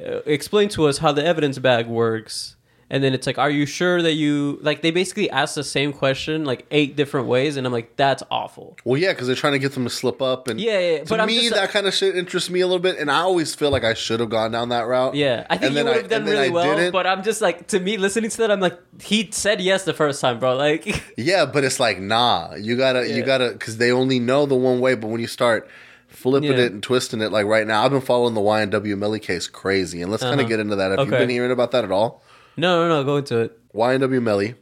Uh, 0.00 0.20
explain 0.26 0.68
to 0.70 0.86
us 0.86 0.98
how 0.98 1.12
the 1.12 1.24
evidence 1.24 1.58
bag 1.58 1.86
works. 1.86 2.56
And 2.92 3.02
then 3.02 3.14
it's 3.14 3.26
like, 3.26 3.38
are 3.38 3.48
you 3.50 3.64
sure 3.64 4.02
that 4.02 4.12
you 4.12 4.58
like? 4.60 4.82
They 4.82 4.90
basically 4.90 5.30
asked 5.30 5.54
the 5.54 5.64
same 5.64 5.94
question 5.94 6.44
like 6.44 6.66
eight 6.70 6.94
different 6.94 7.26
ways, 7.26 7.56
and 7.56 7.66
I'm 7.66 7.72
like, 7.72 7.96
that's 7.96 8.22
awful. 8.30 8.76
Well, 8.84 9.00
yeah, 9.00 9.12
because 9.14 9.26
they're 9.28 9.34
trying 9.34 9.54
to 9.54 9.58
get 9.58 9.72
them 9.72 9.84
to 9.84 9.90
slip 9.90 10.20
up, 10.20 10.46
and 10.46 10.60
Yeah, 10.60 10.78
yeah, 10.78 10.98
To 11.04 11.16
but 11.16 11.26
me, 11.26 11.40
just, 11.40 11.54
that 11.54 11.70
kind 11.70 11.86
of 11.86 11.94
shit 11.94 12.14
interests 12.16 12.50
me 12.50 12.60
a 12.60 12.66
little 12.66 12.82
bit, 12.82 12.98
and 12.98 13.10
I 13.10 13.20
always 13.20 13.54
feel 13.54 13.70
like 13.70 13.82
I 13.82 13.94
should 13.94 14.20
have 14.20 14.28
gone 14.28 14.52
down 14.52 14.68
that 14.68 14.86
route. 14.86 15.14
Yeah, 15.14 15.46
I 15.48 15.56
think 15.56 15.74
you 15.74 15.84
would 15.84 15.96
have 15.96 16.08
done 16.10 16.26
really 16.26 16.50
well, 16.50 16.76
didn't. 16.76 16.92
but 16.92 17.06
I'm 17.06 17.22
just 17.22 17.40
like, 17.40 17.66
to 17.68 17.80
me, 17.80 17.96
listening 17.96 18.28
to 18.28 18.36
that, 18.36 18.50
I'm 18.50 18.60
like, 18.60 18.78
he 19.02 19.30
said 19.32 19.62
yes 19.62 19.84
the 19.86 19.94
first 19.94 20.20
time, 20.20 20.38
bro. 20.38 20.54
Like, 20.56 21.02
Yeah, 21.16 21.46
but 21.46 21.64
it's 21.64 21.80
like 21.80 21.98
nah. 21.98 22.54
You 22.56 22.76
gotta, 22.76 23.08
you 23.08 23.24
gotta, 23.24 23.52
because 23.52 23.78
they 23.78 23.90
only 23.90 24.18
know 24.18 24.44
the 24.44 24.54
one 24.54 24.80
way. 24.80 24.96
But 24.96 25.08
when 25.08 25.20
you 25.22 25.26
start 25.28 25.66
flipping 26.08 26.50
Yeah. 26.50 26.64
it 26.64 26.72
and 26.72 26.82
twisting 26.82 27.22
it, 27.22 27.32
like 27.32 27.46
right 27.46 27.66
now, 27.66 27.84
I've 27.86 27.90
been 27.90 28.02
following 28.02 28.34
the 28.34 28.42
YNW 28.42 28.98
Melly 28.98 29.18
case 29.18 29.48
crazy, 29.48 30.02
and 30.02 30.10
let's 30.10 30.22
kind 30.22 30.34
Uh-huh. 30.34 30.42
of 30.42 30.48
get 30.50 30.60
into 30.60 30.76
that. 30.76 30.90
Have 30.90 31.00
you 31.00 31.14
Okay. 31.14 31.22
been 31.22 31.30
hearing 31.30 31.52
about 31.52 31.70
that 31.70 31.84
at 31.84 31.90
all? 31.90 32.22
No, 32.56 32.86
no, 32.86 32.88
no, 32.88 33.04
go 33.04 33.16
into 33.16 33.38
it. 33.38 33.58
YNW 33.74 34.22
Melly 34.22 34.54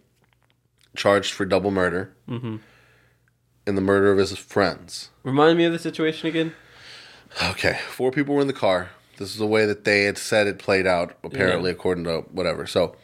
charged 0.96 1.32
for 1.32 1.44
double 1.44 1.70
murder 1.70 2.12
Mm-hmm. 2.28 2.56
in 3.66 3.74
the 3.74 3.80
murder 3.80 4.10
of 4.12 4.18
his 4.18 4.36
friends. 4.38 5.10
Remind 5.22 5.58
me 5.58 5.64
of 5.64 5.72
the 5.72 5.78
situation 5.78 6.28
again. 6.28 6.52
Okay, 7.50 7.78
four 7.88 8.10
people 8.10 8.34
were 8.34 8.40
in 8.40 8.46
the 8.46 8.52
car. 8.52 8.90
This 9.18 9.30
is 9.30 9.36
the 9.38 9.46
way 9.46 9.66
that 9.66 9.84
they 9.84 10.04
had 10.04 10.16
said 10.18 10.46
it 10.46 10.58
played 10.58 10.86
out, 10.86 11.16
apparently, 11.22 11.70
according 11.70 12.04
to 12.04 12.20
whatever. 12.32 12.66
So, 12.66 12.96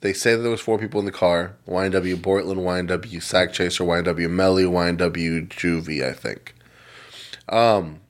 They 0.00 0.12
say 0.14 0.34
that 0.34 0.42
there 0.42 0.50
was 0.50 0.60
four 0.60 0.78
people 0.78 0.98
in 1.00 1.06
the 1.06 1.12
car: 1.12 1.54
YNW 1.68 2.16
Bortlen, 2.16 2.56
YNW 2.58 3.20
Sakchaser, 3.22 3.86
YNW 3.86 4.28
Melly, 4.30 4.64
YNW 4.64 5.48
Juvy, 5.48 6.02
I 6.02 6.12
think. 6.12 6.54
Um, 7.48 8.00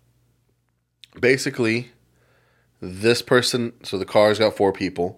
basically, 1.18 1.90
this 2.80 3.22
person. 3.22 3.72
So 3.82 3.98
the 3.98 4.04
car's 4.04 4.38
got 4.38 4.56
four 4.56 4.72
people. 4.72 5.16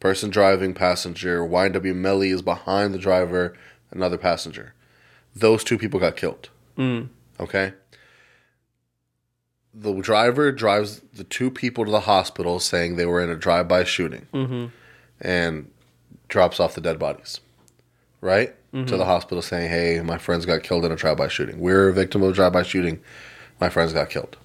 Person 0.00 0.30
driving, 0.30 0.74
passenger. 0.74 1.40
YNW 1.40 1.94
Melly 1.94 2.30
is 2.30 2.42
behind 2.42 2.94
the 2.94 2.98
driver, 2.98 3.54
another 3.90 4.16
passenger. 4.18 4.74
Those 5.34 5.64
two 5.64 5.78
people 5.78 5.98
got 5.98 6.16
killed. 6.16 6.48
Mm. 6.76 7.08
Okay. 7.40 7.72
The 9.74 9.92
driver 10.00 10.50
drives 10.52 11.00
the 11.14 11.24
two 11.24 11.50
people 11.50 11.84
to 11.84 11.90
the 11.90 12.00
hospital 12.00 12.58
saying 12.60 12.96
they 12.96 13.06
were 13.06 13.20
in 13.20 13.30
a 13.30 13.36
drive-by 13.36 13.84
shooting 13.84 14.26
Mm-hmm. 14.32 14.66
and 15.20 15.70
drops 16.28 16.58
off 16.60 16.74
the 16.74 16.80
dead 16.80 16.98
bodies. 16.98 17.40
Right? 18.20 18.54
To 18.72 18.98
the 18.98 19.06
hospital 19.06 19.40
saying, 19.40 19.70
"Hey, 19.70 20.00
my 20.02 20.18
friends 20.18 20.44
got 20.44 20.62
killed 20.62 20.84
in 20.84 20.92
a 20.92 20.96
drive-by 20.96 21.28
shooting. 21.28 21.58
We're 21.58 21.88
a 21.88 21.92
victim 21.92 22.22
of 22.22 22.30
a 22.30 22.32
drive-by 22.34 22.64
shooting. 22.64 23.00
My 23.60 23.70
friends 23.70 23.94
got 23.94 24.10
killed." 24.10 24.36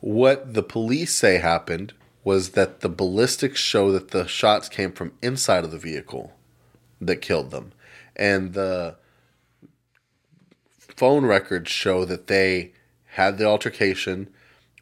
What 0.00 0.52
the 0.54 0.62
police 0.64 1.14
say 1.14 1.38
happened 1.38 1.92
was 2.26 2.50
that 2.50 2.80
the 2.80 2.88
ballistics 2.88 3.60
show 3.60 3.92
that 3.92 4.10
the 4.10 4.26
shots 4.26 4.68
came 4.68 4.90
from 4.90 5.12
inside 5.22 5.62
of 5.62 5.70
the 5.70 5.78
vehicle 5.78 6.32
that 7.00 7.22
killed 7.22 7.52
them. 7.52 7.70
And 8.16 8.52
the 8.52 8.96
phone 10.80 11.24
records 11.24 11.70
show 11.70 12.04
that 12.04 12.26
they 12.26 12.72
had 13.10 13.38
the 13.38 13.44
altercation, 13.44 14.28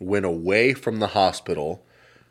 went 0.01 0.25
away 0.25 0.73
from 0.73 1.01
the 1.01 1.09
hospital, 1.09 1.85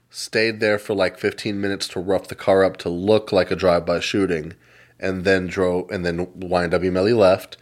stayed 0.10 0.60
there 0.60 0.80
for 0.80 0.96
like 0.96 1.20
15 1.20 1.62
minutes 1.62 1.88
to 1.90 2.00
rough 2.00 2.28
the 2.28 2.34
car 2.34 2.64
up 2.64 2.78
to 2.78 2.90
look 2.90 3.32
like 3.32 3.52
a 3.52 3.56
drive-by 3.56 4.00
shooting, 4.00 4.54
and 5.00 5.26
then 5.26 5.46
drove 5.46 5.92
and 5.92 6.04
then 6.04 6.26
YNW 6.26 6.92
Melly 6.92 7.14
left, 7.14 7.56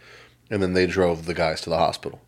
and 0.50 0.62
then 0.62 0.72
they 0.72 0.86
drove 0.86 1.26
the 1.26 1.34
guys 1.34 1.60
to 1.60 1.68
the 1.68 1.76
hospital. 1.76 2.22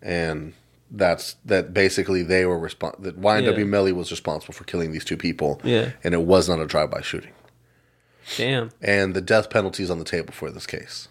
And 0.00 0.54
that's 0.90 1.36
that 1.44 1.74
basically 1.74 2.22
they 2.22 2.44
were 2.46 2.58
respon 2.58 3.00
that 3.02 3.20
YNW 3.20 3.58
Yeah. 3.58 3.64
Melly 3.64 3.92
was 3.92 4.10
responsible 4.10 4.54
for 4.54 4.64
killing 4.64 4.92
these 4.92 5.04
two 5.04 5.16
people. 5.16 5.60
Yeah. 5.64 5.92
And 6.04 6.14
it 6.14 6.22
was 6.22 6.48
not 6.48 6.60
a 6.60 6.66
drive-by 6.66 7.00
shooting. 7.00 7.32
Damn. 8.36 8.70
And 8.80 9.14
the 9.14 9.20
death 9.20 9.50
penalty 9.50 9.82
is 9.82 9.90
on 9.90 9.98
the 9.98 10.04
table 10.04 10.32
for 10.32 10.50
this 10.50 10.66
case. 10.66 11.08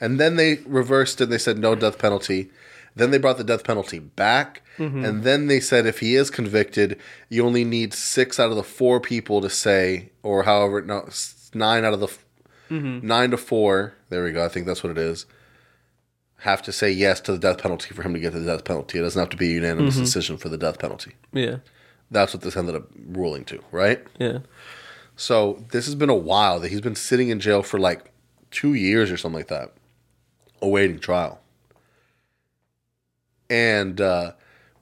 And 0.00 0.20
then 0.20 0.36
they 0.36 0.56
reversed 0.66 1.20
it. 1.20 1.26
They 1.26 1.38
said 1.38 1.58
no 1.58 1.74
death 1.74 1.98
penalty. 1.98 2.50
Then 2.94 3.10
they 3.10 3.18
brought 3.18 3.38
the 3.38 3.44
death 3.44 3.64
penalty 3.64 3.98
back. 3.98 4.62
Mm-hmm. 4.78 5.04
And 5.04 5.22
then 5.22 5.46
they 5.46 5.60
said 5.60 5.86
if 5.86 6.00
he 6.00 6.14
is 6.14 6.30
convicted, 6.30 6.98
you 7.28 7.44
only 7.46 7.64
need 7.64 7.94
six 7.94 8.38
out 8.38 8.50
of 8.50 8.56
the 8.56 8.62
four 8.62 9.00
people 9.00 9.40
to 9.40 9.50
say, 9.50 10.10
or 10.22 10.42
however, 10.42 10.82
no, 10.82 11.08
nine 11.54 11.84
out 11.84 11.94
of 11.94 12.00
the 12.00 12.06
f 12.06 12.24
mm-hmm. 12.70 13.06
nine 13.06 13.30
to 13.30 13.36
four. 13.36 13.94
There 14.10 14.24
we 14.24 14.32
go. 14.32 14.44
I 14.44 14.48
think 14.48 14.66
that's 14.66 14.82
what 14.82 14.90
it 14.90 14.98
is. 14.98 15.26
Have 16.40 16.62
to 16.62 16.72
say 16.72 16.90
yes 16.90 17.20
to 17.22 17.32
the 17.32 17.38
death 17.38 17.58
penalty 17.58 17.94
for 17.94 18.02
him 18.02 18.12
to 18.14 18.20
get 18.20 18.32
the 18.32 18.44
death 18.44 18.64
penalty. 18.64 18.98
It 18.98 19.02
doesn't 19.02 19.18
have 19.18 19.30
to 19.30 19.36
be 19.36 19.50
a 19.50 19.54
unanimous 19.54 19.96
decision 19.96 20.36
for 20.36 20.48
the 20.48 20.58
death 20.58 20.78
penalty. 20.78 21.12
Yeah. 21.32 21.56
That's 22.10 22.34
what 22.34 22.42
this 22.42 22.56
ended 22.56 22.76
up 22.76 22.88
ruling 23.08 23.44
to, 23.46 23.60
right? 23.72 24.04
Yeah. 24.18 24.40
So 25.16 25.64
this 25.70 25.86
has 25.86 25.94
been 25.94 26.10
a 26.10 26.14
while 26.14 26.60
that 26.60 26.68
he's 26.70 26.82
been 26.82 26.94
sitting 26.94 27.30
in 27.30 27.40
jail 27.40 27.62
for 27.62 27.80
like 27.80 28.12
two 28.50 28.74
years 28.74 29.10
or 29.10 29.16
something 29.16 29.38
like 29.38 29.48
that, 29.48 29.72
awaiting 30.60 30.98
trial. 30.98 31.40
And 33.48 34.00
uh, 34.00 34.32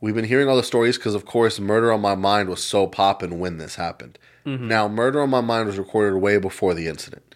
we've 0.00 0.14
been 0.14 0.24
hearing 0.24 0.48
all 0.48 0.56
the 0.56 0.62
stories 0.62 0.96
because, 0.96 1.14
of 1.14 1.24
course, 1.24 1.60
Murder 1.60 1.92
on 1.92 2.00
My 2.00 2.14
Mind 2.14 2.48
was 2.48 2.62
so 2.62 2.86
popping 2.86 3.38
when 3.38 3.58
this 3.58 3.76
happened. 3.76 4.18
Now, 4.46 4.88
Murder 4.88 5.22
on 5.22 5.30
My 5.30 5.40
Mind 5.40 5.66
was 5.66 5.78
recorded 5.78 6.18
way 6.18 6.36
before 6.36 6.74
the 6.74 6.86
incident, 6.86 7.33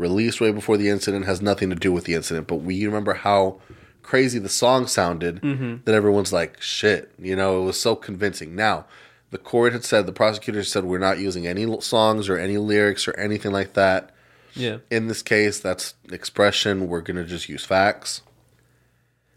released 0.00 0.40
way 0.40 0.50
before 0.50 0.76
the 0.76 0.88
incident, 0.88 1.26
has 1.26 1.42
nothing 1.42 1.70
to 1.70 1.76
do 1.76 1.92
with 1.92 2.04
the 2.04 2.14
incident. 2.14 2.46
But 2.46 2.56
we 2.56 2.86
remember 2.86 3.14
how 3.14 3.60
crazy 4.02 4.38
the 4.38 4.48
song 4.48 4.86
sounded 4.86 5.40
mm-hmm. 5.42 5.76
that 5.84 5.94
everyone's 5.94 6.32
like, 6.32 6.60
shit, 6.60 7.12
you 7.18 7.36
know, 7.36 7.60
it 7.60 7.64
was 7.64 7.78
so 7.78 7.94
convincing. 7.94 8.56
Now, 8.56 8.86
the 9.30 9.38
court 9.38 9.72
had 9.72 9.84
said, 9.84 10.06
the 10.06 10.12
prosecutor 10.12 10.64
said, 10.64 10.84
we're 10.84 10.98
not 10.98 11.18
using 11.18 11.46
any 11.46 11.80
songs 11.80 12.28
or 12.28 12.36
any 12.36 12.56
lyrics 12.56 13.06
or 13.06 13.16
anything 13.16 13.52
like 13.52 13.74
that. 13.74 14.10
Yeah. 14.54 14.78
In 14.90 15.06
this 15.06 15.22
case, 15.22 15.60
that's 15.60 15.94
expression. 16.10 16.88
We're 16.88 17.02
going 17.02 17.18
to 17.18 17.24
just 17.24 17.48
use 17.48 17.64
facts. 17.64 18.22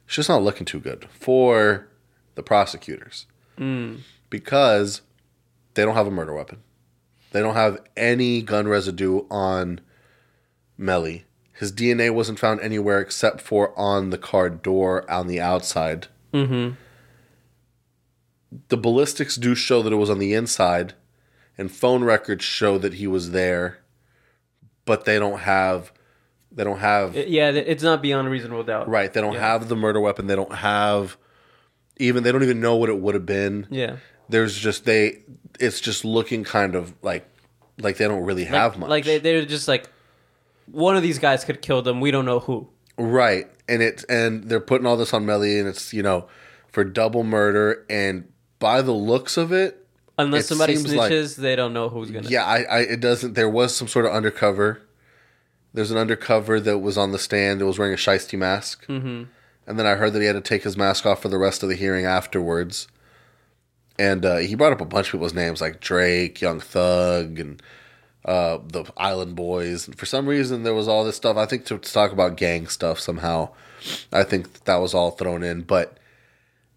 It's 0.08 0.16
just 0.16 0.30
not 0.30 0.42
looking 0.42 0.66
too 0.66 0.80
good 0.80 1.08
for 1.12 1.88
the 2.36 2.44
prosecutors 2.44 3.28
mm. 3.58 4.00
because 4.30 5.02
they 5.76 5.84
don't 5.84 5.96
have 5.96 6.08
a 6.08 6.12
murder 6.12 6.34
weapon. 6.34 6.64
They 7.32 7.42
don't 7.42 7.56
have 7.56 7.80
any 7.98 8.42
gun 8.42 8.68
residue 8.68 9.26
on 9.30 9.82
Melly. 10.78 11.26
His 11.54 11.72
DNA 11.72 12.14
wasn't 12.14 12.40
found 12.40 12.60
anywhere 12.62 13.00
except 13.00 13.40
for 13.42 13.78
on 13.80 14.10
the 14.10 14.18
car 14.18 14.50
door 14.50 15.10
on 15.10 15.28
the 15.28 15.40
outside. 15.40 16.08
Mm-hmm. 16.34 16.76
The 18.70 18.78
ballistics 18.78 19.36
do 19.36 19.56
show 19.56 19.82
that 19.82 19.94
it 19.94 19.98
was 19.98 20.10
on 20.10 20.20
the 20.20 20.34
inside, 20.34 20.94
and 21.58 21.72
phone 21.72 22.04
records 22.04 22.44
show 22.44 22.78
that 22.78 22.96
he 22.96 23.08
was 23.08 23.32
there, 23.32 23.80
but 24.86 25.06
they 25.06 25.18
don't 25.20 25.40
have. 25.40 25.92
They 26.52 26.64
don't 26.64 26.80
have 26.80 27.16
Yeah. 27.16 27.50
It's 27.50 27.82
not 27.82 28.02
beyond 28.04 28.28
a 28.28 28.32
reasonable 28.32 28.64
doubt. 28.64 28.88
right. 28.88 29.12
They 29.12 29.22
don't 29.22 29.34
Yeah. 29.34 29.40
have 29.40 29.70
the 29.70 29.76
murder 29.76 30.00
weapon. 30.00 30.28
They 30.28 30.36
don't 30.36 30.54
have 30.54 31.18
even. 31.98 32.22
They 32.24 32.32
don't 32.32 32.44
even 32.44 32.60
know 32.62 32.76
what 32.76 32.90
it 32.90 33.00
would 33.00 33.16
have 33.16 33.26
been. 33.26 33.66
Yeah. 33.72 33.98
There's 34.30 34.56
just 34.58 34.86
they. 34.86 35.24
It's 35.60 35.82
just 35.82 36.06
looking 36.06 36.44
kind 36.44 36.76
of 36.76 36.94
like 37.02 37.28
like 37.80 37.98
they 37.98 38.08
don't 38.08 38.24
really 38.24 38.44
Like, 38.44 38.54
have 38.54 38.78
much. 38.78 38.90
Like 38.90 39.06
they, 39.06 39.18
they're 39.18 39.46
just 39.46 39.68
like, 39.68 39.90
one 40.68 40.96
of 40.96 41.04
these 41.04 41.20
guys 41.20 41.44
could 41.46 41.62
kill 41.62 41.82
them. 41.82 42.00
We 42.02 42.12
don't 42.12 42.26
know 42.26 42.40
who. 42.40 42.68
Right. 42.98 43.48
And 43.68 43.82
it 43.82 44.04
and 44.10 44.46
they're 44.46 44.60
putting 44.60 44.86
all 44.88 44.98
this 44.98 45.14
on 45.14 45.26
Melly 45.26 45.60
and 45.60 45.68
it's, 45.68 45.94
you 45.94 46.04
know, 46.04 46.28
for 46.68 46.84
double 46.84 47.24
murder 47.24 47.86
and 47.90 48.28
by 48.60 48.82
the 48.82 48.92
looks 48.94 49.38
of 49.38 49.52
it, 49.52 49.80
Unless 50.18 50.44
It 50.46 50.48
somebody 50.50 50.76
seems 50.76 50.94
like- 50.94 51.12
snitches, 51.12 51.38
they 51.38 51.56
don't 51.56 51.74
know 51.74 51.90
who's 51.90 52.12
gonna. 52.12 52.30
yeah, 52.30 52.46
I, 52.46 52.62
I 52.64 52.80
it 52.82 53.00
doesn't 53.00 53.34
there 53.34 53.50
was 53.50 53.76
some 53.76 53.88
sort 53.88 54.06
of 54.06 54.12
undercover. 54.12 54.82
There's 55.74 55.90
an 55.90 55.98
undercover 55.98 56.60
that 56.60 56.78
was 56.80 57.00
on 57.00 57.12
the 57.12 57.18
stand 57.18 57.60
that 57.62 57.66
was 57.66 57.80
wearing 57.80 57.96
a 57.96 57.98
shiesty 57.98 58.38
mask. 58.38 58.86
Mm-hmm. 58.86 59.24
And 59.66 59.80
then 59.80 59.88
I 59.88 59.96
heard 59.96 60.14
that 60.14 60.20
he 60.20 60.28
had 60.28 60.34
to 60.34 60.42
take 60.42 60.64
his 60.64 60.78
mask 60.78 61.06
off 61.08 61.24
for 61.24 61.30
the 61.30 61.40
rest 61.40 61.64
of 61.64 61.70
the 61.70 61.76
hearing 61.76 62.06
afterwards. 62.06 62.88
And 63.98 64.24
uh, 64.26 64.38
he 64.38 64.54
brought 64.56 64.72
up 64.74 64.82
a 64.82 64.86
bunch 64.86 65.08
of 65.08 65.12
people's 65.14 65.34
names 65.34 65.62
like 65.62 65.80
Drake, 65.80 66.42
Young 66.42 66.60
Thug, 66.60 67.40
and 67.40 67.62
uh, 68.26 68.58
the 68.66 68.86
Island 68.98 69.36
Boys. 69.36 69.88
And 69.88 69.98
for 69.98 70.06
some 70.06 70.28
reason, 70.28 70.64
there 70.64 70.74
was 70.74 70.88
all 70.88 71.04
this 71.04 71.16
stuff. 71.18 71.38
I 71.38 71.46
think 71.46 71.66
to, 71.66 71.78
to 71.78 71.94
talk 71.94 72.12
about 72.12 72.38
gang 72.38 72.68
stuff 72.68 73.00
somehow. 73.00 73.50
I 74.12 74.24
think 74.24 74.64
that 74.66 74.78
was 74.78 74.94
all 74.94 75.12
thrown 75.12 75.44
in. 75.44 75.62
But 75.62 75.98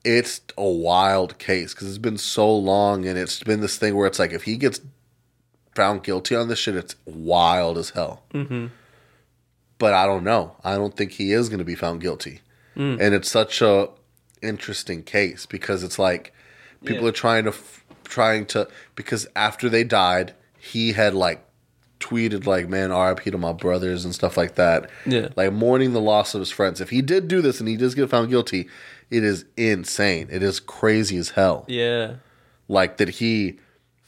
it's 0.04 0.40
a 0.58 0.68
wild 0.68 1.38
case 1.38 1.72
because 1.74 1.88
it's 1.88 1.98
been 1.98 2.18
so 2.18 2.54
long 2.54 3.06
and 3.06 3.18
it's 3.18 3.42
been 3.42 3.60
this 3.60 3.76
thing 3.78 3.94
where 3.96 4.06
it's 4.06 4.18
like 4.18 4.32
if 4.32 4.44
he 4.44 4.56
gets 4.56 4.80
found 5.74 6.02
guilty 6.02 6.34
on 6.34 6.48
this 6.48 6.58
shit, 6.58 6.74
it's 6.76 6.96
wild 7.04 7.76
as 7.78 7.90
hell. 7.90 8.22
Mm-hmm. 8.32 8.66
But 9.78 9.92
I 9.94 10.06
don't 10.06 10.24
know. 10.24 10.56
I 10.64 10.76
don't 10.76 10.96
think 10.96 11.12
he 11.12 11.32
is 11.32 11.48
going 11.48 11.58
to 11.58 11.64
be 11.64 11.74
found 11.74 12.00
guilty. 12.00 12.40
Mm. 12.76 13.00
And 13.00 13.14
it's 13.14 13.30
such 13.30 13.60
a 13.62 13.88
interesting 14.42 15.02
case 15.02 15.44
because 15.46 15.82
it's 15.82 15.98
like 15.98 16.32
people 16.84 17.02
Yeah. 17.04 17.08
are 17.10 17.12
trying 17.12 17.44
to 17.44 17.50
f- 17.50 17.84
trying 18.04 18.46
to 18.46 18.68
because 18.94 19.26
after 19.36 19.68
they 19.68 19.84
died, 19.84 20.34
he 20.72 20.92
had 20.92 21.14
like 21.14 21.44
tweeted 22.00 22.46
like, 22.46 22.68
"Man, 22.68 22.90
R.I.P. 22.92 23.30
to 23.30 23.38
my 23.38 23.52
brothers" 23.52 24.04
and 24.04 24.14
stuff 24.14 24.36
like 24.36 24.54
that. 24.56 24.90
Yeah. 25.06 25.28
like 25.36 25.52
mourning 25.52 25.92
the 25.92 26.00
loss 26.00 26.34
of 26.34 26.40
his 26.40 26.50
friends. 26.50 26.80
If 26.80 26.90
he 26.90 27.02
did 27.02 27.28
do 27.28 27.40
this 27.40 27.60
and 27.60 27.68
he 27.68 27.76
does 27.76 27.94
get 27.94 28.10
found 28.10 28.28
guilty, 28.30 28.68
it 29.10 29.24
is 29.24 29.44
insane. 29.56 30.28
It 30.30 30.42
is 30.42 30.60
crazy 30.60 31.16
as 31.16 31.30
hell. 31.30 31.64
Yeah. 31.68 32.14
Like 32.68 32.96
that 32.98 33.08
he 33.08 33.58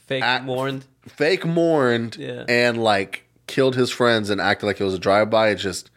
Fake 0.05 0.23
Act- 0.23 0.45
mourned. 0.45 0.85
fake 1.07 1.45
mourned 1.45 2.17
Yeah. 2.17 2.43
and 2.49 2.81
like 2.83 3.25
killed 3.47 3.75
his 3.75 3.89
friends 3.89 4.29
and 4.29 4.39
acted 4.41 4.65
like 4.67 4.79
it 4.79 4.83
was 4.83 4.93
a 4.93 4.99
drive 4.99 5.29
by. 5.29 5.49
It 5.49 5.55
just 5.55 5.89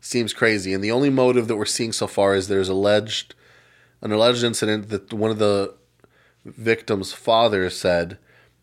seems 0.00 0.32
crazy. 0.32 0.72
And 0.72 0.82
the 0.82 0.90
only 0.90 1.10
motive 1.10 1.46
that 1.48 1.56
we're 1.56 1.64
seeing 1.66 1.92
so 1.92 2.06
far 2.06 2.34
is 2.34 2.48
there's 2.48 2.68
alleged 2.68 3.34
an 4.02 4.12
alleged 4.12 4.42
incident 4.42 4.88
that 4.88 5.12
one 5.12 5.30
of 5.30 5.38
the 5.38 5.74
victim's 6.44 7.12
fathers 7.12 7.78
said 7.78 8.18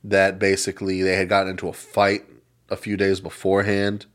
that 0.10 0.39
basically 0.39 1.02
they 1.02 1.15
had 1.15 1.30
gotten 1.30 1.52
into 1.52 1.67
a 1.67 1.74
fight 1.74 2.24
a 2.70 2.78
few 2.78 2.98
days 2.98 3.20
beforehand 3.20 4.06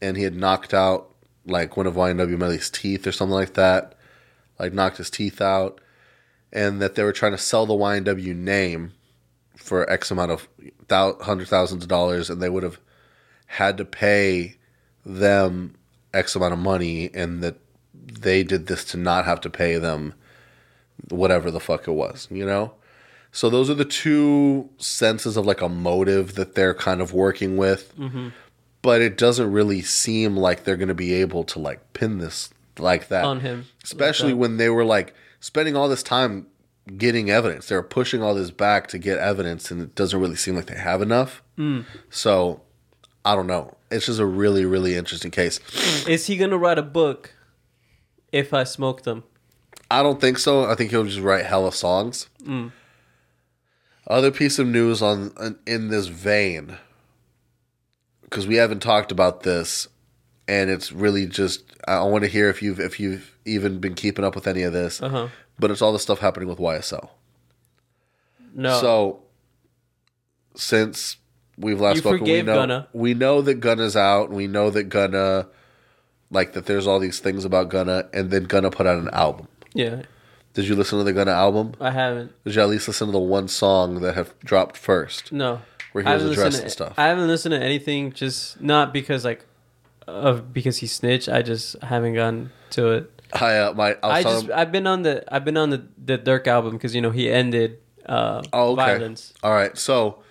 and 0.00 0.16
he 0.16 0.22
had 0.22 0.36
knocked 0.36 0.74
out 0.74 1.10
like 1.46 1.76
one 1.76 1.86
of 1.86 1.94
YNW 1.94 2.36
Melly's 2.36 2.70
teeth 2.70 3.06
or 3.06 3.12
something 3.12 3.34
like 3.34 3.54
that. 3.54 3.94
Like 4.58 4.72
knocked 4.72 4.98
his 4.98 5.10
teeth 5.10 5.40
out. 5.40 5.80
And 6.52 6.80
that 6.80 6.94
they 6.94 7.02
were 7.02 7.12
trying 7.12 7.32
to 7.32 7.38
sell 7.38 7.66
the 7.66 7.74
YNW 7.74 8.34
name 8.34 8.92
for 9.56 9.88
X 9.90 10.10
amount 10.10 10.30
of 10.30 10.48
hundred 10.88 11.48
thousands 11.48 11.82
of 11.82 11.88
dollars, 11.88 12.30
and 12.30 12.40
they 12.40 12.48
would 12.48 12.62
have 12.62 12.78
had 13.46 13.76
to 13.78 13.84
pay 13.84 14.56
them 15.04 15.74
X 16.14 16.36
amount 16.36 16.52
of 16.52 16.58
money, 16.58 17.10
and 17.12 17.42
that 17.42 17.56
they 17.92 18.42
did 18.42 18.66
this 18.68 18.84
to 18.84 18.96
not 18.96 19.24
have 19.24 19.40
to 19.42 19.50
pay 19.50 19.76
them 19.76 20.14
whatever 21.08 21.50
the 21.50 21.60
fuck 21.60 21.88
it 21.88 21.92
was, 21.92 22.28
you 22.30 22.46
know. 22.46 22.72
So 23.36 23.50
those 23.50 23.68
are 23.68 23.74
the 23.74 23.84
two 23.84 24.70
senses 24.78 25.36
of 25.36 25.44
like 25.44 25.60
a 25.60 25.68
motive 25.68 26.36
that 26.36 26.54
they're 26.54 26.72
kind 26.72 27.02
of 27.02 27.12
working 27.12 27.58
with. 27.58 27.94
Mm-hmm. 27.98 28.28
But 28.80 29.02
it 29.02 29.18
doesn't 29.18 29.52
really 29.52 29.82
seem 29.82 30.38
like 30.38 30.64
they're 30.64 30.78
going 30.78 30.88
to 30.88 30.94
be 30.94 31.12
able 31.12 31.44
to 31.44 31.58
like 31.58 31.92
pin 31.92 32.16
this 32.16 32.48
like 32.78 33.08
that 33.08 33.26
On 33.26 33.40
him. 33.40 33.66
especially 33.84 34.32
Like 34.32 34.40
when 34.40 34.56
they 34.56 34.70
were 34.70 34.86
like 34.86 35.12
spending 35.38 35.76
all 35.76 35.86
this 35.86 36.02
time 36.02 36.46
getting 36.96 37.28
evidence. 37.28 37.68
They 37.68 37.76
were 37.76 37.82
pushing 37.82 38.22
all 38.22 38.34
this 38.34 38.50
back 38.50 38.86
to 38.88 38.98
get 38.98 39.18
evidence, 39.18 39.70
and 39.70 39.82
it 39.82 39.94
doesn't 39.94 40.18
really 40.18 40.36
seem 40.36 40.56
like 40.56 40.66
they 40.66 40.78
have 40.78 41.02
enough. 41.02 41.42
Hmm. 41.56 41.82
So 42.08 42.62
I 43.22 43.34
don't 43.34 43.46
know. 43.46 43.76
It's 43.90 44.06
just 44.06 44.18
a 44.18 44.24
really, 44.24 44.64
really 44.64 44.94
interesting 44.94 45.30
case. 45.30 45.60
Is 46.08 46.24
he 46.24 46.38
gonna 46.38 46.56
write 46.56 46.78
a 46.78 46.82
book 46.82 47.34
if 48.32 48.54
I 48.54 48.64
smoke 48.64 49.02
them? 49.02 49.24
I 49.90 50.02
don't 50.02 50.22
think 50.22 50.38
so. 50.38 50.64
I 50.64 50.74
think 50.74 50.90
he'll 50.90 51.04
just 51.04 51.20
write 51.20 51.44
hella 51.44 51.72
songs. 51.72 52.28
Other 54.08 54.30
piece 54.30 54.58
of 54.58 54.66
news 54.66 55.02
on 55.02 55.58
in 55.66 55.88
this 55.88 56.06
vein, 56.06 56.76
because 58.22 58.46
we 58.46 58.56
haven't 58.56 58.80
talked 58.80 59.10
about 59.10 59.42
this, 59.42 59.88
and 60.46 60.70
it's 60.70 60.92
really 60.92 61.26
just 61.26 61.64
I 61.88 62.02
want 62.04 62.22
to 62.24 62.28
hear 62.30 62.48
if 62.48 62.62
you've 62.62 62.78
if 62.80 63.00
you've 63.00 63.36
even 63.44 63.78
been 63.80 63.94
keeping 63.94 64.24
up 64.24 64.34
with 64.34 64.46
any 64.46 64.62
of 64.62 64.72
this. 64.72 65.02
Uh 65.02 65.08
huh. 65.08 65.28
But 65.58 65.70
it's 65.70 65.82
all 65.82 65.92
the 65.92 65.98
stuff 65.98 66.18
happening 66.20 66.48
with 66.48 66.58
YSL. 66.58 67.08
No. 68.54 68.80
So 68.80 69.20
since 70.54 71.16
we've 71.58 71.80
last 71.80 71.96
You 71.96 72.00
spoken, 72.02 72.24
we 72.24 72.42
know 72.42 72.54
Gunna. 72.54 72.88
we 72.92 73.14
know 73.14 73.42
that 73.42 73.54
Gunna's 73.56 73.96
out. 73.96 74.28
and 74.28 74.36
We 74.36 74.46
know 74.46 74.70
that 74.70 74.84
Gunna, 74.84 75.48
like 76.30 76.52
that. 76.52 76.66
There's 76.66 76.86
all 76.86 76.98
these 77.00 77.18
things 77.18 77.44
about 77.44 77.70
Gunna, 77.70 78.08
and 78.12 78.30
then 78.30 78.44
Gunna 78.44 78.70
put 78.70 78.86
out 78.86 78.98
an 78.98 79.10
album. 79.12 79.48
yeah, 79.74 80.02
Did 80.56 80.66
you 80.68 80.74
listen 80.74 80.96
to 80.98 81.04
the 81.04 81.12
Gunna 81.12 81.32
album? 81.32 81.74
I 81.80 81.90
haven't. 81.90 82.32
Did 82.44 82.54
you 82.54 82.62
at 82.62 82.68
least 82.68 82.88
listen 82.88 83.06
to 83.08 83.12
the 83.12 83.18
one 83.18 83.46
song 83.46 84.00
that 84.00 84.14
have 84.14 84.32
dropped 84.40 84.76
first, 84.76 85.30
No. 85.30 85.60
where 85.92 86.02
he 86.02 86.08
I 86.10 86.14
was 86.14 86.22
haven't 86.22 86.28
listened 86.30 86.46
addressing 86.48 86.64
to, 86.64 86.70
stuff? 86.70 86.94
I 86.98 87.06
haven't 87.08 87.28
listened 87.28 87.52
to 87.52 87.62
anything. 87.62 88.10
Just 88.12 88.60
not 88.60 88.92
because 88.92 89.22
like 89.24 89.44
of 90.06 90.52
because 90.54 90.78
he 90.78 90.86
snitched. 90.86 91.28
I 91.28 91.42
just 91.42 91.80
haven't 91.82 92.14
gotten 92.14 92.50
to 92.70 92.88
it. 92.92 93.10
I 93.32 93.58
uh, 93.58 93.74
my 93.74 93.96
I 94.02 94.18
I 94.18 94.22
just 94.22 94.50
I've 94.50 94.72
been 94.72 94.86
on 94.86 95.02
the 95.02 95.22
I've 95.32 95.44
been 95.44 95.56
on 95.58 95.68
the 95.70 95.84
the 96.02 96.16
Durk 96.16 96.46
album 96.46 96.72
because 96.72 96.94
you 96.94 97.00
know 97.02 97.10
he 97.10 97.30
ended 97.30 97.78
uh 98.06 98.42
Oh, 98.52 98.72
okay. 98.72 98.76
violence. 98.96 99.34
All 99.42 99.52
right, 99.52 99.76
so 99.76 100.22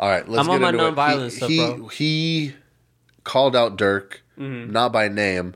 all 0.00 0.08
right, 0.08 0.28
let's 0.28 0.40
I'm 0.48 0.58
get 0.60 0.64
on 0.74 0.74
my 0.76 0.90
nonviolent 0.90 1.24
he, 1.26 1.30
stuff, 1.30 1.48
he, 1.48 1.56
bro. 1.58 1.88
He 1.88 2.54
called 3.22 3.54
out 3.54 3.78
Durk, 3.78 4.14
Mm-hmm. 4.36 4.72
not 4.72 4.92
by 4.92 5.06
name, 5.06 5.54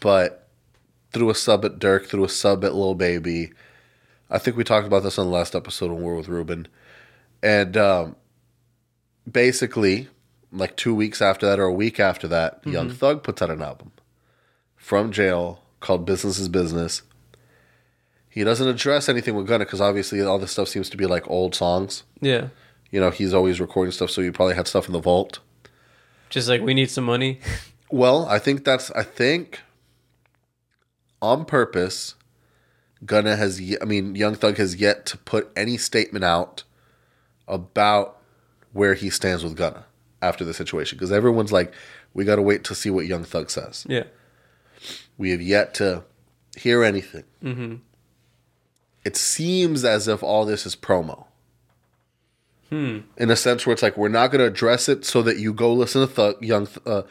but 0.00 0.41
through 1.12 1.30
a 1.30 1.34
sub 1.34 1.64
at 1.64 1.78
Durk, 1.78 2.06
through 2.06 2.24
a 2.24 2.28
sub 2.28 2.64
at 2.64 2.74
Lil 2.74 2.94
Baby. 2.94 3.52
I 4.30 4.38
think 4.38 4.56
we 4.56 4.64
talked 4.64 4.86
about 4.86 5.02
this 5.02 5.18
on 5.18 5.26
the 5.26 5.32
last 5.32 5.54
episode 5.54 5.90
when 5.90 5.98
we 5.98 6.04
were 6.06 6.16
with 6.16 6.28
Ruben, 6.28 6.68
and 7.42 7.76
um, 7.76 8.16
basically, 9.30 10.08
like 10.50 10.76
two 10.76 10.94
weeks 10.94 11.20
after 11.22 11.46
that 11.46 11.58
or 11.58 11.64
a 11.64 11.72
week 11.72 12.00
after 12.00 12.28
that, 12.28 12.60
Mm-hmm. 12.62 12.72
Young 12.72 12.90
Thug 12.90 13.22
puts 13.22 13.42
out 13.42 13.50
an 13.50 13.62
album 13.62 13.92
from 14.76 15.12
jail 15.12 15.60
called 15.80 16.06
"Business 16.06 16.38
Is 16.38 16.48
Business." 16.48 17.02
He 18.28 18.44
doesn't 18.44 18.66
address 18.66 19.10
anything 19.10 19.34
with 19.34 19.46
Gunna 19.46 19.66
because 19.66 19.82
obviously 19.82 20.22
all 20.22 20.38
this 20.38 20.52
stuff 20.52 20.68
seems 20.68 20.88
to 20.88 20.96
be 20.96 21.04
like 21.04 21.28
old 21.28 21.54
songs. 21.54 22.02
Yeah, 22.22 22.48
You 22.90 22.98
know, 22.98 23.10
he's 23.10 23.34
always 23.34 23.60
recording 23.60 23.92
stuff, 23.92 24.10
so 24.10 24.22
he 24.22 24.30
probably 24.30 24.54
had 24.54 24.66
stuff 24.66 24.86
in 24.86 24.94
the 24.94 25.00
vault. 25.00 25.40
just 26.30 26.48
like 26.48 26.62
we 26.62 26.72
need 26.74 26.90
some 26.90 27.04
money. 27.04 27.40
Well, 27.94 28.24
I 28.24 28.38
think 28.38 28.64
that's 28.64 28.90
I 28.92 29.02
think 29.02 29.60
on 31.22 31.44
purpose. 31.46 32.14
Gunna 33.06 33.36
has, 33.36 33.60
I 33.80 33.84
mean, 33.84 34.14
Young 34.14 34.34
Thug 34.34 34.58
has 34.58 34.76
yet 34.76 35.06
to 35.06 35.18
put 35.18 35.50
any 35.56 35.76
statement 35.76 36.24
out 36.24 36.64
about 37.48 38.18
where 38.72 38.94
he 38.94 39.10
stands 39.10 39.42
with 39.42 39.56
Gunna 39.56 39.86
after 40.20 40.44
the 40.44 40.54
situation 40.54 40.98
because 40.98 41.10
everyone's 41.10 41.52
like, 41.52 41.72
we 42.14 42.24
got 42.24 42.36
to 42.36 42.42
wait 42.42 42.62
to 42.64 42.74
see 42.74 42.90
what 42.90 43.06
Young 43.06 43.24
Thug 43.24 43.50
says. 43.50 43.86
yeah, 43.88 44.04
We 45.18 45.30
have 45.30 45.42
yet 45.42 45.74
to 45.74 46.04
hear 46.56 46.84
anything. 46.84 47.24
Mm-hmm. 47.42 47.76
It 49.04 49.16
seems 49.16 49.84
as 49.84 50.06
if 50.06 50.22
all 50.22 50.44
this 50.44 50.64
is 50.66 50.76
promo. 50.76 51.26
Hmm. 52.70 53.00
In 53.18 53.30
a 53.30 53.36
sense 53.36 53.66
where 53.66 53.74
it's 53.74 53.82
like 53.82 53.96
we're 53.96 54.08
not 54.08 54.28
going 54.28 54.40
to 54.40 54.46
address 54.46 54.88
it 54.88 55.04
so 55.04 55.22
that 55.22 55.38
you 55.38 55.52
go 55.52 55.72
listen 55.74 56.00
to 56.00 56.06
Thug, 56.06 56.42
Young. 56.42 56.66
Th- 56.66 56.78
uh, 56.86 57.02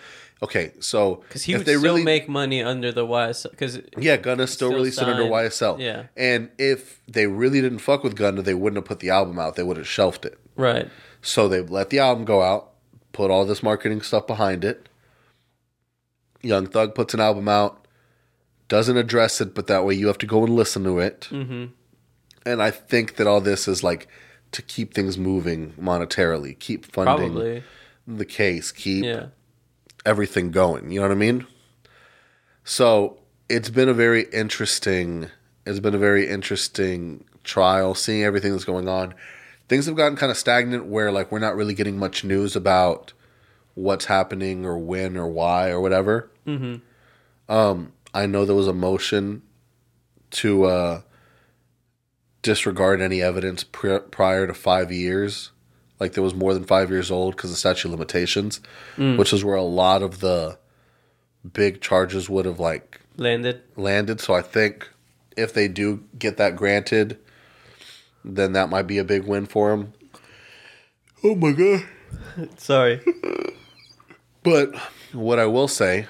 okay, 0.42 0.72
so 0.80 1.24
because 1.28 1.44
he 1.44 1.54
if 1.54 1.60
would 1.60 1.68
they 1.68 1.74
still 1.74 1.84
really 1.84 2.04
make 2.04 2.28
money 2.28 2.64
under 2.64 2.92
the 2.92 3.06
YSL. 3.06 3.52
Because 3.52 3.80
yeah, 3.98 4.18
Gunna 4.18 4.48
still, 4.48 4.70
still 4.70 4.78
released 4.78 5.02
it 5.02 5.08
under. 5.08 5.24
YSL. 5.24 5.80
Yeah. 5.80 6.06
and 6.18 6.50
if 6.58 7.00
they 7.08 7.28
really 7.28 7.62
didn't 7.62 7.80
fuck 7.80 8.04
with 8.04 8.16
Gunna, 8.16 8.42
they 8.42 8.56
wouldn't 8.56 8.78
have 8.78 8.86
put 8.86 9.00
the 9.02 9.12
album 9.12 9.38
out. 9.38 9.56
They 9.56 9.64
would 9.64 9.78
have 9.78 9.88
shelved 9.88 10.26
it. 10.26 10.40
right, 10.56 10.90
So 11.22 11.48
they 11.48 11.62
let 11.62 11.92
the 11.92 12.00
album 12.00 12.26
go 12.26 12.42
out, 12.42 12.72
put 13.12 13.30
all 13.30 13.46
this 13.46 13.62
marketing 13.62 14.02
stuff 14.02 14.26
behind 14.26 14.66
it. 14.66 14.90
Young 16.42 16.66
Thug 16.66 16.96
puts 16.96 17.14
an 17.14 17.20
album 17.20 17.48
out, 17.48 17.86
doesn't 18.68 18.98
address 18.98 19.42
it, 19.42 19.54
but 19.54 19.68
that 19.68 19.86
way 19.86 19.94
you 19.94 20.08
have 20.08 20.18
to 20.20 20.26
go 20.26 20.44
and 20.44 20.56
listen 20.56 20.84
to 20.86 20.98
it. 21.00 21.28
mm-hmm. 21.30 21.66
And 22.44 22.64
I 22.64 22.72
think 22.72 23.18
that 23.18 23.28
all 23.28 23.42
this 23.42 23.68
is 23.68 23.84
like 23.84 24.08
to 24.52 24.62
keep 24.62 24.94
things 24.94 25.18
moving 25.18 25.74
monetarily, 25.74 26.58
keep 26.60 26.86
funding 26.86 27.34
probably 27.34 27.64
the 28.08 28.26
case, 28.26 28.72
keep 28.72 29.06
yeah. 29.06 29.28
everything 30.06 30.52
going. 30.52 30.92
You 30.92 31.00
know 31.00 31.08
what 31.08 31.14
I 31.14 31.16
mean? 31.16 31.48
So 32.64 33.20
it's 33.50 33.70
been 33.70 33.90
a 33.90 33.94
very 33.94 34.24
interesting. 34.32 35.28
It's 35.66 35.80
been 35.80 35.96
a 35.96 36.00
very 36.00 36.28
interesting 36.28 37.26
trial, 37.44 37.96
seeing 37.96 38.24
everything 38.24 38.52
that's 38.52 38.66
going 38.66 38.88
on. 38.88 39.14
Things 39.68 39.86
have 39.86 39.96
gotten 39.96 40.18
kind 40.18 40.32
of 40.32 40.38
stagnant, 40.38 40.86
where 40.86 41.12
like 41.12 41.32
we're 41.32 41.40
not 41.40 41.56
really 41.56 41.74
getting 41.74 41.98
much 41.98 42.24
news 42.24 42.56
about 42.56 43.14
what's 43.74 44.06
happening 44.06 44.66
or 44.66 44.78
when 44.78 45.16
or 45.16 45.28
why 45.28 45.70
or 45.70 45.80
whatever. 45.80 46.30
Mm-hmm. 46.46 46.76
Um, 47.52 47.94
I 48.14 48.26
know 48.26 48.46
there 48.46 48.56
was 48.56 48.68
a 48.68 48.74
motion 48.74 49.44
to 50.32 50.66
uh, 50.66 51.02
disregard 52.42 53.02
any 53.02 53.22
evidence 53.22 53.64
pri 53.64 54.00
prior 54.00 54.48
to 54.48 54.54
five 54.54 54.92
years, 54.92 55.52
like 56.00 56.14
there 56.14 56.24
was 56.24 56.34
more 56.34 56.54
than 56.54 56.64
five 56.64 56.90
years 56.90 57.12
old 57.12 57.36
because 57.36 57.52
of 57.52 57.58
statute 57.58 57.88
of 57.88 57.92
limitations, 57.92 58.60
Mm. 58.98 59.18
which 59.18 59.32
is 59.34 59.44
where 59.44 59.56
a 59.56 59.62
lot 59.64 60.02
of 60.02 60.20
the 60.20 60.58
big 61.54 61.82
charges 61.82 62.30
would 62.30 62.46
have 62.46 62.60
like 62.60 63.02
Landed. 63.18 63.62
landed. 63.76 64.20
So 64.22 64.34
I 64.34 64.42
think 64.42 64.90
if 65.38 65.54
they 65.54 65.68
do 65.68 66.04
get 66.18 66.38
that 66.38 66.56
granted, 66.56 67.18
then 68.26 68.54
that 68.54 68.70
might 68.70 68.88
be 68.88 68.98
a 68.98 69.04
big 69.04 69.24
win 69.26 69.46
for 69.46 69.72
him. 69.72 69.94
Oh 71.24 71.36
my 71.36 71.52
god! 71.52 71.86
Sorry. 72.58 73.00
But 74.44 74.74
what 75.14 75.38
I 75.38 75.46
will 75.46 75.68
say 75.68 76.08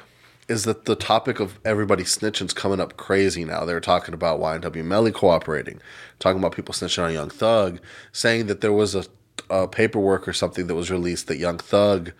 is 0.51 0.65
that 0.65 0.85
the 0.85 0.95
topic 0.95 1.39
of 1.39 1.59
everybody 1.65 2.03
snitching's 2.03 2.53
coming 2.53 2.79
up 2.81 2.97
crazy 2.97 3.45
now. 3.45 3.65
They're 3.65 3.79
talking 3.79 4.13
about 4.13 4.39
YNW 4.39 4.83
Melly 4.83 5.11
cooperating, 5.11 5.81
talking 6.19 6.39
about 6.39 6.55
people 6.55 6.73
snitching 6.73 7.05
on 7.05 7.13
Young 7.13 7.29
Thug, 7.29 7.79
saying 8.11 8.47
that 8.47 8.61
there 8.61 8.73
was 8.73 8.93
a, 8.93 9.05
a 9.49 9.67
paperwork 9.67 10.27
or 10.27 10.33
something 10.33 10.67
that 10.67 10.75
was 10.75 10.91
released 10.91 11.27
that 11.27 11.37
Young 11.37 11.57
Thug 11.57 12.11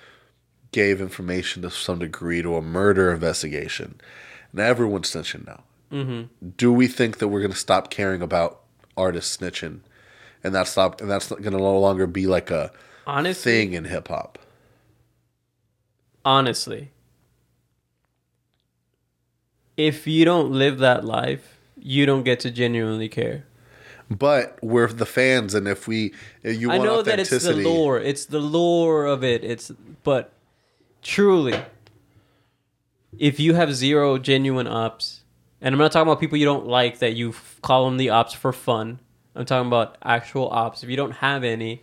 gave 0.71 1.01
information 1.01 1.61
to 1.61 1.69
some 1.69 1.99
degree 1.99 2.41
to 2.41 2.55
a 2.55 2.61
murder 2.61 3.11
investigation. 3.11 3.99
And 4.51 4.61
everyone's 4.61 5.11
snitching 5.11 5.45
now. 5.45 5.63
Mm-hmm. 5.91 6.49
Do 6.57 6.71
we 6.71 6.87
think 6.87 7.17
that 7.17 7.27
we're 7.27 7.41
going 7.41 7.51
to 7.51 7.57
stop 7.57 7.89
caring 7.89 8.21
about 8.21 8.61
artists 8.95 9.35
snitching, 9.37 9.81
and 10.43 10.55
that's 10.55 10.71
stop 10.71 11.01
and 11.01 11.11
that's 11.11 11.27
going 11.27 11.43
to 11.43 11.49
no 11.51 11.79
longer 11.79 12.07
be 12.07 12.27
like 12.27 12.49
a 12.49 12.71
Honestly, 13.05 13.51
thing 13.51 13.73
in 13.73 13.85
hip 13.85 14.07
hop? 14.07 14.39
honestly, 16.23 16.91
if 19.87 20.07
you 20.07 20.25
don't 20.25 20.51
live 20.51 20.79
that 20.79 21.03
life, 21.03 21.57
you 21.77 22.05
don't 22.05 22.23
get 22.23 22.39
to 22.41 22.51
genuinely 22.51 23.09
care. 23.09 23.45
But 24.09 24.59
we're 24.61 24.87
the 24.87 25.05
fans, 25.05 25.53
and 25.55 25.67
if 25.67 25.87
we, 25.87 26.13
if 26.43 26.59
you 26.59 26.69
I 26.69 26.77
want 26.77 26.89
know 26.89 27.01
that 27.01 27.19
it's 27.19 27.29
the 27.29 27.37
authenticity, 27.37 27.63
lore. 27.63 27.99
It's 27.99 28.25
the 28.25 28.39
lore 28.39 29.05
of 29.05 29.23
it. 29.23 29.43
It's 29.43 29.71
but 30.03 30.33
truly, 31.01 31.55
if 33.17 33.39
you 33.39 33.53
have 33.53 33.73
zero 33.73 34.17
genuine 34.17 34.67
ops, 34.67 35.21
and 35.61 35.73
I'm 35.73 35.79
not 35.79 35.91
talking 35.93 36.09
about 36.09 36.19
people 36.19 36.37
you 36.37 36.45
don't 36.45 36.67
like 36.67 36.99
that 36.99 37.13
you 37.13 37.29
f- 37.29 37.57
call 37.61 37.85
them 37.85 37.97
the 37.97 38.09
ops 38.09 38.33
for 38.33 38.51
fun. 38.51 38.99
I'm 39.33 39.45
talking 39.45 39.67
about 39.67 39.97
actual 40.03 40.49
ops. 40.49 40.83
If 40.83 40.89
you 40.89 40.97
don't 40.97 41.11
have 41.13 41.45
any, 41.45 41.81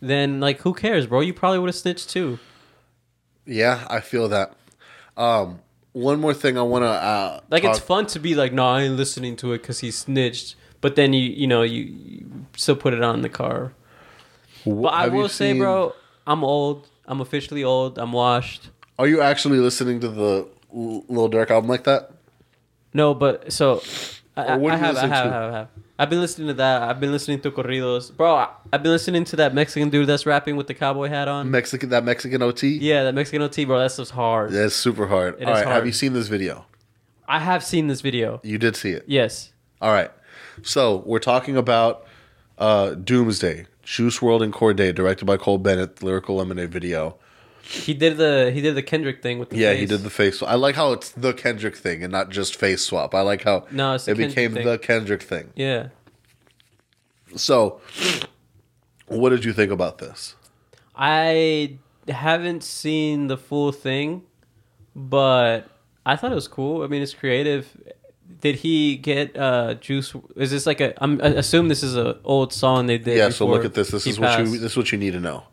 then 0.00 0.40
like 0.40 0.60
who 0.60 0.72
cares, 0.72 1.06
bro? 1.06 1.20
You 1.20 1.34
probably 1.34 1.58
would 1.58 1.68
have 1.68 1.76
snitched 1.76 2.08
too. 2.08 2.38
yeah, 3.44 3.86
I 3.90 4.00
feel 4.00 4.28
that. 4.30 4.54
Um, 5.16 5.60
one 5.96 6.20
more 6.20 6.34
thing 6.34 6.58
I 6.58 6.62
want 6.62 6.82
to 6.82 6.88
uh, 6.88 7.40
Like 7.48 7.64
it's 7.64 7.78
fun 7.78 8.06
to 8.08 8.20
be 8.20 8.34
like, 8.34 8.52
no, 8.52 8.66
I 8.66 8.82
ain't 8.82 8.96
listening 8.96 9.34
to 9.36 9.52
it 9.54 9.62
because 9.62 9.80
he 9.80 9.90
snitched. 9.90 10.54
But 10.82 10.94
then 10.94 11.14
you, 11.14 11.22
you 11.22 11.46
know, 11.46 11.62
you, 11.62 11.82
you 11.84 12.46
still 12.54 12.76
put 12.76 12.92
it 12.92 13.02
on 13.02 13.22
the 13.22 13.30
car. 13.30 13.72
But 14.66 14.88
I 14.88 15.08
will 15.08 15.30
say, 15.30 15.52
seen- 15.52 15.58
bro, 15.58 15.94
I'm 16.26 16.44
old. 16.44 16.86
I'm 17.06 17.20
officially 17.22 17.64
old. 17.64 17.98
I'm 17.98 18.12
washed. 18.12 18.68
Are 18.98 19.06
you 19.06 19.22
actually 19.22 19.58
listening 19.58 20.00
to 20.00 20.08
the 20.08 20.46
L- 20.74 21.04
Lil 21.08 21.30
Durk 21.30 21.50
album 21.50 21.70
like 21.70 21.84
that? 21.84 22.10
No, 22.92 23.14
but 23.14 23.50
so 23.52 23.82
I, 24.36 24.54
Or 24.54 24.58
what 24.58 24.72
I 24.74 24.76
do 24.76 24.80
you 24.80 24.86
have, 24.86 24.96
I 24.96 25.00
have. 25.06 25.10
I 25.10 25.30
have, 25.30 25.52
I 25.54 25.56
have. 25.58 25.68
I've 25.98 26.10
been 26.10 26.20
listening 26.20 26.48
to 26.48 26.54
that. 26.54 26.82
I've 26.82 27.00
been 27.00 27.12
listening 27.12 27.40
to 27.40 27.50
corridos, 27.50 28.14
bro. 28.14 28.34
I- 28.34 28.50
I've 28.72 28.82
been 28.82 28.92
listening 28.92 29.24
to 29.24 29.36
that 29.36 29.54
Mexican 29.54 29.88
dude 29.88 30.06
that's 30.06 30.26
rapping 30.26 30.56
with 30.56 30.66
the 30.66 30.74
cowboy 30.74 31.08
hat 31.08 31.26
on. 31.28 31.50
Mexican 31.50 31.88
that 31.90 32.04
Mexican 32.04 32.42
OT. 32.42 32.76
yeah, 32.78 33.04
that 33.04 33.14
Mexican 33.14 33.40
OT, 33.42 33.64
bro. 33.64 33.78
That's 33.78 33.96
just 33.96 34.10
hard. 34.10 34.52
That's 34.52 34.74
super 34.74 35.06
hard. 35.06 35.40
It 35.40 35.46
All 35.46 35.54
right, 35.54 35.66
have 35.66 35.86
you 35.86 35.92
seen 35.92 36.12
this 36.12 36.28
video? 36.28 36.66
I 37.28 37.40
have 37.40 37.64
seen 37.64 37.86
this 37.88 38.02
video. 38.02 38.40
You 38.44 38.58
did 38.58 38.76
see 38.76 38.90
it. 38.90 39.04
Yes. 39.06 39.52
All 39.80 39.92
right. 39.92 40.10
So 40.62 41.02
we're 41.06 41.18
talking 41.18 41.56
about 41.56 42.06
uh, 42.58 42.90
Doomsday, 42.94 43.66
Juice 43.82 44.18
WRLD 44.20 44.42
and 44.44 44.52
Cordae, 44.52 44.94
directed 44.94 45.24
by 45.24 45.36
Cole 45.36 45.58
Bennett, 45.58 46.02
lyrical 46.02 46.36
lemonade 46.36 46.70
video. 46.70 47.16
He 47.68 47.94
did 47.94 48.16
the 48.16 48.52
he 48.54 48.60
did 48.60 48.76
the 48.76 48.82
Kendrick 48.82 49.22
thing 49.22 49.38
with 49.40 49.50
the 49.50 49.56
Yeah, 49.56 49.72
face. 49.72 49.80
he 49.80 49.86
did 49.86 50.02
the 50.02 50.10
face. 50.10 50.40
I 50.42 50.54
like 50.54 50.76
how 50.76 50.92
it's 50.92 51.10
the 51.10 51.32
Kendrick 51.32 51.74
thing 51.76 52.02
and 52.04 52.12
not 52.12 52.30
just 52.30 52.54
face 52.54 52.82
swap. 52.84 53.12
I 53.14 53.22
like 53.22 53.42
how 53.42 53.66
No, 53.72 53.94
it's 53.94 54.04
the 54.04 54.12
it 54.12 54.14
Kendrick 54.14 54.28
became 54.34 54.54
thing. 54.54 54.66
the 54.66 54.78
Kendrick 54.78 55.22
thing. 55.22 55.50
Yeah. 55.56 55.88
So, 57.34 57.80
what 59.08 59.30
did 59.30 59.44
you 59.44 59.52
think 59.52 59.72
about 59.72 59.98
this? 59.98 60.36
I 60.94 61.78
haven't 62.08 62.62
seen 62.62 63.26
the 63.26 63.36
full 63.36 63.72
thing, 63.72 64.22
but 64.94 65.68
I 66.06 66.16
thought 66.16 66.30
it 66.32 66.36
was 66.36 66.48
cool. 66.48 66.82
I 66.82 66.86
mean, 66.86 67.02
it's 67.02 67.14
creative. 67.14 67.66
Did 68.40 68.56
he 68.56 68.96
get 68.96 69.36
uh 69.36 69.74
juice? 69.74 70.14
Is 70.36 70.50
this 70.50 70.66
like 70.66 70.80
a? 70.80 70.94
I'm, 71.02 71.20
I 71.20 71.26
assume 71.28 71.68
this 71.68 71.82
is 71.82 71.96
an 71.96 72.14
old 72.24 72.52
song 72.52 72.86
they 72.86 72.98
did. 72.98 73.16
yeah. 73.18 73.30
So 73.30 73.46
look 73.46 73.64
at 73.64 73.74
this. 73.74 73.90
This 73.90 74.06
is 74.06 74.20
what 74.20 74.38
you. 74.38 74.46
This 74.58 74.72
is 74.72 74.76
what 74.76 74.92
you 74.92 74.98
need 74.98 75.12
to 75.12 75.20
know. 75.20 75.44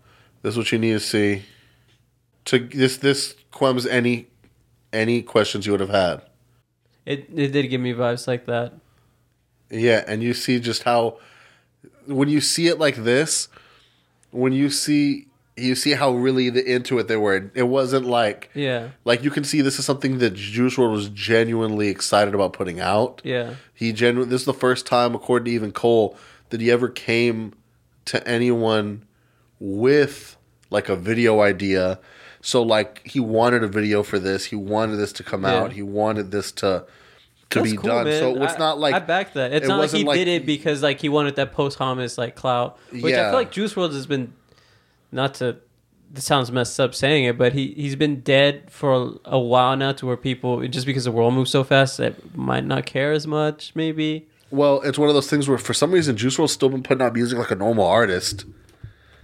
This 0.44 0.54
is 0.54 0.58
what 0.58 0.72
you 0.72 0.78
need 0.78 0.94
to 0.94 1.00
see. 1.00 1.44
To 2.46 2.60
this 2.60 2.98
this 2.98 3.36
quems 3.52 3.86
any 3.86 4.28
any 4.92 5.22
questions 5.22 5.66
you 5.66 5.72
would 5.72 5.82
have 5.82 5.90
had. 5.90 6.22
It 7.06 7.28
it 7.36 7.52
did 7.52 7.70
give 7.70 7.82
me 7.82 7.94
vibes 7.94 8.28
like 8.28 8.46
that. 8.46 8.74
Yeah, 9.70 10.04
and 10.08 10.22
you 10.22 10.34
see 10.34 10.60
just 10.60 10.84
how 10.84 11.18
when 12.06 12.30
you 12.30 12.42
see 12.42 12.68
it 12.68 12.80
like 12.80 12.98
this, 12.98 13.48
when 14.32 14.54
you 14.54 14.70
see 14.70 15.28
you 15.56 15.76
see 15.76 15.92
how 15.92 16.12
really 16.12 16.50
the, 16.50 16.66
into 16.66 16.98
it 16.98 17.08
they 17.08 17.16
were. 17.16 17.52
It 17.54 17.64
wasn't 17.64 18.06
like 18.06 18.50
Yeah. 18.56 18.90
like 19.06 19.24
you 19.24 19.30
can 19.30 19.44
see 19.44 19.62
this 19.62 19.78
is 19.78 19.86
something 19.86 20.18
that 20.18 20.34
Juice 20.34 20.76
WRLD 20.78 20.92
was 20.92 21.10
genuinely 21.10 21.90
excited 21.90 22.34
about 22.34 22.54
putting 22.54 22.80
out. 22.80 23.22
Yeah. 23.24 23.56
He 23.74 23.94
genuinely. 23.94 24.32
this 24.32 24.42
is 24.42 24.46
the 24.46 24.54
first 24.54 24.86
time, 24.88 25.14
according 25.14 25.46
to 25.46 25.52
even 25.52 25.72
Cole, 25.72 26.18
that 26.50 26.60
he 26.60 26.72
ever 26.72 26.90
came 26.90 27.54
to 28.06 28.28
anyone 28.28 29.04
with 29.60 30.38
like 30.72 30.90
a 30.90 30.96
video 30.96 31.42
idea. 31.42 32.00
So 32.46 32.62
like 32.62 33.02
he 33.08 33.20
wanted 33.22 33.64
a 33.64 33.68
video 33.68 34.04
for 34.04 34.20
this. 34.20 34.46
He 34.46 34.56
wanted 34.58 34.98
this 34.98 35.14
to 35.14 35.24
come 35.24 35.44
Yeah. 35.44 35.56
out. 35.62 35.72
He 35.74 35.82
wanted 35.82 36.30
this 36.32 36.52
to 36.54 36.86
to 37.50 37.60
That's 37.60 37.72
be 37.72 37.78
cool, 37.78 37.88
done. 37.90 38.06
man. 38.06 38.20
So 38.20 38.44
it's 38.44 38.56
I- 38.56 38.58
not 38.58 38.80
like 38.80 38.94
I 38.96 39.00
back 39.00 39.34
that. 39.34 39.54
It's 39.54 39.66
it 39.66 39.70
not 39.70 39.80
like 39.80 39.92
he 39.92 40.04
like- 40.04 40.18
did 40.18 40.28
it 40.28 40.46
because 40.46 40.84
like 40.84 41.00
he 41.00 41.08
wanted 41.08 41.36
that 41.38 41.54
posthumous 41.54 42.18
like 42.18 42.36
clout. 42.36 42.78
Which 42.92 43.14
I 43.16 43.26
feel 43.30 43.34
like 43.34 43.52
Juice 43.52 43.74
WRLD 43.76 43.94
has 43.94 44.06
been 44.08 44.34
not 45.12 45.36
to. 45.36 45.58
This 46.12 46.26
sounds 46.26 46.52
messed 46.52 46.80
up 46.80 46.94
saying 46.94 47.24
it, 47.24 47.38
but 47.38 47.54
he 47.54 47.74
he's 47.78 47.96
been 47.96 48.20
dead 48.22 48.70
for 48.70 48.94
a, 48.94 49.12
a 49.36 49.40
while 49.40 49.76
now, 49.78 49.94
to 49.94 50.06
where 50.06 50.18
people 50.18 50.68
just 50.68 50.86
because 50.86 51.06
the 51.06 51.12
world 51.12 51.34
moves 51.34 51.50
so 51.50 51.64
fast 51.64 51.98
that 51.98 52.36
might 52.36 52.66
not 52.66 52.86
care 52.86 53.14
as 53.14 53.26
much. 53.26 53.72
Maybe. 53.74 54.28
Well, 54.52 54.82
it's 54.82 55.00
one 55.00 55.08
of 55.10 55.16
those 55.16 55.30
things 55.30 55.48
where 55.48 55.58
for 55.58 55.74
some 55.74 55.92
reason 55.92 56.16
Juice 56.18 56.38
WRLD's 56.38 56.52
still 56.52 56.70
been 56.70 56.84
putting 56.84 57.02
out 57.02 57.14
music 57.16 57.40
like 57.40 57.50
a 57.52 57.56
normal 57.56 57.86
artist, 57.88 58.46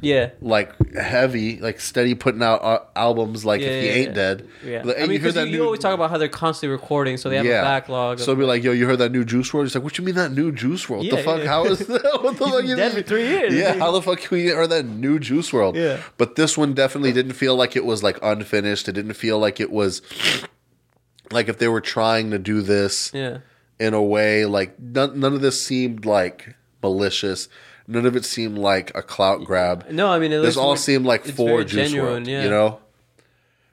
Yeah. 0.01 0.31
like 0.41 0.93
heavy, 0.95 1.59
like 1.59 1.79
steady 1.79 2.15
putting 2.15 2.41
out 2.41 2.63
uh, 2.63 2.79
albums. 2.95 3.45
Like 3.45 3.61
Yeah, 3.61 3.67
if 3.67 3.81
he 3.83 3.87
yeah, 3.87 3.95
ain't 3.95 4.07
yeah. 4.07 4.13
dead, 4.13 4.47
Yeah. 4.63 4.81
Like, 4.83 4.97
I 4.97 5.01
mean, 5.01 5.11
you 5.11 5.19
hear 5.19 5.31
because 5.31 5.49
you, 5.49 5.57
you 5.57 5.63
always 5.65 5.79
talk 5.79 5.93
about 5.93 6.09
how 6.09 6.17
they're 6.17 6.29
constantly 6.29 6.71
recording, 6.71 7.17
so 7.17 7.29
they 7.29 7.37
have 7.37 7.45
a 7.45 7.49
backlog. 7.49 8.19
So 8.19 8.31
it'll 8.31 8.41
be 8.41 8.45
like, 8.45 8.63
yo, 8.63 8.71
you 8.71 8.85
heard 8.85 8.99
that 8.99 9.11
new 9.11 9.25
Juice 9.25 9.51
WRLD? 9.51 9.63
He's 9.63 9.75
like, 9.75 9.83
what 9.83 9.97
you 9.97 10.03
mean 10.03 10.15
that 10.15 10.31
new 10.31 10.51
Juice 10.51 10.85
WRLD? 10.85 11.03
Yeah, 11.03 11.15
the 11.15 11.23
fuck? 11.23 11.39
yeah. 11.39 11.47
How 11.47 11.65
is 11.65 11.79
that? 11.87 12.03
What 12.23 12.37
the 12.37 12.45
fuck 12.45 12.63
you 12.63 12.75
dead 12.75 12.93
mean? 12.93 13.03
for 13.03 13.07
three 13.07 13.27
years. 13.27 13.53
Yeah, 13.53 13.77
how 13.77 13.91
the 13.91 14.01
fuck 14.01 14.19
can 14.19 14.37
we 14.37 14.47
heard 14.47 14.69
that 14.69 14.85
new 14.85 15.19
Juice 15.19 15.51
WRLD? 15.51 15.75
Yeah. 15.75 16.01
But 16.17 16.35
this 16.35 16.57
one 16.57 16.73
definitely 16.73 17.11
didn't 17.11 17.33
feel 17.33 17.55
like 17.55 17.75
it 17.75 17.85
was 17.85 18.03
like 18.03 18.19
unfinished. 18.21 18.87
It 18.87 18.93
didn't 18.93 19.13
feel 19.13 19.39
like 19.39 19.59
it 19.59 19.71
was 19.71 20.01
like 21.31 21.49
if 21.49 21.57
they 21.57 21.67
were 21.67 21.81
trying 21.81 22.31
to 22.31 22.39
do 22.39 22.61
this 22.61 23.11
yeah. 23.13 23.39
in 23.79 23.93
a 23.93 24.01
way 24.01 24.45
like 24.45 24.79
none, 24.79 25.19
none 25.19 25.33
of 25.33 25.41
this 25.41 25.63
seemed 25.63 26.05
like 26.05 26.55
malicious. 26.81 27.47
None 27.91 28.05
of 28.05 28.15
it 28.15 28.23
seemed 28.23 28.55
like 28.59 28.95
a 28.95 29.01
clout 29.01 29.43
grab. 29.45 29.89
No, 29.89 30.11
I 30.11 30.19
mean, 30.19 30.31
it 30.31 30.37
This 30.37 30.55
looks 30.55 30.57
all 30.57 30.75
seemed 30.75 31.07
like 31.07 31.25
for 31.25 31.63
Juice 31.63 31.89
genuine, 31.89 32.23
WRLD, 32.23 32.27
yeah. 32.27 32.43
you 32.43 32.49
know? 32.51 32.79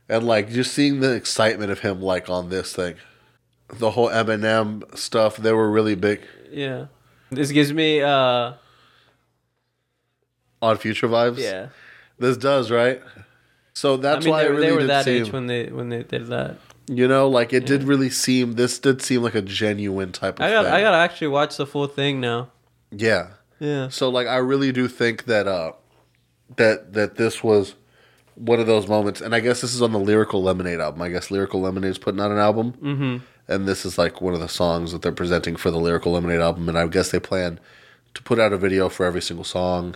And 0.08 0.26
like 0.26 0.48
just 0.48 0.72
seeing 0.72 1.00
the 1.00 1.12
excitement 1.12 1.70
of 1.70 1.80
him 1.80 2.00
like 2.00 2.30
on 2.30 2.48
this 2.48 2.72
thing. 2.74 2.94
The 3.68 3.90
whole 3.90 4.08
Eminem 4.08 4.96
stuff, 4.96 5.36
they 5.36 5.52
were 5.52 5.70
really 5.70 5.96
big 5.96 6.22
Yeah. 6.50 6.86
This 7.30 7.52
gives 7.52 7.74
me 7.74 8.00
uh 8.00 8.54
on 10.62 10.78
future 10.78 11.08
vibes. 11.08 11.38
yeah. 11.38 11.68
This 12.18 12.38
does, 12.38 12.70
right? 12.70 13.02
So 13.74 13.98
that's 13.98 14.24
I 14.24 14.26
mean, 14.26 14.30
why 14.30 14.42
they, 14.44 14.48
it 14.48 14.52
really 14.52 14.66
they 14.66 14.72
were 14.72 14.80
did 14.80 14.88
that 14.88 15.04
seem, 15.04 15.22
age 15.24 15.32
when 15.32 15.46
they 15.46 15.66
when 15.66 15.88
they 15.90 16.02
did 16.04 16.28
that. 16.28 16.56
you 16.86 17.06
know, 17.06 17.28
like 17.28 17.52
it 17.52 17.66
did 17.66 17.82
really 17.84 18.08
seem 18.08 18.54
this 18.54 18.78
did 18.78 19.02
seem 19.02 19.22
like 19.22 19.34
a 19.34 19.42
genuine 19.42 20.12
type 20.12 20.40
of 20.40 20.46
I 20.46 20.50
got 20.52 20.64
thing. 20.64 20.72
I 20.72 20.80
got 20.80 20.92
to 20.92 20.96
actually 20.96 21.28
watch 21.28 21.58
the 21.58 21.66
full 21.66 21.86
thing 21.86 22.18
now. 22.18 22.48
yeah. 22.90 23.32
Yeah. 23.58 23.88
So 23.88 24.08
like 24.08 24.26
I 24.26 24.36
really 24.36 24.72
do 24.72 24.88
think 24.88 25.24
that 25.24 25.46
uh 25.48 25.72
that 26.56 26.92
that 26.92 27.16
this 27.16 27.42
was 27.42 27.74
one 28.34 28.60
of 28.60 28.66
those 28.66 28.86
moments 28.86 29.20
and 29.20 29.34
I 29.34 29.40
guess 29.40 29.60
this 29.62 29.74
is 29.74 29.80
on 29.82 29.92
the 29.92 29.98
Lyrical 29.98 30.42
Lemonade 30.42 30.80
album. 30.80 31.00
I 31.02 31.08
guess 31.08 31.30
Lyrical 31.30 31.60
Lemonade 31.60 31.90
is 31.90 31.98
putting 31.98 32.20
out 32.20 32.30
an 32.30 32.38
album. 32.38 32.72
Mm-hmm. 32.74 33.16
And 33.48 33.66
this 33.68 33.86
is 33.86 33.96
like 33.96 34.20
one 34.20 34.34
of 34.34 34.40
the 34.40 34.48
songs 34.48 34.92
that 34.92 35.02
they're 35.02 35.12
presenting 35.12 35.56
for 35.56 35.70
the 35.70 35.78
Lyrical 35.78 36.12
Lemonade 36.12 36.40
album 36.40 36.68
and 36.68 36.76
I 36.78 36.86
guess 36.86 37.10
they 37.10 37.20
plan 37.20 37.58
to 38.14 38.22
put 38.22 38.38
out 38.38 38.52
a 38.52 38.58
video 38.58 38.88
for 38.88 39.06
every 39.06 39.22
single 39.22 39.44
song 39.44 39.94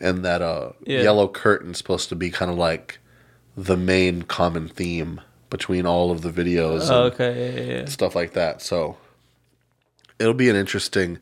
and 0.00 0.24
that 0.24 0.42
uh 0.42 0.72
Yeah. 0.84 1.02
Yellow 1.02 1.28
Curtain's 1.28 1.78
supposed 1.78 2.08
to 2.10 2.14
be 2.16 2.30
kind 2.30 2.50
of 2.50 2.58
like 2.58 2.98
the 3.56 3.76
main 3.76 4.22
common 4.22 4.68
theme 4.68 5.20
between 5.48 5.86
all 5.86 6.10
of 6.10 6.22
the 6.22 6.30
videos 6.32 6.90
Oh, 6.90 7.04
and 7.06 7.14
okay. 7.14 7.54
Yeah, 7.54 7.60
yeah, 7.62 7.78
yeah. 7.80 7.84
stuff 7.86 8.14
like 8.16 8.32
that. 8.32 8.60
So 8.60 8.96
it'll 10.18 10.34
be 10.34 10.50
an 10.50 10.56
interesting 10.56 11.18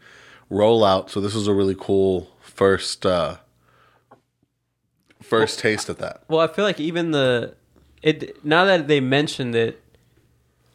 rollout. 0.51 1.11
So 1.11 1.20
this 1.20 1.34
is 1.34 1.47
a 1.47 1.55
really 1.55 1.76
cool 1.78 2.28
first 2.40 3.07
uh 3.07 3.36
first 5.20 5.59
taste 5.59 5.88
of 5.88 5.99
that. 5.99 6.24
Well, 6.28 6.40
I 6.40 6.47
feel 6.47 6.64
like 6.64 6.80
even 6.80 7.12
the 7.12 7.55
it 8.03 8.45
now 8.45 8.64
that 8.64 8.88
they 8.88 9.01
mentioned 9.01 9.55
it, 9.55 9.82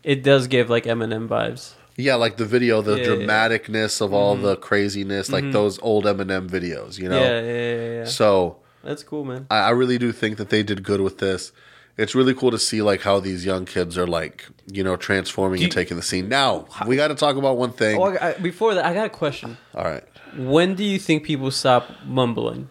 it 0.03 0.23
does 0.23 0.47
give 0.47 0.69
like 0.69 0.85
Eminem 0.85 1.27
vibes. 1.27 1.73
Yeah, 1.99 2.15
like 2.15 2.37
the 2.37 2.45
video, 2.45 2.81
the 2.81 2.91
Yeah, 2.91 2.97
yeah, 2.97 3.03
yeah. 3.03 3.25
dramaticness 3.25 4.01
of 4.01 4.13
all 4.13 4.35
the 4.35 4.55
craziness, 4.55 5.31
like 5.31 5.51
those 5.51 5.79
old 5.79 6.05
Eminem 6.05 6.47
videos, 6.47 6.99
you 6.99 7.09
know. 7.09 7.19
Yeah, 7.19 7.41
yeah, 7.41 7.75
yeah, 7.75 7.93
yeah. 7.99 8.05
So 8.05 8.57
That's 8.83 9.01
cool, 9.03 9.25
man. 9.25 9.47
I, 9.49 9.59
I 9.59 9.69
really 9.71 9.97
do 9.97 10.11
think 10.11 10.37
that 10.37 10.49
they 10.49 10.61
did 10.61 10.83
good 10.83 11.01
with 11.01 11.17
this. 11.17 11.51
It's 11.97 12.13
really 12.13 12.33
cool 12.33 12.51
to 12.51 12.59
see 12.59 12.81
like 12.81 13.01
how 13.01 13.19
these 13.19 13.45
young 13.45 13.65
kids 13.65 13.97
are 13.97 14.07
like, 14.07 14.47
you 14.71 14.83
know, 14.83 14.95
transforming 14.95 15.63
and 15.63 15.71
taking 15.71 15.97
the 15.97 16.03
scene. 16.03 16.29
Now 16.29 16.67
we 16.85 16.95
got 16.95 17.07
to 17.07 17.15
talk 17.15 17.35
about 17.35 17.57
one 17.57 17.71
thing. 17.71 17.99
Oh, 17.99 18.15
I, 18.19 18.33
before 18.33 18.75
that, 18.75 18.85
I 18.85 18.93
got 18.93 19.07
a 19.07 19.09
question. 19.09 19.57
all 19.73 19.83
right, 19.83 20.03
When 20.37 20.75
do 20.75 20.83
you 20.83 20.99
think 20.99 21.23
people 21.23 21.51
stop 21.51 21.89
mumbling? 22.05 22.69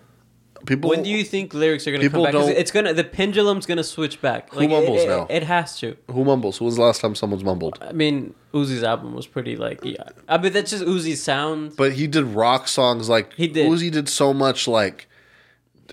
people. 0.66 0.90
When 0.90 1.02
do 1.02 1.10
you 1.10 1.24
think 1.24 1.54
lyrics 1.54 1.86
are 1.86 1.92
going 1.92 2.02
to 2.02 2.10
come 2.10 2.24
don't- 2.24 2.50
it's 2.50 2.70
gonna 2.70 2.92
the 2.92 3.04
pendulum's 3.04 3.66
going 3.66 3.76
to 3.78 3.84
switch 3.84 4.20
back. 4.20 4.52
Who 4.52 4.68
mumbles 4.68 5.00
it, 5.00 5.04
it, 5.04 5.08
now? 5.08 5.26
It 5.30 5.42
has 5.44 5.78
to. 5.80 5.96
who 6.10 6.24
mumbles? 6.24 6.58
Who 6.58 6.64
was 6.66 6.76
the 6.76 6.82
last 6.82 7.00
time 7.00 7.14
someone's 7.14 7.44
mumbled? 7.44 7.78
I 7.80 7.92
mean, 7.92 8.34
Uzi's 8.52 8.82
album 8.82 9.14
was 9.14 9.26
pretty 9.26 9.56
like 9.56 9.84
yeah. 9.84 10.08
I 10.28 10.38
mean, 10.38 10.52
that's 10.52 10.70
just 10.70 10.84
Uzi's 10.84 11.22
sound. 11.22 11.76
But 11.76 11.92
he 11.92 12.06
did 12.06 12.24
rock 12.24 12.68
songs 12.68 13.08
like 13.08 13.32
He 13.34 13.46
did. 13.46 13.70
Uzi 13.70 13.90
did 13.90 14.08
so 14.08 14.34
much 14.34 14.68
like 14.68 15.08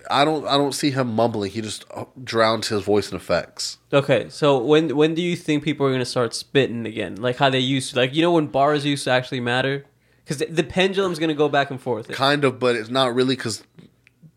I 0.10 0.26
don't 0.26 0.46
I 0.48 0.58
don't 0.58 0.74
see 0.74 0.92
him 0.92 1.14
mumbling. 1.14 1.52
He 1.52 1.62
just 1.62 1.86
uh, 1.94 2.06
drowns 2.24 2.68
his 2.68 2.84
voice 2.84 3.12
in 3.12 3.18
effects. 3.18 3.78
Okay, 3.92 4.28
so 4.30 4.58
when 4.58 4.96
when 4.96 5.14
do 5.14 5.22
you 5.22 5.36
think 5.36 5.64
people 5.64 5.86
are 5.86 5.90
going 5.90 6.00
to 6.00 6.06
start 6.06 6.34
spitting 6.34 6.86
again? 6.86 7.16
Like 7.16 7.38
how 7.38 7.50
they 7.50 7.60
used 7.60 7.92
to? 7.94 7.98
Like 7.98 8.14
you 8.14 8.22
know 8.22 8.32
when 8.32 8.48
bars 8.48 8.86
used 8.86 9.04
to 9.06 9.12
actually 9.12 9.40
matter? 9.40 9.86
Because 10.24 10.38
the, 10.38 10.46
the 10.46 10.64
pendulum's 10.64 11.20
going 11.20 11.30
to 11.30 11.36
go 11.36 11.50
back 11.50 11.70
and 11.70 11.82
forth. 11.82 12.08
Kind 12.10 12.46
of, 12.46 12.58
but 12.60 12.76
it's 12.76 12.90
not 12.90 13.14
really 13.14 13.36
because 13.36 13.64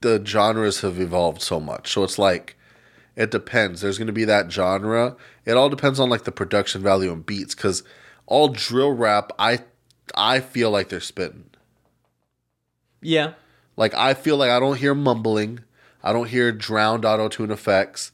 the 0.01 0.23
genres 0.25 0.81
have 0.81 0.99
evolved 1.01 1.43
so 1.43 1.61
much. 1.61 1.93
So 1.93 2.03
it's 2.03 2.19
like 2.19 2.57
it 3.15 3.31
depends. 3.31 3.81
There's 3.81 3.99
going 3.99 4.07
to 4.07 4.13
be 4.13 4.25
that 4.25 4.53
genre. 4.53 5.17
It 5.45 5.53
all 5.53 5.69
depends 5.69 5.99
on 5.99 6.11
like 6.11 6.25
the 6.25 6.33
production 6.33 6.83
value 6.83 7.13
and 7.13 7.25
beats. 7.25 7.55
Because 7.55 7.83
all 8.27 8.49
drill 8.49 8.93
rap, 8.93 9.33
I 9.39 9.61
I 10.15 10.41
feel 10.41 10.71
like 10.71 10.89
they're 10.89 11.01
spitting. 11.01 11.51
Yeah, 13.01 13.35
Like 13.77 13.95
I 13.95 14.15
feel 14.15 14.37
like 14.37 14.51
I 14.51 14.59
don't 14.61 14.79
hear 14.79 14.95
mumbling. 14.95 15.61
I 16.03 16.13
don't 16.13 16.29
hear 16.29 16.53
drowned 16.53 17.05
auto 17.05 17.29
tune 17.29 17.51
effects. 17.51 18.13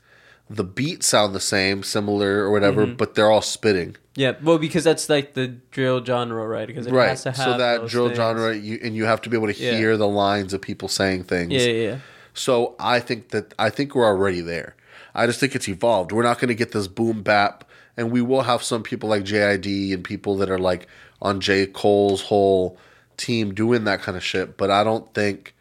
The 0.51 0.65
beats 0.65 1.07
sound 1.07 1.35
the 1.35 1.41
same, 1.41 1.83
similar 1.83 2.41
or 2.45 2.51
whatever, 2.51 2.85
Mm-hmm. 2.87 2.97
but 2.97 3.15
they're 3.15 3.31
all 3.31 3.43
spitting. 3.43 3.97
yeah. 4.17 4.33
Well, 4.43 4.59
because 4.59 4.85
that's 4.85 5.09
like 5.09 5.33
the 5.35 5.49
drill 5.49 6.05
genre, 6.05 6.47
right? 6.47 6.67
Because 6.67 6.87
it 6.87 6.93
right. 6.93 7.09
has 7.09 7.23
to 7.23 7.31
have 7.33 7.37
So 7.53 7.59
that 7.59 7.87
drill 7.87 8.09
things. 8.09 8.17
genre, 8.19 8.55
you, 8.55 8.79
and 8.83 8.95
you 8.95 9.05
have 9.07 9.23
to 9.23 9.31
be 9.31 9.37
able 9.37 9.53
to 9.53 9.59
Yeah. 9.59 9.77
hear 9.79 9.97
the 9.97 10.09
lines 10.09 10.53
of 10.53 10.61
people 10.61 10.89
saying 10.89 11.25
things. 11.25 11.53
Yeah, 11.53 11.61
yeah, 11.61 11.89
yeah. 11.91 11.99
So 12.35 12.75
I 12.79 13.01
think 13.01 13.31
that 13.31 13.55
I 13.59 13.71
think 13.71 13.95
we're 13.95 14.07
already 14.07 14.41
there. 14.41 14.75
I 15.15 15.27
just 15.27 15.39
think 15.41 15.55
it's 15.55 15.69
evolved. 15.69 16.13
We're 16.13 16.23
not 16.23 16.39
going 16.39 16.49
to 16.49 16.55
get 16.55 16.73
this 16.73 16.89
boom 16.89 17.23
bap 17.23 17.65
and 17.97 18.11
we 18.11 18.21
will 18.23 18.43
have 18.43 18.63
some 18.63 18.83
people 18.83 19.09
like 19.11 19.23
JID 19.25 19.93
and 19.93 20.03
people 20.03 20.37
that 20.39 20.51
are 20.51 20.59
like 20.59 20.87
on 21.21 21.41
J 21.41 21.67
Cole's 21.67 22.23
whole 22.23 22.79
team 23.23 23.55
doing 23.55 23.85
that 23.85 24.03
kind 24.03 24.17
of 24.17 24.25
shit. 24.25 24.57
But 24.57 24.71
I 24.71 24.85
don't 24.85 25.13
think 25.15 25.55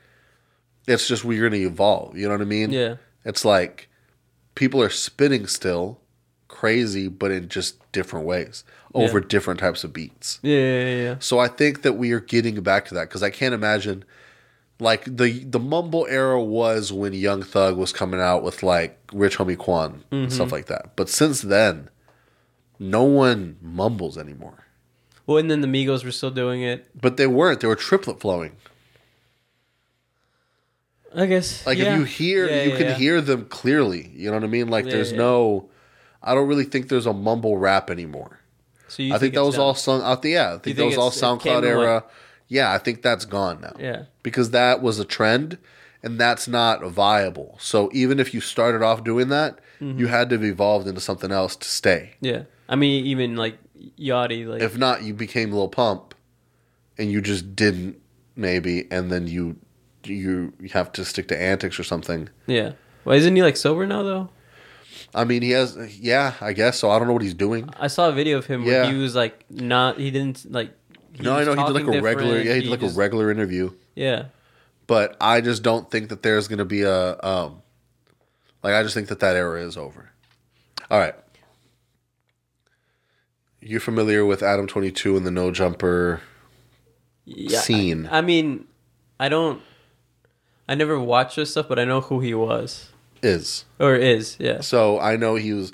it's 0.88 1.08
just 1.08 1.24
we're 1.24 1.40
going 1.40 1.62
to 1.62 1.68
evolve. 1.68 2.18
You 2.18 2.28
know 2.28 2.34
what 2.34 2.42
I 2.42 2.46
mean? 2.46 2.72
Yeah. 2.72 2.96
It's 3.24 3.46
like 3.46 3.88
people 4.56 4.82
are 4.82 4.90
spinning 4.90 5.48
still 5.48 6.00
crazy, 6.48 7.08
but 7.08 7.32
in 7.32 7.50
just 7.50 7.76
different 7.92 8.26
ways 8.26 8.64
over 8.94 9.20
Yeah. 9.20 9.26
different 9.28 9.60
types 9.60 9.84
of 9.84 9.94
beats. 9.94 10.40
Yeah, 10.42 10.58
yeah, 10.58 10.96
yeah. 10.96 11.16
So 11.20 11.40
I 11.40 11.48
think 11.48 11.84
that 11.84 11.94
we 11.94 12.12
are 12.12 12.20
getting 12.20 12.60
back 12.62 12.86
to 12.88 12.94
that 12.96 13.08
because 13.08 13.24
I 13.24 13.30
can't 13.30 13.54
imagine 13.54 14.04
like 14.80 15.06
the 15.06 15.44
the 15.44 15.60
mumble 15.60 16.08
era 16.10 16.42
was 16.42 16.92
when 16.92 17.14
Young 17.14 17.44
Thug 17.44 17.78
was 17.78 17.94
coming 17.94 18.20
out 18.20 18.44
with 18.44 18.64
like 18.64 18.98
Rich 19.14 19.38
Homie 19.38 19.58
Quan 19.58 20.04
and 20.12 20.28
mm-hmm. 20.28 20.36
stuff 20.36 20.52
like 20.52 20.66
that. 20.66 20.96
But 20.96 21.08
since 21.10 21.42
then, 21.42 21.90
no 22.80 23.04
one 23.04 23.58
mumbles 23.62 24.18
anymore. 24.18 24.66
Well, 25.28 25.38
and 25.38 25.50
then 25.52 25.62
the 25.62 25.68
Migos 25.68 26.04
were 26.04 26.12
still 26.12 26.32
doing 26.32 26.62
it. 26.62 26.88
But 27.00 27.18
they 27.18 27.28
weren't. 27.28 27.60
They 27.62 27.68
were 27.68 27.76
triplet 27.76 28.20
flowing. 28.20 28.56
I 31.16 31.26
guess. 31.26 31.66
Like 31.66 31.78
yeah. 31.78 31.94
if 31.94 32.00
you 32.00 32.04
hear, 32.06 32.48
Yeah, 32.50 32.64
you 32.64 32.72
yeah, 32.72 32.78
can 32.78 32.96
hear 33.00 33.22
them 33.22 33.46
clearly. 33.46 34.10
You 34.16 34.30
know 34.30 34.38
what 34.38 34.44
I 34.44 34.48
mean? 34.48 34.70
Like 34.70 34.86
there's 34.86 35.12
no. 35.12 35.70
I 36.24 36.34
don't 36.36 36.48
really 36.48 36.64
think 36.66 36.88
there's 36.90 37.06
a 37.08 37.14
mumble 37.14 37.58
rap 37.58 37.90
anymore. 37.90 38.40
So 38.88 39.04
you 39.04 39.14
I 39.14 39.18
think 39.18 39.34
that 39.34 39.44
was 39.44 39.56
done? 39.56 39.64
all 39.66 39.74
sung 39.76 40.02
out 40.04 40.22
the 40.22 40.32
yeah. 40.32 40.54
I 40.54 40.58
think, 40.60 40.78
that 40.78 40.86
was 40.86 40.98
all 40.98 41.08
it's- 41.08 41.18
it 41.18 41.40
came 41.44 41.54
SoundCloud 41.54 41.64
era. 41.66 41.94
like- 41.96 42.04
yeah, 42.48 42.74
I 42.74 42.78
think 42.80 43.02
that's 43.02 43.24
gone 43.26 43.62
now. 43.62 43.76
Yeah. 43.80 44.04
Because 44.24 44.52
that 44.52 44.82
was 44.82 45.00
a 45.00 45.06
trend 45.06 45.58
and 46.04 46.20
that's 46.20 46.48
not 46.50 46.84
viable. 46.84 47.58
So 47.62 47.90
even 47.94 48.20
if 48.20 48.34
you 48.34 48.42
started 48.42 48.82
off 48.84 49.04
doing 49.04 49.30
that, 49.30 49.60
Mm-hmm. 49.82 49.98
you 50.00 50.08
had 50.08 50.30
to 50.30 50.36
have 50.36 50.44
evolved 50.44 50.86
into 50.88 51.02
something 51.02 51.32
else 51.32 51.56
to 51.56 51.68
stay. 51.68 52.12
Yeah. 52.22 52.44
I 52.70 52.76
mean, 52.76 53.04
even 53.08 53.36
like 53.36 53.58
Yachty, 54.00 54.46
like 54.48 54.62
If 54.62 54.78
not, 54.78 55.04
you 55.04 55.14
became 55.14 55.52
Lil 55.52 55.70
Pump 55.70 56.14
and 56.98 57.12
you 57.12 57.22
just 57.22 57.56
didn't 57.56 57.98
maybe 58.36 58.88
and 58.92 59.12
then 59.12 59.28
you 59.28 59.58
you 60.04 60.52
have 60.74 60.92
to 60.94 61.06
stick 61.06 61.28
to 61.28 61.40
antics 61.40 61.80
or 61.80 61.84
something. 61.84 62.30
yeah. 62.48 62.74
Well, 63.06 63.16
isn't 63.18 63.36
he 63.36 63.42
like 63.42 63.58
sober 63.58 63.86
now 63.88 64.04
though? 64.04 64.30
I 65.16 65.24
mean, 65.26 65.42
he 65.42 65.52
has 65.52 65.76
yeah, 66.00 66.34
I 66.42 66.54
guess 66.54 66.80
so. 66.80 66.90
I 66.92 66.98
don't 67.00 67.08
know 67.08 67.14
what 67.14 67.22
he's 67.24 67.34
doing. 67.34 67.70
I 67.80 67.88
saw 67.88 68.10
a 68.10 68.12
video 68.12 68.38
of 68.38 68.46
him 68.46 68.64
where 68.66 68.84
Yeah. 68.84 68.92
he 68.92 68.98
was 68.98 69.16
like 69.16 69.44
not. 69.50 69.98
He 70.00 70.12
didn't 70.12 70.52
like. 70.52 70.72
he 71.14 71.24
no, 71.24 71.36
I 71.38 71.44
know 71.44 71.54
he 71.56 71.64
did 71.74 71.86
like 71.86 71.96
a 71.96 72.02
regular 72.02 72.40
yeah, 72.40 72.54
he 72.56 72.62
did 72.62 72.70
like 72.70 72.80
just- 72.82 72.96
a 72.96 73.00
regular 73.00 73.32
interview. 73.32 73.72
Yeah. 73.96 74.26
but 74.88 75.18
I 75.22 75.42
just 75.42 75.64
don't 75.64 75.90
think 75.92 76.10
that 76.10 76.22
there's 76.24 76.48
going 76.48 76.60
to 76.60 76.66
be 76.66 76.84
a 76.84 77.20
um 77.22 77.62
like 78.64 78.74
I 78.74 78.84
just 78.84 78.94
think 78.94 79.08
that 79.10 79.20
that 79.22 79.36
era 79.36 79.62
is 79.62 79.76
over. 79.78 80.10
All 80.90 81.00
right. 81.00 81.16
You're 83.62 83.80
familiar 83.80 84.26
with 84.26 84.42
Adam 84.42 84.68
22 84.68 85.18
and 85.18 85.26
the 85.26 85.32
no 85.32 85.52
jumper 85.52 86.22
yeah 87.26 87.60
scene. 87.60 88.08
I, 88.08 88.18
I 88.18 88.22
mean, 88.22 88.66
I 89.20 89.30
don't. 89.30 89.62
I 90.68 90.76
never 90.76 91.00
watched 91.00 91.36
this 91.36 91.52
stuff, 91.52 91.68
but 91.70 91.78
I 91.80 91.86
know 91.86 92.02
who 92.02 92.20
he 92.22 92.34
was 92.34 92.90
is. 93.22 93.66
or 93.80 93.96
is. 93.96 94.38
Yeah. 94.40 94.62
So 94.62 95.00
I 95.00 95.16
know 95.16 95.36
he 95.36 95.54
was 95.54 95.72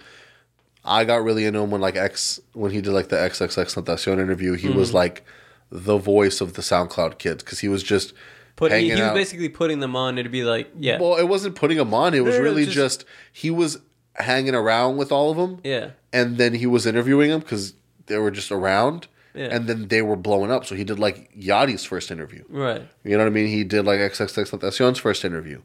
I 0.84 1.04
got 1.06 1.24
really 1.24 1.46
into 1.46 1.60
him 1.60 1.72
when 1.72 1.82
like 1.82 1.96
X 1.96 2.40
when 2.54 2.72
he 2.72 2.82
did 2.82 2.92
like 2.94 3.10
the 3.10 3.16
XXX 3.16 3.76
Tentacion 3.84 4.20
interview, 4.20 4.54
he 4.54 4.70
was 4.70 4.90
Mm-hmm. 4.90 4.98
like 4.98 5.26
the 5.70 5.98
voice 5.98 6.42
of 6.42 6.54
the 6.54 6.62
SoundCloud 6.62 7.18
kids 7.20 7.44
cuz 7.44 7.60
he 7.60 7.68
was 7.70 7.84
just 7.84 8.14
Put, 8.56 8.72
he, 8.72 8.86
he 8.90 9.00
was 9.00 9.12
basically 9.14 9.50
putting 9.50 9.82
them 9.82 9.96
on. 9.96 10.18
It'd 10.18 10.32
be 10.32 10.44
like, 10.44 10.72
yeah, 10.80 11.00
Well, 11.00 11.16
it 11.18 11.26
wasn't 11.28 11.54
putting 11.56 11.78
him 11.78 11.94
on. 11.94 12.16
It 12.16 12.22
was 12.26 12.38
no, 12.38 12.42
really 12.42 12.66
just- 12.66 12.76
just 12.76 13.06
he 13.32 13.52
was 13.52 13.78
hanging 14.18 14.56
around 14.56 14.98
with 14.98 15.12
all 15.12 15.32
of 15.32 15.38
them. 15.38 15.60
yeah, 15.64 15.92
and 16.14 16.38
then 16.38 16.54
he 16.54 16.66
was 16.66 16.86
interviewing 16.86 17.30
them 17.30 17.40
because 17.40 17.74
they 18.08 18.18
were 18.18 18.32
just 18.32 18.52
around, 18.52 19.08
Yeah. 19.34 19.48
and 19.52 19.68
then 19.68 19.88
they 19.90 20.02
were 20.02 20.16
blowing 20.16 20.52
up. 20.52 20.66
So 20.66 20.76
he 20.76 20.84
did 20.84 20.98
like 21.00 21.30
Yachty's 21.38 21.84
first 21.86 22.10
interview. 22.12 22.44
right. 22.50 22.88
You 23.04 23.12
know 23.18 23.24
what 23.24 23.28
I 23.28 23.32
mean? 23.32 23.48
He 23.48 23.64
did 23.64 23.86
like 23.86 24.00
XXX 24.00 24.50
Tentacion's 24.52 25.00
first 25.00 25.26
interview. 25.26 25.62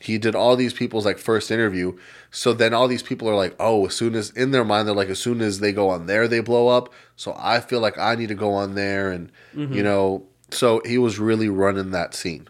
He 0.00 0.18
did 0.18 0.34
all 0.34 0.56
these 0.56 0.74
people's 0.74 1.06
like 1.06 1.18
first 1.18 1.50
interview. 1.50 1.96
So 2.30 2.52
then 2.52 2.74
all 2.74 2.86
these 2.86 3.02
people 3.02 3.30
are 3.30 3.34
like, 3.34 3.56
oh, 3.58 3.86
as 3.86 3.94
soon 3.94 4.14
as 4.14 4.28
in 4.30 4.50
their 4.50 4.64
mind 4.64 4.86
they're 4.86 4.94
like, 4.94 5.08
as 5.08 5.18
soon 5.18 5.40
as 5.40 5.60
they 5.60 5.72
go 5.72 5.88
on 5.88 6.06
there, 6.06 6.28
they 6.28 6.40
blow 6.40 6.68
up. 6.68 6.92
So 7.16 7.34
I 7.38 7.60
feel 7.60 7.80
like 7.80 7.96
I 7.96 8.14
need 8.14 8.28
to 8.28 8.34
go 8.34 8.52
on 8.52 8.74
there, 8.74 9.10
and 9.10 9.32
mm-hmm. 9.54 9.72
you 9.72 9.82
know, 9.82 10.24
so 10.50 10.82
he 10.84 10.98
was 10.98 11.18
really 11.18 11.48
running 11.48 11.92
that 11.92 12.14
scene. 12.14 12.46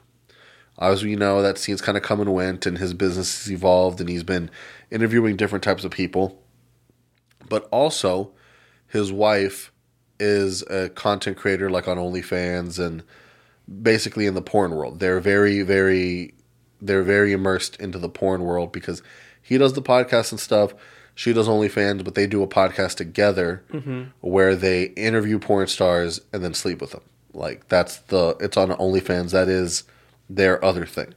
As 0.79 1.03
we 1.05 1.17
know, 1.17 1.41
that 1.41 1.57
scene's 1.57 1.81
kind 1.81 1.97
of 1.97 2.03
come 2.03 2.21
and 2.21 2.35
went, 2.35 2.67
and 2.67 2.79
his 2.79 2.93
business 2.95 3.45
has 3.45 3.53
evolved, 3.53 4.01
and 4.01 4.09
he's 4.11 4.25
been 4.25 4.51
interviewing 4.91 5.37
different 5.37 5.65
types 5.65 5.85
of 5.85 5.91
people. 5.91 6.43
But 7.49 7.69
also, 7.71 8.33
his 8.89 9.13
wife 9.13 9.73
is 10.19 10.63
a 10.63 10.89
content 10.91 11.37
creator, 11.37 11.71
like 11.71 11.89
on 11.89 11.97
OnlyFans, 11.97 12.85
and 12.85 13.03
basically 13.83 14.27
in 14.27 14.35
the 14.35 14.43
porn 14.43 14.75
world. 14.75 15.01
They're 15.01 15.21
very, 15.21 15.63
very, 15.63 16.35
they're 16.81 17.03
very 17.03 17.33
immersed 17.33 17.77
into 17.77 17.99
the 17.99 18.09
porn 18.09 18.43
world 18.43 18.73
because 18.73 19.03
he 19.43 19.59
does 19.59 19.75
the 19.75 19.83
podcast 19.83 20.33
and 20.33 20.41
stuff. 20.41 20.75
She 21.15 21.33
does 21.33 21.49
OnlyFans, 21.49 22.05
but 22.05 22.15
they 22.15 22.27
do 22.27 22.43
a 22.43 22.49
podcast 22.49 22.97
together 22.97 23.65
mm-hmm. 23.73 24.05
where 24.21 24.55
they 24.55 24.85
interview 24.85 25.39
porn 25.39 25.67
stars 25.67 26.21
and 26.33 26.45
then 26.45 26.53
sleep 26.53 26.81
with 26.81 26.91
them. 26.91 27.03
Like 27.33 27.69
that's 27.69 27.99
the 27.99 28.37
it's 28.41 28.57
on 28.57 28.71
OnlyFans. 28.71 29.31
That 29.31 29.49
is 29.49 29.85
their 30.29 30.63
other 30.65 30.85
thing. 30.85 31.15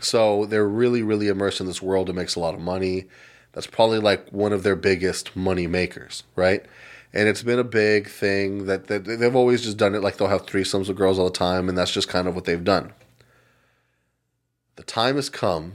So 0.00 0.46
they're 0.46 0.68
really, 0.68 1.02
really 1.02 1.28
immersed 1.28 1.60
in 1.60 1.66
this 1.66 1.82
world. 1.82 2.08
It 2.08 2.14
makes 2.14 2.34
a 2.34 2.40
lot 2.40 2.54
of 2.54 2.60
money. 2.60 3.06
That's 3.52 3.66
probably 3.66 3.98
like 3.98 4.30
one 4.30 4.52
of 4.52 4.62
their 4.62 4.76
biggest 4.76 5.34
money 5.36 5.66
makers, 5.66 6.24
right? 6.36 6.64
And 7.12 7.28
it's 7.28 7.42
been 7.42 7.60
a 7.60 7.64
big 7.64 8.08
thing 8.08 8.66
that, 8.66 8.88
that 8.88 9.04
they've 9.04 9.36
always 9.36 9.62
just 9.62 9.76
done 9.76 9.94
it. 9.94 10.02
Like 10.02 10.16
they'll 10.16 10.28
have 10.28 10.46
threesomes 10.46 10.88
with 10.88 10.96
girls 10.96 11.18
all 11.18 11.26
the 11.26 11.30
time, 11.30 11.68
and 11.68 11.78
that's 11.78 11.92
just 11.92 12.08
kind 12.08 12.26
of 12.26 12.34
what 12.34 12.44
they've 12.44 12.64
done. 12.64 12.92
The 14.76 14.82
time 14.82 15.14
has 15.16 15.28
come 15.30 15.74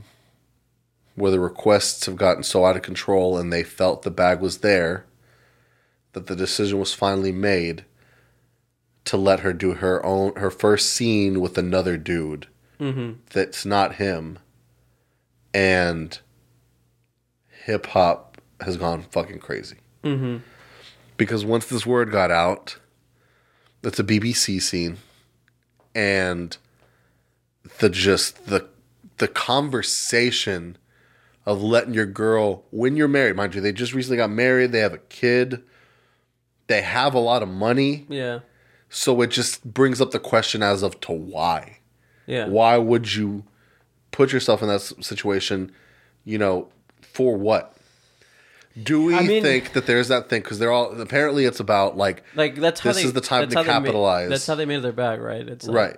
where 1.15 1.31
the 1.31 1.39
requests 1.39 2.05
have 2.05 2.15
gotten 2.15 2.43
so 2.43 2.65
out 2.65 2.75
of 2.75 2.81
control 2.81 3.37
and 3.37 3.51
they 3.51 3.63
felt 3.63 4.03
the 4.03 4.11
bag 4.11 4.39
was 4.39 4.59
there 4.59 5.05
that 6.13 6.27
the 6.27 6.35
decision 6.35 6.79
was 6.79 6.93
finally 6.93 7.31
made 7.31 7.85
to 9.05 9.17
let 9.17 9.41
her 9.41 9.53
do 9.53 9.73
her 9.75 10.05
own 10.05 10.33
her 10.35 10.49
first 10.49 10.89
scene 10.89 11.39
with 11.39 11.57
another 11.57 11.97
dude 11.97 12.47
Mm-hmm. 12.79 13.19
that's 13.31 13.65
not 13.65 13.95
him 13.95 14.39
and 15.53 16.19
hip 17.65 17.87
hop 17.87 18.37
has 18.61 18.77
gone 18.77 19.03
fucking 19.11 19.39
crazy 19.39 19.77
Mm-hmm. 20.03 20.37
because 21.17 21.43
once 21.43 21.65
this 21.65 21.85
word 21.85 22.09
got 22.11 22.31
out 22.31 22.77
it's 23.83 23.99
a 23.99 24.03
BBC 24.03 24.61
scene 24.61 24.97
and 25.93 26.55
the 27.79 27.89
just 27.89 28.45
the 28.45 28.67
the 29.17 29.27
conversation 29.27 30.77
of 31.45 31.61
letting 31.61 31.93
your 31.93 32.05
girl 32.05 32.63
when 32.71 32.95
you're 32.95 33.07
married 33.09 33.35
mind 33.35 33.53
you 33.55 33.59
they 33.61 33.73
just 33.73 33.93
recently 33.93 34.15
got 34.17 34.29
married 34.29 34.71
they 34.71 34.79
have 34.79 34.93
a 34.93 34.97
kid 34.99 35.61
they 36.67 36.81
have 36.81 37.13
a 37.13 37.19
lot 37.19 37.43
of 37.43 37.49
money 37.49 38.05
Yeah. 38.07 38.39
so 38.87 39.21
it 39.21 39.31
just 39.31 39.65
brings 39.65 39.99
up 39.99 40.11
the 40.11 40.19
question 40.19 40.63
as 40.63 40.81
of 40.83 40.99
to 41.01 41.11
why 41.11 41.78
Yeah. 42.29 42.47
why 42.47 42.77
would 42.77 43.13
you 43.15 43.43
put 44.11 44.31
yourself 44.31 44.61
in 44.61 44.67
that 44.69 44.81
situation 44.81 45.71
you 46.25 46.37
know 46.37 46.67
for 47.01 47.35
what 47.37 47.75
do 48.81 49.03
we 49.03 49.15
I 49.15 49.21
mean- 49.23 49.43
think 49.43 49.73
that 49.73 49.85
there's 49.87 50.07
that 50.09 50.29
thing 50.29 50.41
because 50.41 50.59
they're 50.59 50.71
all 50.71 50.99
apparently 51.01 51.45
it's 51.45 51.59
about 51.59 51.97
like 51.97 52.23
Like 52.35 52.55
that's 52.55 52.79
how 52.81 52.91
This 52.91 52.97
they, 53.01 53.07
is 53.07 53.13
the 53.13 53.21
time 53.21 53.43
to 53.49 53.55
they 53.55 53.61
made- 53.61 53.65
capitalize. 53.65 54.29
that's 54.29 54.47
how 54.47 54.55
they 54.55 54.65
made 54.65 54.81
their 54.83 54.91
bag, 54.93 55.19
right? 55.19 55.47
It's 55.47 55.67
like, 55.67 55.75
right 55.75 55.97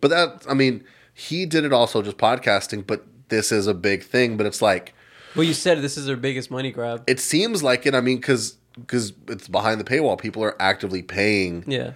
but 0.00 0.08
that 0.08 0.44
i 0.48 0.54
mean 0.54 0.84
he 1.14 1.46
did 1.46 1.64
it 1.64 1.72
also 1.72 2.02
just 2.02 2.16
podcasting 2.18 2.86
but 2.86 3.04
this 3.28 3.50
is 3.52 3.66
a 3.66 3.74
big 3.74 4.02
thing 4.02 4.36
but 4.36 4.46
it's 4.46 4.60
like 4.62 4.94
Well, 5.36 5.44
you 5.44 5.54
said 5.54 5.80
this 5.80 5.96
is 5.96 6.06
their 6.06 6.16
biggest 6.16 6.50
money 6.50 6.70
grab. 6.72 7.04
it 7.06 7.20
seems 7.20 7.62
like 7.62 7.86
it 7.86 7.94
i 7.94 8.00
mean 8.00 8.16
because 8.18 8.56
because 8.78 9.12
it's 9.28 9.48
behind 9.48 9.80
the 9.80 9.84
paywall 9.84 10.18
people 10.18 10.42
are 10.44 10.56
actively 10.60 11.02
paying 11.02 11.64
Yeah. 11.66 11.92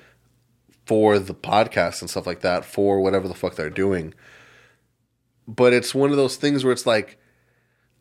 For 0.87 1.19
the 1.19 1.35
podcast 1.35 2.01
and 2.01 2.09
stuff 2.09 2.27
like 2.27 2.41
that 2.41 2.65
for 2.65 3.01
whatever 3.01 3.29
the 3.29 3.35
fuck 3.35 3.57
they're 3.57 3.69
doing. 3.71 4.15
But 5.49 5.73
it's 5.73 5.95
one 5.95 6.11
of 6.11 6.17
those 6.17 6.37
things 6.37 6.65
where 6.65 6.73
it's 6.73 6.87
like, 6.87 7.19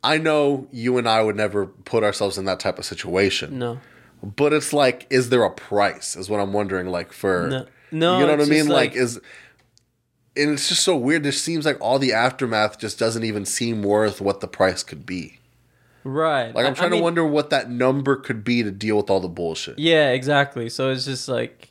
I 0.03 0.17
know 0.17 0.67
you 0.71 0.97
and 0.97 1.07
I 1.09 1.21
would 1.21 1.35
never 1.35 1.65
put 1.65 2.03
ourselves 2.03 2.37
in 2.37 2.45
that 2.45 2.59
type 2.59 2.79
of 2.79 2.85
situation. 2.85 3.59
No. 3.59 3.79
But 4.23 4.53
it's 4.53 4.71
like, 4.73 5.05
is 5.09 5.29
there 5.29 5.43
a 5.43 5.51
price? 5.51 6.15
Is 6.15 6.29
what 6.29 6.39
I'm 6.39 6.53
wondering. 6.53 6.87
Like 6.87 7.11
for, 7.11 7.47
No. 7.49 7.65
No. 7.91 8.19
you 8.19 8.25
know 8.25 8.31
what 8.33 8.41
I 8.41 8.45
mean? 8.45 8.59
just 8.65 8.69
Like, 8.69 8.95
is, 8.95 9.17
and 10.37 10.51
it's 10.51 10.69
just 10.69 10.83
so 10.83 10.95
weird. 10.97 11.25
It 11.25 11.31
seems 11.33 11.65
like 11.65 11.77
all 11.79 11.99
the 11.99 12.13
aftermath 12.13 12.79
just 12.79 12.97
doesn't 12.99 13.23
even 13.23 13.45
seem 13.45 13.83
worth 13.83 14.21
what 14.21 14.41
the 14.41 14.47
price 14.47 14.83
could 14.83 15.05
be. 15.05 15.39
right. 16.03 16.53
Like 16.53 16.65
I'm 16.65 16.69
I- 16.69 16.71
I 16.71 16.73
trying 16.73 16.91
mean, 16.91 16.99
to 16.99 17.03
wonder 17.03 17.25
what 17.25 17.49
that 17.51 17.69
number 17.69 18.15
could 18.15 18.43
be 18.43 18.63
to 18.63 18.71
deal 18.71 18.97
with 18.97 19.09
all 19.09 19.19
the 19.19 19.27
bullshit. 19.29 19.77
Yeah, 19.79 20.11
exactly. 20.11 20.69
So 20.69 20.89
it's 20.91 21.05
just 21.05 21.27
like, 21.27 21.69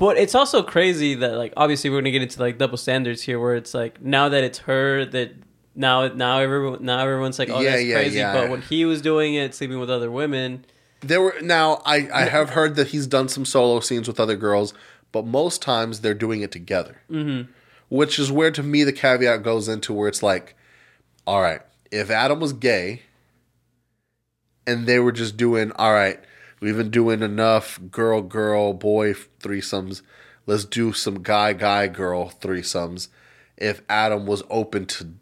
but 0.00 0.16
it's 0.16 0.34
also 0.34 0.62
crazy 0.62 1.14
that 1.14 1.34
like 1.34 1.52
obviously 1.58 1.90
we're 1.90 2.00
gonna 2.00 2.10
get 2.10 2.22
into 2.22 2.40
like 2.40 2.56
double 2.58 2.78
standards 2.78 3.22
here, 3.22 3.38
where 3.38 3.54
it's 3.54 3.74
like 3.74 4.02
now 4.02 4.30
that 4.30 4.42
it's 4.42 4.58
her 4.60 5.04
that 5.04 5.34
now 5.76 6.08
now 6.08 6.38
everyone 6.38 6.82
now 6.84 6.98
everyone's 6.98 7.38
like 7.38 7.50
oh 7.50 7.60
Yeah, 7.60 7.70
that's 7.72 7.84
yeah, 7.84 7.94
crazy, 7.94 8.18
yeah. 8.18 8.32
but 8.32 8.50
when 8.50 8.62
he 8.62 8.84
was 8.86 9.02
doing 9.02 9.34
it, 9.34 9.54
sleeping 9.54 9.78
with 9.78 9.90
other 9.90 10.10
women, 10.10 10.64
There 11.02 11.20
were 11.20 11.36
now 11.42 11.82
I 11.84 12.08
I 12.12 12.24
have 12.24 12.50
heard 12.50 12.76
that 12.76 12.88
he's 12.88 13.06
done 13.06 13.28
some 13.28 13.44
solo 13.44 13.78
scenes 13.80 14.08
with 14.08 14.18
other 14.18 14.36
girls, 14.36 14.72
but 15.12 15.26
most 15.26 15.60
times 15.60 16.00
they're 16.00 16.14
doing 16.14 16.40
it 16.40 16.50
together. 16.50 17.02
Mm-hmm. 17.10 17.50
Which 17.90 18.18
is 18.18 18.32
where 18.32 18.50
to 18.52 18.62
me 18.62 18.84
the 18.84 18.92
caveat 18.92 19.42
goes 19.42 19.68
into 19.68 19.92
where 19.92 20.08
it's 20.08 20.22
like, 20.22 20.56
all 21.26 21.42
right, 21.42 21.60
if 21.90 22.08
Adam 22.08 22.40
was 22.40 22.54
gay, 22.54 23.02
and 24.66 24.86
they 24.86 24.98
were 24.98 25.12
just 25.12 25.36
doing 25.36 25.72
all 25.72 25.92
right, 25.92 26.20
we've 26.60 26.76
been 26.76 26.90
doing 26.90 27.22
enough 27.22 27.80
girl 27.90 28.22
girl 28.22 28.72
boy 28.72 29.14
threesomes, 29.14 30.02
let's 30.46 30.64
do 30.64 30.92
some 30.92 31.22
guy 31.22 31.52
guy 31.52 31.88
girl 31.88 32.30
threesomes. 32.40 33.08
If 33.56 33.82
Adam 33.88 34.26
was 34.26 34.42
open 34.48 34.86
to 34.86 35.12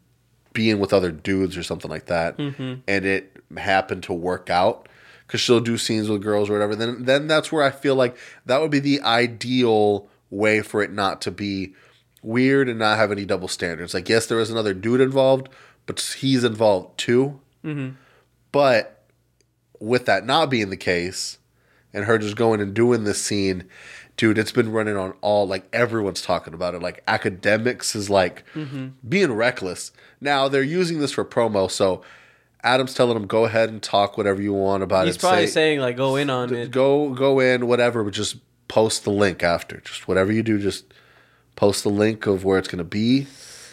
being 0.53 0.79
with 0.79 0.93
other 0.93 1.11
dudes 1.11 1.57
or 1.57 1.63
something 1.63 1.89
like 1.89 2.05
that, 2.05 2.37
mm-hmm. 2.37 2.75
and 2.87 3.05
it 3.05 3.37
happened 3.57 4.03
to 4.03 4.13
work 4.13 4.49
out 4.49 4.87
because 5.25 5.41
she'll 5.41 5.59
do 5.59 5.77
scenes 5.77 6.09
with 6.09 6.23
girls 6.23 6.49
or 6.49 6.53
whatever, 6.53 6.75
then 6.75 7.05
then 7.05 7.27
that's 7.27 7.51
where 7.51 7.63
I 7.63 7.71
feel 7.71 7.95
like 7.95 8.17
that 8.45 8.61
would 8.61 8.71
be 8.71 8.79
the 8.79 9.01
ideal 9.01 10.07
way 10.29 10.61
for 10.61 10.81
it 10.81 10.91
not 10.91 11.21
to 11.21 11.31
be 11.31 11.73
weird 12.21 12.69
and 12.69 12.79
not 12.79 12.97
have 12.97 13.11
any 13.11 13.25
double 13.25 13.47
standards. 13.47 13.93
Like 13.93 14.09
yes, 14.09 14.25
there 14.25 14.39
is 14.39 14.49
another 14.49 14.73
dude 14.73 15.01
involved, 15.01 15.49
but 15.85 15.99
he's 16.19 16.43
involved 16.43 16.97
too. 16.97 17.39
Mm-hmm. 17.63 17.95
But 18.51 18.98
with 19.79 20.05
that 20.05 20.25
not 20.25 20.49
being 20.49 20.69
the 20.69 20.77
case, 20.77 21.37
and 21.93 22.05
her 22.05 22.17
just 22.17 22.35
going 22.35 22.61
and 22.61 22.73
doing 22.73 23.03
this 23.03 23.21
scene, 23.21 23.65
dude, 24.17 24.37
it's 24.37 24.51
been 24.51 24.71
running 24.71 24.97
on 24.97 25.13
all 25.21 25.47
like 25.47 25.65
everyone's 25.73 26.21
talking 26.21 26.53
about 26.53 26.75
it. 26.75 26.81
Like 26.81 27.05
Akademiks 27.05 27.95
is 27.95 28.09
like 28.09 28.43
mm-hmm. 28.53 28.89
being 29.07 29.33
reckless. 29.33 29.91
Now 30.19 30.47
they're 30.47 30.61
using 30.61 30.99
this 30.99 31.13
for 31.13 31.23
promo, 31.23 31.71
so 31.71 32.03
Adam's 32.63 32.93
telling 32.93 33.13
them 33.13 33.27
go 33.27 33.45
ahead 33.45 33.69
and 33.69 33.81
talk 33.81 34.17
whatever 34.17 34.41
you 34.41 34.53
want 34.53 34.83
about 34.83 35.05
He's 35.05 35.15
it. 35.15 35.17
He's 35.17 35.21
probably 35.21 35.47
Say- 35.47 35.53
saying 35.53 35.79
like 35.79 35.97
go 35.97 36.15
in 36.15 36.29
on 36.29 36.53
it. 36.53 36.71
go 36.71 37.13
go 37.13 37.39
in 37.39 37.67
whatever, 37.67 38.03
but 38.03 38.13
just 38.13 38.37
post 38.67 39.03
the 39.03 39.11
link 39.11 39.43
after. 39.43 39.79
Just 39.81 40.07
whatever 40.07 40.31
you 40.31 40.43
do, 40.43 40.59
just 40.59 40.85
post 41.55 41.83
the 41.83 41.89
link 41.89 42.27
of 42.27 42.43
where 42.43 42.59
it's 42.59 42.67
gonna 42.67 42.83
be. 42.83 43.27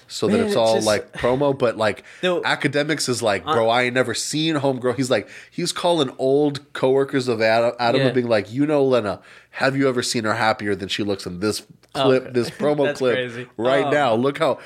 So 0.09 0.27
that 0.29 0.33
Man, 0.33 0.41
it's 0.43 0.49
it's 0.53 0.57
all 0.57 0.75
just- 0.77 0.87
like 0.87 1.13
promo, 1.13 1.57
but 1.59 1.77
like 1.77 2.05
No. 2.23 2.41
Akademiks 2.43 3.09
is 3.09 3.23
like, 3.23 3.45
bro, 3.45 3.69
I 3.69 3.83
ain't 3.83 3.95
never 3.95 4.15
seen 4.15 4.55
homegirl. 4.57 4.97
He's 4.97 5.11
like, 5.11 5.29
he's 5.51 5.73
calling 5.73 6.11
old 6.19 6.73
coworkers 6.73 7.29
of 7.29 7.41
Adam, 7.43 7.73
Adam 7.79 8.01
Yeah. 8.01 8.07
and 8.09 8.15
being 8.15 8.29
like, 8.29 8.53
you 8.53 8.67
know, 8.67 8.85
Lena, 8.85 9.21
have 9.51 9.77
you 9.77 9.89
ever 9.89 10.03
seen 10.03 10.25
her 10.25 10.35
happier 10.35 10.75
than 10.75 10.89
she 10.89 11.03
looks 11.03 11.27
in 11.27 11.41
this 11.41 11.67
clip, 11.95 12.23
okay. 12.25 12.33
this 12.33 12.51
promo 12.61 12.95
clip 12.95 13.15
crazy. 13.15 13.47
right 13.57 13.87
Oh. 13.87 13.91
now? 13.91 14.15
Look 14.15 14.39
how 14.39 14.59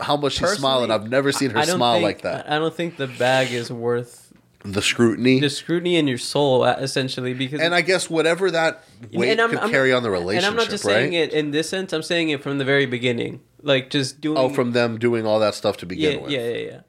how 0.00 0.16
much 0.16 0.34
she's 0.34 0.50
smiling. 0.50 0.90
I've 0.90 1.08
never 1.08 1.32
seen 1.32 1.50
her 1.50 1.62
smile 1.64 1.94
think- 1.94 2.04
like 2.04 2.22
that. 2.22 2.50
I 2.50 2.58
don't 2.58 2.74
think 2.74 2.96
the 2.96 3.06
bag 3.06 3.52
is 3.52 3.70
worth 3.72 4.32
The 4.64 4.82
scrutiny, 4.82 5.40
the 5.40 5.50
scrutiny 5.50 5.96
in 5.96 6.08
your 6.08 6.18
soul, 6.18 6.62
uh, 6.64 6.76
essentially, 6.78 7.32
because 7.34 7.60
and 7.60 7.74
I 7.74 7.80
guess 7.82 8.08
whatever 8.10 8.50
that 8.50 8.82
weight 9.12 9.38
I'm- 9.38 9.50
could 9.50 9.58
I'm- 9.60 9.70
carry 9.70 9.92
on 9.92 10.02
the 10.02 10.10
relationship, 10.10 10.48
And 10.50 10.58
I'm 10.58 10.62
not 10.62 10.70
just 10.70 10.84
right? 10.84 10.92
saying 10.94 11.12
it 11.12 11.32
in 11.32 11.50
this 11.52 11.68
sense. 11.68 11.92
I'm 11.92 12.02
saying 12.02 12.30
it 12.30 12.42
from 12.42 12.56
the 12.58 12.64
very 12.64 12.86
beginning, 12.86 13.40
like 13.64 13.90
just 13.90 14.20
doing. 14.20 14.38
Oh, 14.38 14.48
from 14.48 14.72
them 14.72 14.98
doing 14.98 15.26
all 15.26 15.40
that 15.40 15.54
stuff 15.54 15.76
to 15.78 15.86
yeah, 15.86 15.88
begin 15.88 16.22
with. 16.22 16.30
yeah, 16.32 16.48
yeah, 16.48 16.56
yeah. 16.70 16.80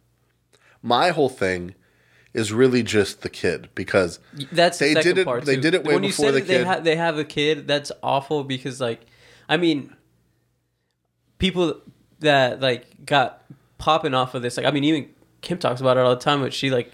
My 0.82 1.10
whole 1.10 1.30
thing 1.30 1.74
is 2.34 2.52
really 2.52 2.84
just 2.84 3.22
the 3.22 3.30
kid 3.30 3.70
because 3.76 4.20
That's 4.52 4.78
the 4.78 4.86
They 4.86 4.94
second 4.94 5.10
did 5.16 5.18
it- 5.20 5.26
part. 5.26 5.46
they 5.46 5.56
too. 5.56 5.62
did 5.62 5.74
it 5.74 5.84
way 5.86 5.94
when 5.96 6.04
you 6.04 6.10
before 6.10 6.26
say 6.28 6.32
the 6.32 6.40
that 6.42 6.48
they, 6.48 6.58
kid. 6.58 6.68
ha- 6.68 6.80
they 6.82 6.96
have 6.98 7.18
a 7.18 7.24
kid. 7.24 7.68
That's 7.68 7.92
awful 8.04 8.44
because, 8.44 8.80
like, 8.82 9.06
I 9.50 9.58
mean, 9.58 9.96
people 11.40 11.82
that 12.20 12.60
like 12.62 13.06
got 13.06 13.44
popping 13.78 14.14
off 14.14 14.36
of 14.36 14.42
this. 14.42 14.58
Like, 14.58 14.66
I 14.66 14.72
mean, 14.72 14.84
even 14.84 15.10
Kim 15.42 15.58
talks 15.58 15.82
about 15.82 15.98
it 15.98 16.02
all 16.02 16.16
the 16.16 16.22
time. 16.22 16.42
But 16.42 16.54
she 16.54 16.70
like 16.70 16.94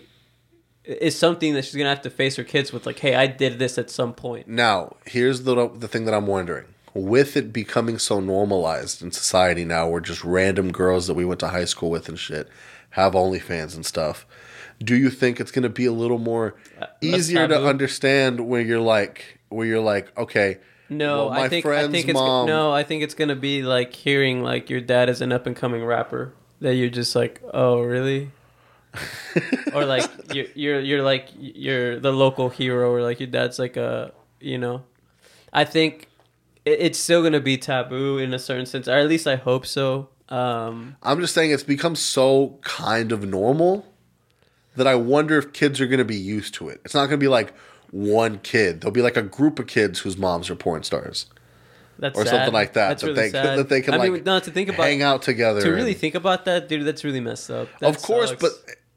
is 0.84 1.18
something 1.18 1.54
that 1.54 1.66
she's 1.66 1.76
gonna 1.76 1.90
have 1.90 2.02
to 2.04 2.10
face 2.10 2.36
her 2.36 2.44
kids 2.44 2.72
with. 2.74 2.86
Like, 2.86 3.00
hey, 3.00 3.16
I 3.16 3.28
did 3.28 3.60
this 3.60 3.78
at 3.78 3.90
some 3.90 4.14
point. 4.14 4.48
now 4.48 4.96
here's 5.06 5.44
the 5.44 5.68
the 5.70 5.88
thing 5.88 6.06
that 6.06 6.14
I'm 6.14 6.28
wondering. 6.28 6.66
With 6.94 7.38
it 7.38 7.54
becoming 7.54 7.98
so 7.98 8.20
normalized 8.20 9.02
in 9.02 9.12
society 9.12 9.64
now, 9.64 9.88
where 9.88 10.02
just 10.02 10.24
random 10.24 10.72
girls 10.72 11.08
that 11.08 11.14
we 11.14 11.24
went 11.24 11.40
to 11.40 11.48
high 11.48 11.66
school 11.66 11.90
with 11.90 12.10
and 12.10 12.20
shit 12.20 12.50
have 12.92 13.14
OnlyFans 13.14 13.76
and 13.76 13.86
stuff, 13.86 14.26
do 14.80 14.96
you 14.96 15.10
think 15.10 15.40
it's 15.40 15.52
going 15.52 15.64
to 15.64 15.70
be 15.70 15.86
a 15.86 15.92
little 15.94 16.18
more 16.18 16.56
uh, 16.82 16.88
easier 17.02 17.48
to 17.48 17.66
understand 17.66 18.48
where 18.48 18.60
you're 18.62 18.82
like, 18.82 19.40
where 19.50 19.66
you're 19.66 19.80
like, 19.80 20.18
okay, 20.18 20.58
No, 20.90 21.28
well, 21.28 21.30
my 21.30 21.44
I 21.44 21.50
think 21.50 21.66
I 21.66 21.70
friend's 21.70 21.92
think 21.94 22.10
it's 22.10 22.14
mom, 22.14 22.48
no. 22.48 22.74
I 22.74 22.84
think 22.84 23.04
it's 23.04 23.14
gonna 23.14 23.36
be 23.38 23.64
like 23.64 23.94
hearing 23.94 24.44
like 24.44 24.70
your 24.70 24.82
dad 24.82 25.08
is 25.10 25.22
an 25.22 25.32
up 25.32 25.46
and 25.48 25.56
coming 25.56 25.86
rapper 25.86 26.34
that 26.60 26.76
you're 26.76 26.90
just 26.90 27.16
like, 27.16 27.42
oh 27.54 27.80
really? 27.80 28.32
or 29.74 29.86
like 29.86 30.04
you're, 30.34 30.48
you're 30.54 30.80
you're 30.82 31.02
like 31.04 31.30
you're 31.40 31.98
the 31.98 32.12
local 32.12 32.50
hero, 32.50 32.92
or 32.92 33.02
like 33.02 33.22
your 33.22 33.28
dad's 33.28 33.58
like 33.58 33.78
a 33.78 34.12
you 34.42 34.58
know. 34.58 34.84
I 35.54 35.64
think 35.64 36.08
it's 36.80 37.00
still 37.00 37.24
gonna 37.24 37.40
be 37.40 37.58
taboo 37.58 38.18
in 38.18 38.34
a 38.34 38.40
certain 38.40 38.66
sense, 38.66 38.88
or 38.88 38.98
at 38.98 39.08
least 39.08 39.28
I 39.28 39.36
hope 39.36 39.66
so. 39.66 40.10
Um, 40.30 40.96
I'm 41.04 41.20
just 41.20 41.34
saying 41.34 41.52
it's 41.52 41.64
become 41.64 41.96
so 41.96 42.58
kind 42.62 43.12
of 43.12 43.26
normal 43.26 43.86
that 44.78 44.88
I 44.88 44.96
wonder 44.96 45.38
if 45.38 45.52
kids 45.52 45.82
are 45.82 45.88
going 45.88 45.98
to 46.00 46.06
be 46.06 46.16
used 46.16 46.54
to 46.56 46.70
it. 46.70 46.80
It's 46.86 46.94
not 46.94 47.08
going 47.08 47.20
to 47.20 47.24
be 47.24 47.28
like 47.28 47.54
one 47.92 48.40
kid. 48.40 48.80
There'll 48.80 48.94
be 48.94 49.02
like 49.02 49.18
a 49.18 49.22
group 49.22 49.60
of 49.60 49.68
kids 49.68 50.00
whose 50.00 50.16
moms 50.18 50.50
are 50.50 50.56
porn 50.56 50.84
stars 50.84 51.26
that's 52.00 52.18
or 52.18 52.24
sad. 52.24 52.32
something 52.32 52.54
like 52.54 52.74
that. 52.74 52.88
That's 52.88 53.02
that, 53.04 53.08
really 53.10 53.22
they, 53.24 53.30
sad. 53.32 53.60
that 53.60 53.70
they 53.70 53.82
can 53.82 53.94
I 53.94 53.98
like 53.98 54.12
mean, 54.12 54.24
not 54.24 54.46
to 54.46 54.52
think 54.52 54.70
about 54.70 54.84
hang 54.84 55.02
out 55.02 55.22
together. 55.22 55.62
to 55.62 55.70
really 55.70 55.92
and- 55.92 56.00
think 56.00 56.16
about 56.16 56.46
that, 56.46 56.70
dude. 56.70 56.86
That's 56.86 57.04
really 57.04 57.20
messed 57.20 57.52
up. 57.52 57.68
That 57.80 57.90
of 57.90 58.02
course, 58.02 58.30
sucks. 58.30 58.42
but 58.42 58.52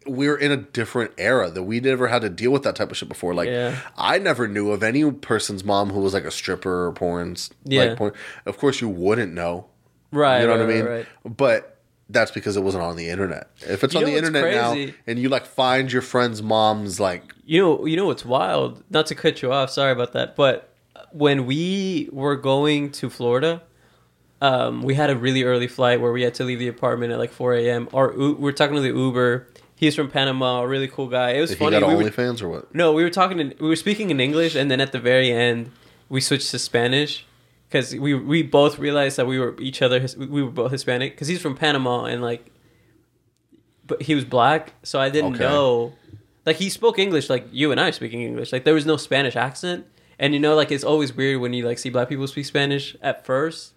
we're 0.06 0.36
in 0.36 0.50
a 0.52 0.56
different 0.56 1.12
era 1.18 1.50
that 1.50 1.62
we 1.62 1.80
never 1.80 2.08
had 2.08 2.22
to 2.22 2.28
deal 2.30 2.50
with 2.50 2.62
that 2.64 2.76
type 2.76 2.90
of 2.90 2.96
shit 2.96 3.08
before. 3.08 3.34
Like, 3.34 3.48
Yeah. 3.48 3.76
I 3.96 4.18
never 4.18 4.46
knew 4.48 4.70
of 4.70 4.82
any 4.82 5.10
person's 5.10 5.64
mom 5.64 5.90
who 5.90 6.00
was 6.00 6.14
like 6.14 6.24
a 6.24 6.30
stripper 6.30 6.86
or 6.86 6.92
porn. 6.92 7.36
Yeah. 7.64 7.84
Like 7.84 7.96
porn. 7.98 8.12
Of 8.46 8.58
course, 8.58 8.80
you 8.80 8.88
wouldn't 8.88 9.32
know. 9.32 9.66
right, 10.12 10.40
You 10.40 10.46
know 10.46 10.52
right, 10.56 10.60
what 10.60 10.70
I 10.70 10.72
mean? 10.74 10.84
Right, 10.84 11.06
right. 11.24 11.36
But 11.36 11.70
that's 12.10 12.30
because 12.30 12.56
it 12.56 12.62
wasn't 12.62 12.84
on 12.84 12.96
the 12.96 13.08
internet. 13.08 13.50
If 13.66 13.82
it's 13.82 13.94
You 13.94 14.00
on 14.00 14.06
the 14.06 14.16
internet 14.16 14.42
crazy? 14.42 14.86
now, 14.86 14.92
and 15.06 15.18
you 15.18 15.28
like 15.28 15.46
find 15.46 15.90
your 15.90 16.02
friend's 16.02 16.42
mom's 16.42 17.00
like 17.00 17.34
You 17.46 17.62
know, 17.62 17.86
you 17.86 17.96
know 17.96 18.06
what's 18.06 18.24
wild? 18.24 18.82
Not 18.90 19.06
to 19.06 19.14
cut 19.14 19.40
you 19.42 19.50
off, 19.52 19.70
sorry 19.70 19.92
about 19.92 20.12
that. 20.12 20.36
But 20.36 20.68
when 21.12 21.46
we 21.46 22.08
were 22.12 22.36
going 22.36 22.90
to 22.92 23.08
Florida, 23.08 23.62
um, 24.40 24.82
we 24.82 24.94
had 24.94 25.08
a 25.10 25.16
really 25.16 25.42
early 25.44 25.68
flight 25.68 26.00
where 26.00 26.12
we 26.12 26.22
had 26.22 26.34
to 26.34 26.44
leave 26.44 26.58
the 26.58 26.68
apartment 26.68 27.12
at 27.12 27.18
like 27.18 27.32
4 27.32 27.54
a.m. 27.54 27.88
Or 27.92 28.12
U- 28.16 28.36
we're 28.38 28.52
talking 28.52 28.74
to 28.76 28.82
the 28.82 28.88
Uber. 28.88 29.48
He's 29.76 29.94
from 29.96 30.08
Panama, 30.10 30.60
a 30.62 30.68
really 30.68 30.88
cool 30.88 31.08
guy. 31.08 31.30
It 31.32 31.40
was 31.40 31.50
he 31.50 31.56
funny. 31.56 31.80
got 31.80 31.88
we 31.96 32.04
OnlyFans 32.04 32.40
or 32.42 32.48
what? 32.48 32.74
no, 32.74 32.92
we 32.92 33.02
were 33.02 33.10
talking. 33.10 33.40
In, 33.40 33.54
we 33.60 33.68
were 33.68 33.76
speaking 33.76 34.10
in 34.10 34.20
English, 34.20 34.54
and 34.54 34.70
then 34.70 34.80
at 34.80 34.92
the 34.92 35.00
very 35.00 35.30
end, 35.32 35.70
we 36.08 36.20
switched 36.20 36.50
to 36.52 36.58
Spanish 36.58 37.26
because 37.68 37.94
we 37.94 38.14
we 38.14 38.42
both 38.42 38.78
realized 38.78 39.16
that 39.18 39.26
we 39.26 39.38
were 39.38 39.54
each 39.60 39.82
other. 39.82 39.98
his- 40.00 40.16
We 40.16 40.42
were 40.42 40.50
both 40.50 40.70
Hispanic 40.72 41.12
because 41.14 41.28
he's 41.28 41.40
from 41.40 41.56
Panama, 41.56 42.04
and 42.04 42.22
like, 42.22 42.46
but 43.86 44.02
he 44.02 44.14
was 44.14 44.24
black, 44.24 44.72
so 44.82 45.00
I 45.00 45.10
didn't 45.10 45.34
Okay. 45.34 45.44
know. 45.44 45.92
Like 46.46 46.56
he 46.56 46.68
spoke 46.70 46.98
English, 46.98 47.28
like 47.28 47.46
you 47.52 47.70
and 47.72 47.80
I 47.80 47.88
are 47.88 47.92
speaking 47.92 48.22
English. 48.22 48.52
Like 48.52 48.64
there 48.64 48.74
was 48.74 48.86
no 48.86 48.96
Spanish 48.96 49.34
accent, 49.36 49.86
and 50.18 50.32
you 50.34 50.40
know, 50.40 50.54
like 50.54 50.70
it's 50.70 50.84
always 50.84 51.12
weird 51.14 51.40
when 51.40 51.52
you 51.52 51.66
like 51.66 51.78
see 51.78 51.90
black 51.90 52.08
people 52.08 52.26
speak 52.26 52.46
Spanish 52.46 52.96
at 53.02 53.26
first. 53.26 53.72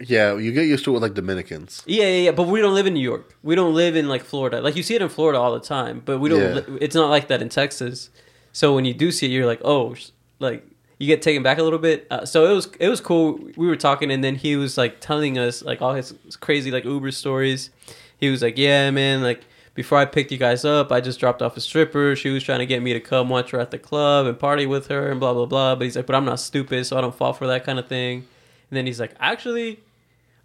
Yeah, 0.00 0.36
you 0.36 0.52
get 0.52 0.66
used 0.66 0.84
to 0.84 0.90
it 0.90 0.94
with 0.94 1.02
like 1.02 1.14
Dominicans. 1.14 1.82
Yeah, 1.86 2.04
yeah, 2.04 2.22
yeah. 2.24 2.30
But 2.30 2.44
we 2.44 2.60
don't 2.60 2.74
live 2.74 2.86
in 2.86 2.94
New 2.94 3.02
York. 3.02 3.36
We 3.42 3.54
don't 3.54 3.74
live 3.74 3.96
in 3.96 4.08
like 4.08 4.24
Florida. 4.24 4.60
Like 4.60 4.74
you 4.76 4.82
see 4.82 4.94
it 4.94 5.02
in 5.02 5.08
Florida 5.08 5.38
all 5.38 5.52
the 5.52 5.60
time, 5.60 6.02
but 6.04 6.18
we 6.18 6.28
don't. 6.30 6.40
Yeah. 6.40 6.54
Li- 6.54 6.78
it's 6.80 6.94
not 6.94 7.10
like 7.10 7.28
that 7.28 7.42
in 7.42 7.48
Texas. 7.48 8.10
So 8.52 8.74
when 8.74 8.84
you 8.84 8.94
do 8.94 9.12
see 9.12 9.26
it, 9.26 9.30
you're 9.30 9.46
like, 9.46 9.60
oh, 9.64 9.94
like 10.38 10.64
you 10.98 11.06
get 11.06 11.22
taken 11.22 11.42
back 11.42 11.58
a 11.58 11.62
little 11.62 11.78
bit. 11.78 12.06
Uh, 12.10 12.24
so 12.24 12.50
it 12.50 12.54
was 12.54 12.68
it 12.80 12.88
was 12.88 13.00
cool. 13.00 13.38
We 13.56 13.66
were 13.66 13.76
talking, 13.76 14.10
and 14.10 14.24
then 14.24 14.36
he 14.36 14.56
was 14.56 14.78
like 14.78 15.00
telling 15.00 15.38
us 15.38 15.62
like 15.62 15.82
all 15.82 15.94
his 15.94 16.14
crazy 16.40 16.70
like 16.70 16.84
Uber 16.84 17.10
stories. 17.12 17.70
He 18.18 18.30
was 18.30 18.42
like, 18.42 18.58
yeah, 18.58 18.90
man, 18.90 19.22
like. 19.22 19.44
Before 19.72 19.98
I 19.98 20.04
picked 20.04 20.32
you 20.32 20.36
guys 20.36 20.64
up, 20.64 20.90
I 20.90 21.00
just 21.00 21.20
dropped 21.20 21.40
off 21.40 21.56
a 21.56 21.60
stripper. 21.60 22.16
She 22.16 22.28
was 22.28 22.42
trying 22.42 22.58
to 22.58 22.66
get 22.66 22.82
me 22.82 22.92
to 22.92 23.00
come 23.00 23.28
watch 23.30 23.52
her 23.52 23.60
at 23.60 23.70
the 23.70 23.78
club 23.78 24.26
and 24.26 24.36
party 24.38 24.66
with 24.66 24.88
her 24.88 25.10
and 25.10 25.20
blah 25.20 25.32
blah 25.32 25.46
blah. 25.46 25.76
But 25.76 25.84
he's 25.84 25.96
like, 25.96 26.06
but 26.06 26.16
I'm 26.16 26.24
not 26.24 26.40
stupid, 26.40 26.84
so 26.86 26.98
I 26.98 27.00
don't 27.00 27.14
fall 27.14 27.32
for 27.32 27.46
that 27.46 27.64
kind 27.64 27.78
of 27.78 27.86
thing. 27.86 28.26
And 28.68 28.76
then 28.76 28.84
he's 28.84 28.98
like, 28.98 29.14
actually, 29.20 29.80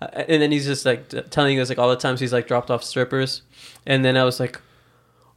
Uh, 0.01 0.07
and 0.27 0.41
then 0.41 0.51
he's 0.51 0.65
just 0.65 0.85
like 0.85 1.07
t- 1.09 1.21
telling 1.29 1.59
us 1.59 1.69
like 1.69 1.77
all 1.79 1.89
the 1.89 1.95
times 1.95 2.19
he's 2.19 2.33
like 2.33 2.47
dropped 2.47 2.69
off 2.69 2.83
strippers 2.83 3.41
and 3.85 4.03
then 4.03 4.17
i 4.17 4.23
was 4.25 4.39
like 4.41 4.59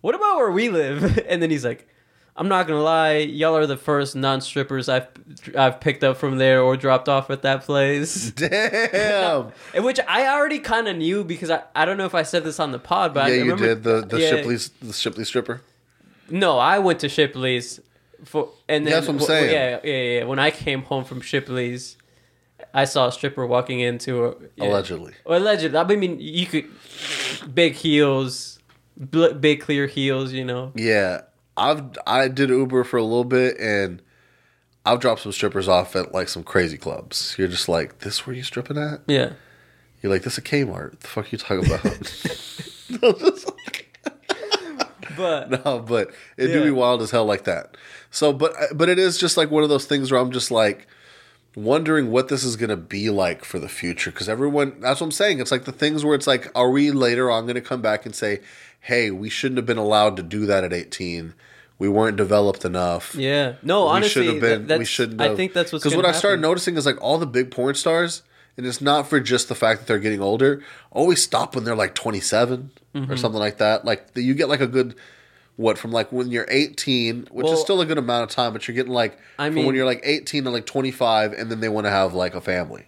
what 0.00 0.14
about 0.14 0.36
where 0.36 0.50
we 0.50 0.68
live 0.68 1.18
and 1.28 1.40
then 1.40 1.48
he's 1.50 1.64
like 1.64 1.86
i'm 2.36 2.48
not 2.48 2.66
gonna 2.66 2.82
lie 2.82 3.18
y'all 3.18 3.56
are 3.56 3.66
the 3.66 3.76
first 3.76 4.16
non-strippers 4.16 4.88
i've 4.88 5.06
i've 5.56 5.80
picked 5.80 6.02
up 6.02 6.16
from 6.16 6.38
there 6.38 6.60
or 6.60 6.76
dropped 6.76 7.08
off 7.08 7.30
at 7.30 7.42
that 7.42 7.62
place 7.62 8.30
Damn. 8.36 9.52
And 9.74 9.84
which 9.84 10.00
i 10.08 10.26
already 10.26 10.58
kind 10.58 10.88
of 10.88 10.96
knew 10.96 11.22
because 11.22 11.50
I, 11.50 11.62
I 11.76 11.84
don't 11.84 11.96
know 11.96 12.06
if 12.06 12.14
i 12.16 12.22
said 12.24 12.42
this 12.42 12.58
on 12.58 12.72
the 12.72 12.78
pod 12.80 13.14
but 13.14 13.28
yeah, 13.28 13.34
I 13.34 13.36
you 13.36 13.42
remember, 13.54 13.66
did 13.74 13.82
the 13.84 14.00
the 14.06 14.20
yeah. 14.20 14.30
Shipley's 14.30 14.70
the 14.82 14.92
Shipley 14.92 15.24
stripper. 15.24 15.62
no 16.30 16.58
i 16.58 16.78
went 16.80 16.98
to 17.00 17.08
shipley's 17.08 17.80
for 18.24 18.48
and 18.68 18.84
then 18.84 18.92
That's 18.94 19.06
what 19.06 19.14
I'm 19.14 19.20
saying. 19.20 19.52
yeah, 19.52 19.78
yeah 19.84 20.18
yeah 20.18 20.24
when 20.24 20.40
i 20.40 20.50
came 20.50 20.82
home 20.82 21.04
from 21.04 21.20
shipley's 21.20 21.96
i 22.74 22.84
saw 22.84 23.08
a 23.08 23.12
stripper 23.12 23.46
walking 23.46 23.80
into 23.80 24.24
a 24.26 24.34
yeah. 24.56 24.68
Allegedly. 24.68 25.14
Well, 25.24 25.40
allegedly. 25.40 25.78
I 25.78 25.84
mean, 25.84 26.18
you 26.20 26.46
could 26.46 26.66
big 27.54 27.74
heels, 27.74 28.58
bl- 28.96 29.32
big 29.32 29.60
clear 29.60 29.86
heels. 29.86 30.32
You 30.32 30.44
know. 30.44 30.72
Yeah. 30.74 31.22
I've 31.56 31.82
I 32.06 32.28
did 32.28 32.50
Uber 32.50 32.84
for 32.84 32.98
a 32.98 33.02
little 33.02 33.24
bit 33.24 33.58
and 33.58 34.00
I've 34.86 35.00
dropped 35.00 35.22
some 35.22 35.32
strippers 35.32 35.66
off 35.68 35.96
at 35.96 36.14
like 36.14 36.28
some 36.28 36.44
crazy 36.44 36.78
clubs. 36.78 37.34
You're 37.36 37.48
just 37.48 37.68
like, 37.68 37.98
this 37.98 38.26
where 38.26 38.34
you 38.34 38.42
stripping 38.42 38.78
at? 38.78 39.00
Yeah. 39.06 39.32
You're 40.00 40.12
like, 40.12 40.22
this 40.22 40.38
a 40.38 40.42
Kmart. 40.42 41.00
The 41.00 41.08
fuck 41.08 41.24
are 41.24 41.28
you 41.30 41.38
talking 41.38 41.66
about? 41.66 43.44
But 45.18 45.64
no, 45.64 45.80
but 45.80 46.12
it 46.36 46.46
do 46.46 46.62
be 46.62 46.70
wild 46.70 47.02
as 47.02 47.10
hell 47.10 47.24
like 47.24 47.44
that. 47.44 47.76
So, 48.10 48.32
but 48.32 48.54
but 48.72 48.88
it 48.88 48.98
is 49.00 49.18
just 49.18 49.36
like 49.36 49.50
one 49.50 49.64
of 49.64 49.68
those 49.68 49.84
things 49.84 50.12
where 50.12 50.20
I'm 50.20 50.30
just 50.30 50.50
like 50.52 50.86
wondering 51.56 52.10
what 52.10 52.28
this 52.28 52.44
is 52.44 52.56
gonna 52.56 52.76
be 52.76 53.10
like 53.10 53.44
for 53.44 53.58
the 53.58 53.68
future. 53.68 54.10
Because 54.10 54.28
everyone, 54.28 54.80
that's 54.80 55.00
what 55.00 55.06
I'm 55.08 55.12
saying. 55.12 55.40
It's 55.40 55.50
like 55.50 55.64
the 55.64 55.72
things 55.72 56.04
where 56.04 56.14
it's 56.14 56.26
like, 56.26 56.50
are 56.54 56.70
we 56.70 56.90
later 56.90 57.30
on 57.30 57.46
gonna 57.46 57.60
come 57.60 57.80
back 57.82 58.06
and 58.06 58.14
say, 58.14 58.40
hey, 58.80 59.10
we 59.10 59.28
shouldn't 59.28 59.56
have 59.58 59.66
been 59.66 59.78
allowed 59.78 60.16
to 60.16 60.22
do 60.22 60.46
that 60.46 60.64
at 60.64 60.72
18. 60.72 61.34
We 61.80 61.88
weren't 61.88 62.16
developed 62.16 62.64
enough. 62.64 63.14
yeah, 63.14 63.54
no, 63.62 63.84
we 63.84 63.90
honestly, 63.90 64.24
should 64.26 64.32
have 64.34 64.40
been. 64.40 64.66
that- 64.66 64.78
we 64.78 64.84
shouldn't. 64.84 65.20
I 65.20 65.34
think 65.36 65.52
that's 65.52 65.72
what's 65.72 65.84
because 65.84 65.94
what 65.96 66.02
gonna 66.02 66.14
I 66.14 66.18
started 66.18 66.40
noticing 66.40 66.76
is 66.76 66.84
like 66.86 67.00
all 67.00 67.18
the 67.18 67.26
big 67.26 67.50
porn 67.52 67.74
stars, 67.76 68.22
and 68.56 68.66
it's 68.66 68.80
not 68.80 69.06
for 69.08 69.20
just 69.20 69.48
the 69.48 69.54
fact 69.54 69.80
that 69.80 69.86
they're 69.86 70.00
getting 70.00 70.20
older. 70.20 70.60
Always 70.90 71.22
stop 71.22 71.54
when 71.54 71.64
they're 71.64 71.76
like 71.76 71.94
27 71.94 72.70
Mm-hmm. 72.94 73.12
or 73.12 73.16
something 73.18 73.38
like 73.38 73.58
that. 73.58 73.84
Like 73.84 74.08
you 74.16 74.34
get 74.34 74.48
like 74.48 74.60
a 74.62 74.66
good. 74.66 74.94
What 75.58 75.76
from 75.76 75.90
like 75.90 76.12
when 76.12 76.30
you're 76.30 76.46
18, 76.48 77.26
which 77.32 77.44
Well- 77.44 77.52
is 77.52 77.60
still 77.60 77.80
a 77.80 77.84
good 77.86 77.98
amount 77.98 78.22
of 78.30 78.30
time, 78.34 78.52
but 78.52 78.66
you're 78.68 78.76
getting 78.76 78.92
like 78.92 79.18
I 79.40 79.48
from 79.48 79.56
mean- 79.56 79.66
when 79.66 79.74
you're 79.74 79.84
like 79.86 80.00
18 80.04 80.44
to 80.44 80.50
like 80.50 80.66
25, 80.66 81.32
and 81.32 81.50
then 81.50 81.58
they 81.58 81.68
want 81.68 81.86
to 81.86 81.90
have 81.90 82.14
like 82.14 82.36
a 82.36 82.40
family. 82.40 82.84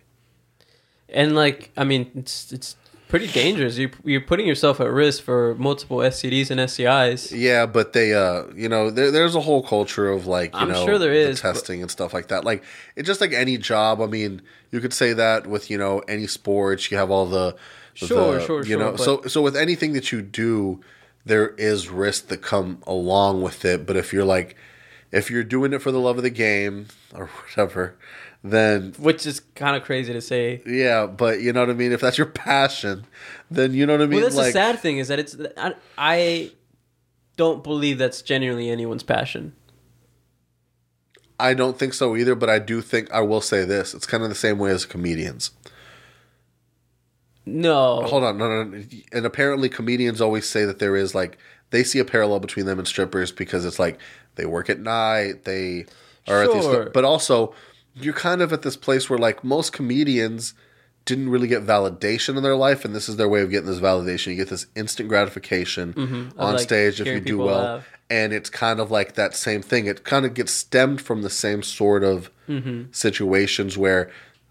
And 1.08 1.34
like, 1.34 1.70
I 1.76 1.82
mean, 1.84 2.10
it's 2.14 2.52
it's 2.52 2.76
pretty 3.08 3.26
dangerous. 3.26 3.76
You 3.76 3.90
you're 4.04 4.20
putting 4.20 4.46
yourself 4.46 4.80
at 4.80 4.88
risk 4.88 5.24
for 5.24 5.56
multiple 5.56 5.96
STDs 5.98 6.50
and 6.52 6.60
STIs. 6.60 7.32
Yeah, 7.36 7.66
but 7.66 7.92
they, 7.92 8.14
uh, 8.14 8.44
you 8.54 8.68
know, 8.68 8.88
there, 8.90 9.10
there's 9.10 9.34
a 9.34 9.40
whole 9.40 9.64
culture 9.64 10.08
of 10.08 10.28
like, 10.28 10.54
you 10.54 10.60
I'm 10.60 10.68
know, 10.68 10.84
sure 10.86 10.96
there 10.98 11.10
the 11.10 11.30
is, 11.30 11.40
but- 11.42 11.52
testing 11.54 11.82
and 11.82 11.90
stuff 11.90 12.14
like 12.14 12.28
that. 12.28 12.44
Like, 12.44 12.62
it's 12.94 13.08
just 13.08 13.20
like 13.20 13.32
any 13.32 13.58
job. 13.58 14.00
I 14.00 14.06
mean, 14.06 14.42
you 14.70 14.78
could 14.80 14.92
say 14.94 15.12
that 15.14 15.48
with 15.48 15.70
you 15.70 15.76
know 15.78 15.98
any 16.06 16.28
sports. 16.28 16.88
You 16.92 16.98
have 16.98 17.10
all 17.10 17.26
the, 17.26 17.56
Sure, 17.94 18.34
the- 18.38 18.46
sure, 18.46 18.58
you 18.60 18.64
sure, 18.66 18.78
know. 18.78 18.94
So, 18.96 19.22
so 19.22 19.42
with 19.42 19.56
anything 19.56 19.92
that 19.94 20.12
you 20.12 20.22
do, 20.22 20.80
there 21.24 21.48
is 21.50 21.88
risk 21.88 22.28
that 22.28 22.38
come 22.38 22.82
along 22.86 23.42
with 23.42 23.64
it. 23.64 23.86
But 23.86 23.96
if 23.96 24.12
you're 24.12 24.24
like, 24.24 24.56
if 25.12 25.30
you're 25.30 25.44
doing 25.44 25.72
it 25.72 25.82
for 25.82 25.92
the 25.92 26.00
love 26.00 26.16
of 26.16 26.22
the 26.22 26.30
game 26.30 26.88
or 27.14 27.26
whatever, 27.56 27.96
then 28.42 28.94
Which 28.98 29.26
is 29.26 29.40
kind 29.54 29.76
of 29.76 29.82
crazy 29.84 30.12
to 30.12 30.20
say. 30.20 30.62
yeah. 30.66 31.06
But 31.06 31.40
you 31.40 31.52
know 31.52 31.60
what 31.60 31.70
I 31.70 31.74
mean. 31.74 31.92
If 31.92 32.00
that's 32.00 32.16
your 32.18 32.26
passion, 32.26 33.06
then 33.50 33.74
you 33.74 33.86
know 33.86 33.94
what 33.94 34.02
I 34.02 34.06
mean. 34.06 34.20
Well, 34.20 34.30
that's 34.30 34.36
like, 34.36 34.46
the 34.54 34.58
sad 34.58 34.78
thing 34.80 34.98
is 34.98 35.08
that 35.08 35.18
it's 35.18 35.36
I, 35.56 35.74
I 35.98 36.52
don't 37.36 37.62
believe 37.62 37.98
that's 37.98 38.22
genuinely 38.22 38.70
anyone's 38.70 39.02
passion. 39.02 39.54
I 41.38 41.54
don't 41.54 41.78
think 41.78 41.94
so 41.94 42.16
either, 42.16 42.34
but 42.34 42.50
I 42.50 42.58
do 42.58 42.82
think 42.82 43.10
I 43.10 43.20
will 43.20 43.40
say 43.40 43.64
this. 43.64 43.94
It's 43.94 44.06
kind 44.06 44.22
of 44.22 44.28
the 44.28 44.34
same 44.34 44.58
way 44.58 44.70
as 44.70 44.84
comedians. 44.84 45.52
No, 47.50 48.02
Hold 48.02 48.24
on, 48.24 48.38
no, 48.38 48.48
no, 48.48 48.64
no. 48.64 48.84
And 49.12 49.26
apparently, 49.26 49.68
comedians 49.68 50.20
always 50.20 50.48
say 50.48 50.64
that 50.64 50.78
there 50.78 50.96
is 50.96 51.14
like 51.14 51.38
they 51.70 51.84
see 51.84 51.98
a 51.98 52.04
parallel 52.04 52.40
between 52.40 52.66
them 52.66 52.78
and 52.78 52.86
strippers 52.88 53.30
because 53.32 53.64
it's 53.64 53.78
like 53.78 53.98
they 54.36 54.46
work 54.46 54.68
at 54.70 54.80
night, 54.80 55.44
they 55.44 55.86
are 56.28 56.42
at 56.42 56.50
Sure. 56.52 56.84
these. 56.84 56.90
But 56.94 57.04
also, 57.04 57.54
you're 57.94 58.14
kind 58.14 58.40
of 58.42 58.52
at 58.52 58.62
this 58.62 58.76
place 58.76 59.08
where 59.10 59.18
like 59.18 59.42
most 59.44 59.72
comedians 59.72 60.54
didn't 61.06 61.30
really 61.30 61.48
get 61.48 61.64
validation 61.66 62.36
in 62.36 62.42
their 62.42 62.56
life, 62.56 62.84
and 62.84 62.94
this 62.94 63.08
is 63.08 63.16
their 63.16 63.28
way 63.28 63.40
of 63.40 63.50
getting 63.50 63.68
this 63.68 63.80
validation. 63.80 64.28
You 64.28 64.36
get 64.36 64.48
this 64.50 64.66
instant 64.76 65.08
gratification 65.08 65.90
of, 65.96 66.38
on 66.38 66.54
like, 66.54 66.60
stage 66.60 67.00
if 67.00 67.06
you 67.06 67.20
do 67.20 67.38
well, 67.38 67.48
laugh. 67.62 67.88
and 68.10 68.32
it's 68.32 68.50
kind 68.50 68.80
of 68.80 68.90
like 68.90 69.14
that 69.14 69.34
same 69.34 69.62
thing. 69.62 69.86
It 69.86 70.04
kind 70.04 70.26
of 70.26 70.34
gets 70.34 70.52
stemmed 70.52 71.00
from 71.00 71.22
the 71.22 71.30
same 71.30 71.62
sort 71.62 72.04
of 72.04 72.30
Mm-hmm. 72.48 72.90
situations 72.90 73.78
where 73.78 74.10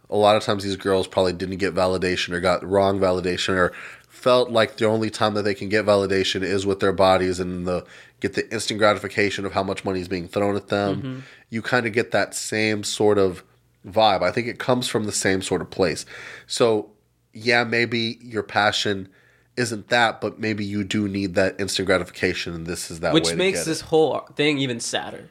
a 0.09 0.17
lot 0.17 0.35
of 0.35 0.43
times 0.43 0.63
these 0.63 0.75
girls 0.75 1.07
probably 1.07 1.33
didn't 1.33 1.57
get 1.57 1.75
validation 1.75 2.33
or 2.33 2.39
got 2.39 2.67
wrong 2.67 2.99
validation 2.99 3.55
or 3.55 3.71
felt 4.07 4.49
like 4.49 4.77
the 4.77 4.85
only 4.85 5.09
time 5.09 5.33
that 5.35 5.43
they 5.43 5.53
can 5.53 5.69
get 5.69 5.85
validation 5.85 6.41
is 6.41 6.65
with 6.65 6.79
their 6.79 6.91
bodies 6.91 7.39
and 7.39 7.67
the 7.67 7.85
get 8.19 8.33
the 8.33 8.51
instant 8.51 8.79
gratification 8.79 9.45
of 9.45 9.53
how 9.53 9.63
much 9.63 9.85
money 9.85 10.01
is 10.01 10.07
being 10.07 10.27
thrown 10.27 10.55
at 10.55 10.67
them. 10.67 10.97
Mm-hmm. 10.97 11.19
You 11.49 11.61
kind 11.61 11.85
of 11.85 11.93
get 11.93 12.11
that 12.11 12.35
same 12.35 12.83
sort 12.83 13.17
of 13.17 13.43
vibe. 13.87 14.21
I 14.21 14.31
think 14.31 14.47
it 14.47 14.59
comes 14.59 14.87
from 14.87 15.05
the 15.05 15.11
same 15.11 15.41
sort 15.41 15.61
of 15.61 15.69
place. 15.69 16.05
So, 16.47 16.91
yeah, 17.33 17.63
maybe 17.63 18.17
your 18.21 18.43
passion 18.43 19.07
isn't 19.55 19.89
that, 19.89 20.21
but 20.21 20.39
maybe 20.39 20.65
you 20.65 20.83
do 20.83 21.07
need 21.07 21.35
that 21.35 21.59
instant 21.59 21.85
gratification, 21.85 22.53
and 22.53 22.65
this 22.65 22.89
is 22.89 23.01
that 23.01 23.13
way 23.13 23.19
which 23.19 23.35
makes 23.35 23.65
this 23.65 23.81
it. 23.81 23.85
whole 23.85 24.19
thing 24.35 24.57
even 24.57 24.79
sadder. 24.79 25.29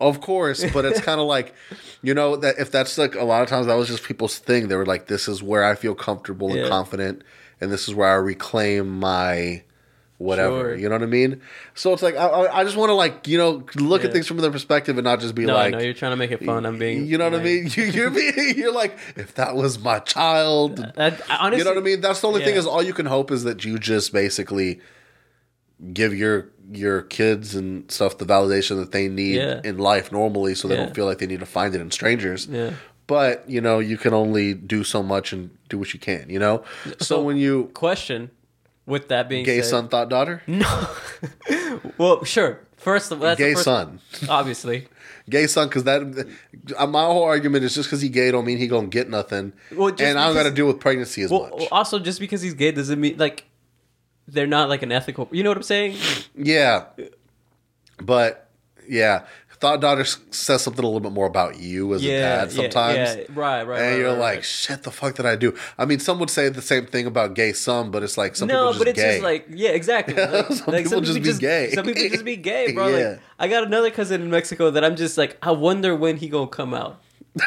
Of 0.00 0.20
course, 0.22 0.64
but 0.72 0.84
it's 0.86 1.00
kind 1.08 1.20
of 1.20 1.26
like, 1.26 1.54
you 2.02 2.14
know, 2.14 2.36
that 2.36 2.58
if 2.58 2.70
that's 2.70 2.96
like 2.96 3.14
a 3.14 3.24
lot 3.24 3.42
of 3.42 3.48
times 3.48 3.66
that 3.66 3.74
was 3.74 3.88
just 3.88 4.02
people's 4.02 4.38
thing. 4.38 4.68
They 4.68 4.76
were 4.76 4.86
like, 4.86 5.06
"This 5.08 5.28
is 5.28 5.42
where 5.42 5.62
I 5.62 5.74
feel 5.74 5.94
comfortable 5.94 6.48
and 6.48 6.60
Yeah. 6.60 6.68
confident, 6.68 7.22
and 7.60 7.70
this 7.70 7.86
is 7.86 7.94
where 7.94 8.08
I 8.08 8.14
reclaim 8.14 8.98
my 8.98 9.62
whatever." 10.16 10.70
Sure. 10.70 10.76
You 10.76 10.88
know 10.88 10.94
what 10.94 11.02
I 11.02 11.06
mean? 11.06 11.42
So 11.74 11.92
it's 11.92 12.02
like 12.02 12.16
I- 12.16 12.48
I, 12.60 12.64
just 12.64 12.76
want 12.76 12.88
to 12.88 12.94
like 12.94 13.28
you 13.28 13.36
know 13.36 13.62
look 13.76 14.04
at 14.06 14.12
things 14.12 14.26
from 14.26 14.38
their 14.38 14.50
perspective 14.50 14.96
and 14.96 15.04
not 15.04 15.20
just 15.20 15.34
be 15.34 15.44
No, 15.44 15.52
like, 15.54 15.72
no, 15.72 15.78
you're 15.80 15.92
trying 15.92 16.12
to 16.12 16.16
make 16.16 16.30
it 16.30 16.42
fun. 16.44 16.64
I'm 16.64 16.78
being, 16.78 17.04
you 17.06 17.18
know 17.18 17.24
what 17.28 17.38
I 17.38 17.42
mean? 17.44 17.68
You, 17.74 17.84
you're 17.84 18.10
being, 18.10 18.54
you're 18.56 18.72
like, 18.72 18.96
if 19.16 19.34
that 19.34 19.54
was 19.54 19.78
my 19.78 19.98
child, 19.98 20.76
That, 20.96 21.20
honestly, 21.28 21.58
you 21.58 21.64
know 21.64 21.70
what 21.72 21.78
I 21.78 21.84
mean? 21.84 22.00
That's 22.00 22.22
the 22.22 22.28
only 22.28 22.42
thing 22.42 22.54
is 22.54 22.66
all 22.66 22.82
you 22.82 22.94
can 22.94 23.06
hope 23.06 23.30
is 23.30 23.44
that 23.44 23.64
you 23.66 23.78
just 23.78 24.12
basically 24.14 24.80
give 25.92 26.14
your 26.14 26.48
your 26.72 27.02
kids 27.02 27.54
and 27.54 27.90
stuff 27.90 28.18
the 28.18 28.24
validation 28.24 28.76
that 28.80 28.92
they 28.92 29.08
need 29.08 29.36
Yeah. 29.36 29.60
in 29.64 29.78
life 29.78 30.12
normally 30.12 30.54
so 30.54 30.68
they 30.68 30.74
Yeah. 30.76 30.84
don't 30.86 30.94
feel 30.94 31.06
like 31.06 31.18
they 31.18 31.26
need 31.26 31.40
to 31.40 31.46
find 31.46 31.74
it 31.74 31.80
in 31.80 31.90
strangers. 31.90 32.46
Yeah. 32.50 32.72
But, 33.06 33.44
you 33.50 33.60
know, 33.60 33.80
you 33.80 33.96
can 33.96 34.14
only 34.14 34.54
do 34.54 34.84
so 34.84 35.02
much 35.02 35.32
and 35.32 35.50
do 35.68 35.78
what 35.78 35.92
you 35.92 35.98
can, 35.98 36.26
you 36.28 36.38
know? 36.38 36.62
So, 36.98 37.04
So- 37.04 37.22
when 37.22 37.36
you 37.36 37.70
Question. 37.74 38.30
With 38.86 39.08
that 39.08 39.28
being 39.28 39.44
gay 39.44 39.58
said, 39.62 39.70
son 39.70 39.88
thought 39.88 40.08
daughter? 40.08 40.42
No. 40.48 40.88
well, 41.98 42.24
sure. 42.24 42.60
First, 42.76 43.10
that's 43.10 43.20
the 43.20 43.36
Gay 43.36 43.52
first- 43.54 43.64
son. 43.64 44.00
Obviously. 44.28 44.88
Gay 45.28 45.46
son 45.46 45.68
cuz 45.68 45.84
that 45.84 46.02
uh, 46.76 46.86
my 46.86 47.04
whole 47.04 47.22
argument 47.22 47.62
is 47.64 47.74
just 47.74 47.88
cuz 47.90 48.00
he 48.00 48.08
gay 48.08 48.30
don't 48.32 48.44
mean 48.44 48.58
he 48.58 48.66
going 48.66 48.90
to 48.90 48.96
get 48.98 49.08
nothing. 49.08 49.52
Well, 49.76 49.88
and 49.98 50.18
I 50.18 50.26
don't 50.26 50.34
got 50.34 50.44
to 50.44 50.50
deal 50.50 50.66
with 50.66 50.80
pregnancy 50.80 51.22
as 51.22 51.30
Well, 51.30 51.42
much. 51.42 51.52
well, 51.56 51.68
also, 51.70 51.98
just 52.00 52.18
because 52.18 52.42
he's 52.42 52.54
gay 52.54 52.72
doesn't 52.72 53.00
mean 53.00 53.16
like 53.18 53.44
they're 54.32 54.46
not 54.46 54.68
like 54.68 54.82
an 54.82 54.92
ethical. 54.92 55.28
You 55.30 55.42
know 55.42 55.50
what 55.50 55.58
I'm 55.58 55.62
saying? 55.62 55.96
Yeah. 56.34 56.86
But 58.02 58.48
yeah, 58.88 59.26
thought 59.60 59.80
daughter 59.80 60.04
says 60.04 60.62
something 60.62 60.82
a 60.82 60.88
little 60.88 61.00
bit 61.00 61.12
more 61.12 61.26
about 61.26 61.60
you 61.60 61.92
as 61.92 62.02
a 62.02 62.08
dad 62.08 62.50
sometimes. 62.50 62.96
Yeah, 62.96 63.14
yeah. 63.14 63.24
right, 63.28 63.62
right. 63.62 63.80
And 63.80 63.90
right, 63.90 63.98
you're 63.98 64.08
right, 64.08 64.18
like, 64.18 64.34
right. 64.36 64.44
shit, 64.44 64.82
the 64.82 64.90
fuck 64.90 65.14
did 65.14 65.26
I 65.26 65.36
do? 65.36 65.54
I 65.76 65.84
mean, 65.84 65.98
some 65.98 66.18
would 66.18 66.30
say 66.30 66.48
the 66.48 66.62
same 66.62 66.86
thing 66.86 67.06
about 67.06 67.34
gay 67.34 67.52
some, 67.52 67.90
but 67.90 68.02
it's 68.02 68.16
like 68.16 68.36
some 68.36 68.48
no, 68.48 68.54
people 68.54 68.72
just 68.72 68.78
but 68.78 68.88
it's 68.88 68.98
gay. 68.98 69.12
just 69.12 69.22
like, 69.22 69.46
yeah, 69.50 69.70
exactly. 69.70 70.14
Like, 70.30 70.46
Some 70.52 70.72
like, 70.72 70.84
people 70.84 71.00
just 71.00 71.22
be 71.22 71.32
gay. 71.38 71.70
Some 71.72 71.84
people 71.84 72.08
just 72.08 72.24
be 72.24 72.36
gay, 72.50 72.72
bro. 72.72 72.88
Yeah. 72.88 73.08
Like, 73.08 73.20
I 73.38 73.48
got 73.48 73.64
another 73.64 73.90
cousin 73.90 74.22
in 74.22 74.30
Mexico 74.30 74.70
that 74.70 74.84
I'm 74.84 74.96
just 74.96 75.18
like, 75.18 75.36
I 75.42 75.50
wonder 75.50 75.94
when 75.94 76.16
he 76.16 76.28
gonna 76.28 76.46
come 76.46 76.72
out. 76.72 77.00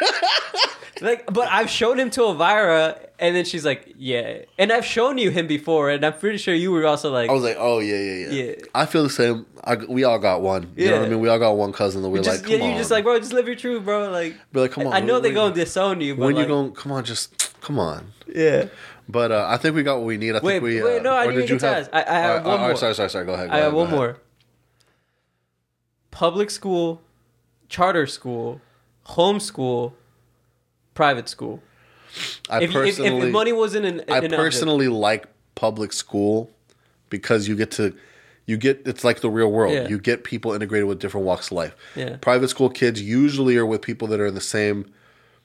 like, 1.00 1.26
but 1.32 1.48
I've 1.50 1.68
shown 1.70 1.98
him 1.98 2.10
to 2.10 2.22
Elvira, 2.22 2.98
and 3.18 3.34
then 3.36 3.44
she's 3.44 3.64
like, 3.64 3.94
yeah. 3.96 4.38
And 4.58 4.72
I've 4.72 4.84
shown 4.84 5.18
you 5.18 5.30
him 5.30 5.46
before, 5.46 5.90
and 5.90 6.04
I'm 6.04 6.14
pretty 6.18 6.38
sure 6.38 6.54
you 6.54 6.70
were 6.72 6.86
also 6.86 7.10
like, 7.12 7.30
I 7.30 7.32
was 7.32 7.42
like, 7.42 7.56
oh 7.58 7.78
yeah, 7.80 7.96
yeah, 7.96 8.28
yeah. 8.28 8.30
Yeah. 8.30 8.54
I 8.74 8.86
feel 8.86 9.02
the 9.04 9.10
same. 9.10 9.46
I, 9.62 9.76
we 9.76 10.04
all 10.04 10.18
got 10.18 10.42
one. 10.42 10.72
You 10.76 10.90
know 10.90 10.96
what 10.98 11.06
I 11.06 11.08
mean? 11.08 11.20
We 11.20 11.28
all 11.28 11.38
got 11.38 11.52
one 11.52 11.72
cousin 11.72 12.02
that 12.02 12.10
we're 12.10 12.22
just, 12.22 12.42
like, 12.42 12.50
come 12.50 12.60
yeah, 12.60 12.64
on. 12.66 12.70
you 12.72 12.76
just 12.76 12.90
like, 12.90 13.02
bro, 13.04 13.18
just 13.18 13.32
live 13.32 13.46
your 13.46 13.56
truth, 13.56 13.84
bro. 13.84 14.10
Like, 14.10 14.34
Be 14.52 14.60
like, 14.60 14.72
come 14.72 14.86
on. 14.86 14.92
I 14.92 15.00
know 15.00 15.20
they 15.20 15.28
when- 15.28 15.34
gonna 15.36 15.54
disown 15.54 16.00
you, 16.00 16.14
but 16.16 16.26
When 16.26 16.34
like, 16.34 16.42
you 16.42 16.48
going? 16.48 16.72
Come 16.72 16.92
on, 16.92 17.04
just 17.04 17.60
come 17.60 17.78
on. 17.78 18.12
yeah. 18.32 18.66
But 19.08 19.32
uh, 19.32 19.46
I 19.48 19.58
think 19.58 19.74
we 19.76 19.82
got 19.82 19.96
what 19.98 20.06
we 20.06 20.16
need. 20.16 20.30
I 20.34 20.40
Wait, 20.40 20.54
think 20.54 20.62
we. 20.62 20.82
wait, 20.82 21.00
uh, 21.00 21.02
no, 21.02 21.14
I 21.14 21.26
didn't 21.26 21.40
did 21.42 21.50
you 21.50 21.58
have? 21.58 21.90
I- 21.92 22.04
I 22.08 22.12
have 22.20 22.36
right, 22.36 22.44
one 22.46 22.60
more. 22.60 22.76
Sorry, 22.76 22.94
sorry, 22.94 23.10
sorry. 23.10 23.26
Go 23.26 23.34
ahead. 23.34 23.50
Go 23.50 23.54
I 23.54 23.58
have 23.60 23.72
go 23.72 23.76
one 23.78 23.86
ahead. 23.88 23.96
more. 23.98 24.16
Public 26.10 26.50
school, 26.50 27.02
charter 27.68 28.06
school, 28.06 28.60
homeschool, 29.08 29.92
private 30.94 31.28
school. 31.28 31.62
I 32.48 32.62
If, 32.62 32.72
personally, 32.72 33.18
if, 33.18 33.24
if 33.24 33.32
money 33.32 33.52
wasn't 33.52 33.86
an, 33.86 34.00
I 34.08 34.18
an 34.18 34.24
object- 34.24 34.34
personally 34.34 34.88
like 34.88 35.26
public 35.54 35.92
school 35.92 36.50
because 37.10 37.48
you 37.48 37.56
get 37.56 37.70
to 37.72 37.94
you 38.46 38.56
get 38.56 38.82
it's 38.86 39.04
like 39.04 39.20
the 39.20 39.30
real 39.30 39.50
world. 39.50 39.74
Yeah. 39.74 39.88
You 39.88 39.98
get 39.98 40.22
people 40.24 40.52
integrated 40.52 40.86
with 40.86 40.98
different 41.00 41.26
walks 41.26 41.48
of 41.48 41.52
life. 41.52 41.74
Yeah. 41.96 42.16
Private 42.20 42.48
school 42.48 42.68
kids 42.68 43.00
usually 43.00 43.56
are 43.56 43.66
with 43.66 43.82
people 43.82 44.06
that 44.08 44.20
are 44.20 44.26
in 44.26 44.34
the 44.34 44.40
same 44.40 44.92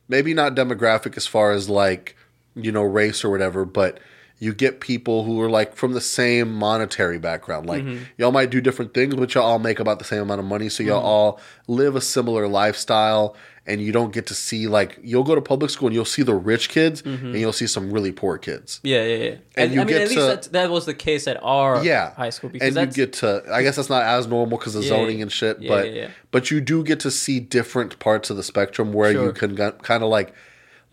maybe 0.09 0.33
not 0.33 0.55
demographic 0.55 1.15
as 1.15 1.25
far 1.25 1.51
as 1.51 1.69
like, 1.69 2.17
you 2.55 2.71
know, 2.71 2.81
race 2.81 3.23
or 3.23 3.29
whatever, 3.29 3.63
but 3.63 3.99
you 4.41 4.53
get 4.53 4.79
people 4.79 5.25
who 5.25 5.41
are 5.41 5.49
like 5.49 5.75
from 5.75 5.91
the 5.93 5.99
same 6.01 6.53
monetary 6.53 7.19
background. 7.19 7.65
Like 7.67 7.83
Mm-hmm. 7.83 8.03
y'all 8.17 8.31
might 8.31 8.49
do 8.49 8.61
different 8.61 8.93
things, 8.93 9.13
but 9.15 9.33
y'all 9.33 9.43
all 9.43 9.59
make 9.59 9.79
about 9.79 9.99
the 9.99 10.05
same 10.05 10.21
amount 10.21 10.39
of 10.39 10.45
money. 10.45 10.69
So 10.69 10.81
y'all 10.81 11.03
all 11.03 11.39
live 11.67 11.95
a 11.95 12.01
similar 12.01 12.47
lifestyle 12.47 13.35
and 13.67 13.81
you 13.81 13.91
don't 13.91 14.13
get 14.13 14.25
to 14.27 14.33
see 14.33 14.67
like 14.67 14.97
you'll 15.03 15.25
go 15.25 15.35
to 15.35 15.41
public 15.41 15.69
school 15.69 15.87
and 15.89 15.93
you'll 15.93 16.05
see 16.05 16.23
the 16.23 16.33
rich 16.33 16.69
kids 16.69 17.01
Mm-hmm. 17.01 17.25
and 17.27 17.35
you'll 17.35 17.51
see 17.53 17.67
some 17.67 17.91
really 17.91 18.13
poor 18.13 18.37
kids. 18.37 18.79
Yeah, 18.81 19.03
yeah, 19.03 19.15
yeah. 19.25 19.35
And 19.57 19.73
you 19.73 19.81
I 19.81 19.83
mean, 19.83 19.93
get 19.93 20.01
at 20.03 20.09
to- 20.11 20.19
that, 20.21 20.43
that 20.53 20.69
was 20.71 20.85
the 20.85 20.93
case 20.93 21.27
at 21.27 21.37
our 21.43 21.83
Yeah, 21.83 22.13
high 22.15 22.29
school 22.29 22.49
because 22.49 22.75
and 22.77 22.95
you 22.97 23.05
get 23.05 23.13
to. 23.19 23.43
I 23.51 23.61
guess 23.61 23.75
that's 23.75 23.89
not 23.89 24.03
as 24.03 24.25
normal 24.25 24.57
because 24.57 24.75
of 24.75 24.83
Yeah, 24.83 24.89
zoning 24.89 25.17
yeah. 25.17 25.23
and 25.23 25.31
shit, 25.31 25.59
Yeah, 25.61 25.69
but 25.69 26.11
but 26.31 26.49
you 26.51 26.61
do 26.61 26.81
get 26.83 27.01
to 27.01 27.11
see 27.11 27.41
different 27.41 27.99
parts 27.99 28.29
of 28.29 28.37
the 28.37 28.43
spectrum 28.43 28.93
where 28.93 29.11
you 29.11 29.17
Sure. 29.17 29.31
can 29.33 29.55
kind 29.57 30.01
of 30.01 30.09
like 30.09 30.33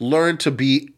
learn 0.01 0.37
to 0.39 0.51
be 0.51 0.91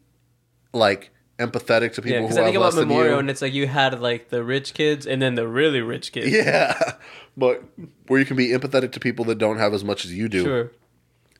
like 0.73 1.11
empathetic 1.39 1.93
to 1.93 2.01
yeah. 2.01 2.07
people 2.19 2.21
Because 2.23 2.35
who 2.37 2.41
I 2.43 2.45
think 2.45 2.57
about 2.57 2.75
Memorial, 2.75 3.19
and 3.19 3.29
it's 3.29 3.41
like 3.41 3.53
you 3.53 3.67
had 3.67 3.99
like 3.99 4.29
the 4.29 4.43
rich 4.43 4.73
kids 4.73 5.07
and 5.07 5.21
then 5.21 5.35
the 5.35 5.47
really 5.47 5.81
rich 5.81 6.11
kids. 6.11 6.31
Yeah, 6.31 6.77
but 7.37 7.63
where 8.07 8.19
you 8.19 8.25
can 8.25 8.37
be 8.37 8.49
empathetic 8.49 8.91
to 8.93 8.99
people 8.99 9.25
that 9.25 9.37
don't 9.37 9.57
have 9.57 9.73
as 9.73 9.83
much 9.83 10.05
as 10.05 10.13
you 10.13 10.29
do, 10.29 10.43
Sure. 10.43 10.71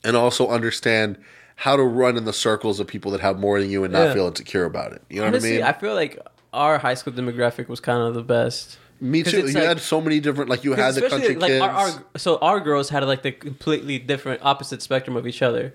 and 0.04 0.16
also 0.16 0.48
understand 0.50 1.18
how 1.58 1.76
to 1.76 1.84
run 1.84 2.16
in 2.18 2.24
the 2.26 2.34
circles 2.34 2.80
of 2.80 2.88
people 2.88 3.12
that 3.12 3.20
have 3.22 3.38
more 3.38 3.60
than 3.60 3.70
you 3.70 3.84
and 3.84 3.92
not 3.92 4.08
Yeah. 4.08 4.14
feel 4.14 4.28
insecure 4.28 4.64
about 4.66 4.94
it. 4.94 5.02
You 5.10 5.20
know 5.22 5.28
Honestly, 5.28 5.52
what 5.52 5.56
I 5.56 5.68
mean? 5.68 5.76
I 5.76 5.80
feel 5.80 5.94
like 5.94 6.18
our 6.54 6.78
high 6.78 6.94
school 6.94 7.12
demographic 7.14 7.68
was 7.68 7.80
kind 7.82 8.02
of 8.02 8.14
the 8.14 8.24
best. 8.24 8.78
Me 9.02 9.24
too. 9.24 9.40
You 9.40 9.44
like- 9.54 9.64
had 9.64 9.80
so 9.82 10.00
many 10.02 10.20
different, 10.22 10.50
like 10.50 10.64
you 10.64 10.74
had 10.74 10.96
the 10.96 11.10
country 11.10 11.36
like 11.36 11.52
kids. 11.52 11.62
our, 11.62 11.70
our 11.70 11.90
so 12.18 12.38
our 12.38 12.60
girls 12.62 12.90
had 12.90 13.04
like 13.04 13.22
the 13.24 13.32
completely 13.34 14.00
different 14.00 14.42
opposite 14.44 14.82
spectrum 14.82 15.16
of 15.18 15.28
each 15.28 15.42
other. 15.42 15.74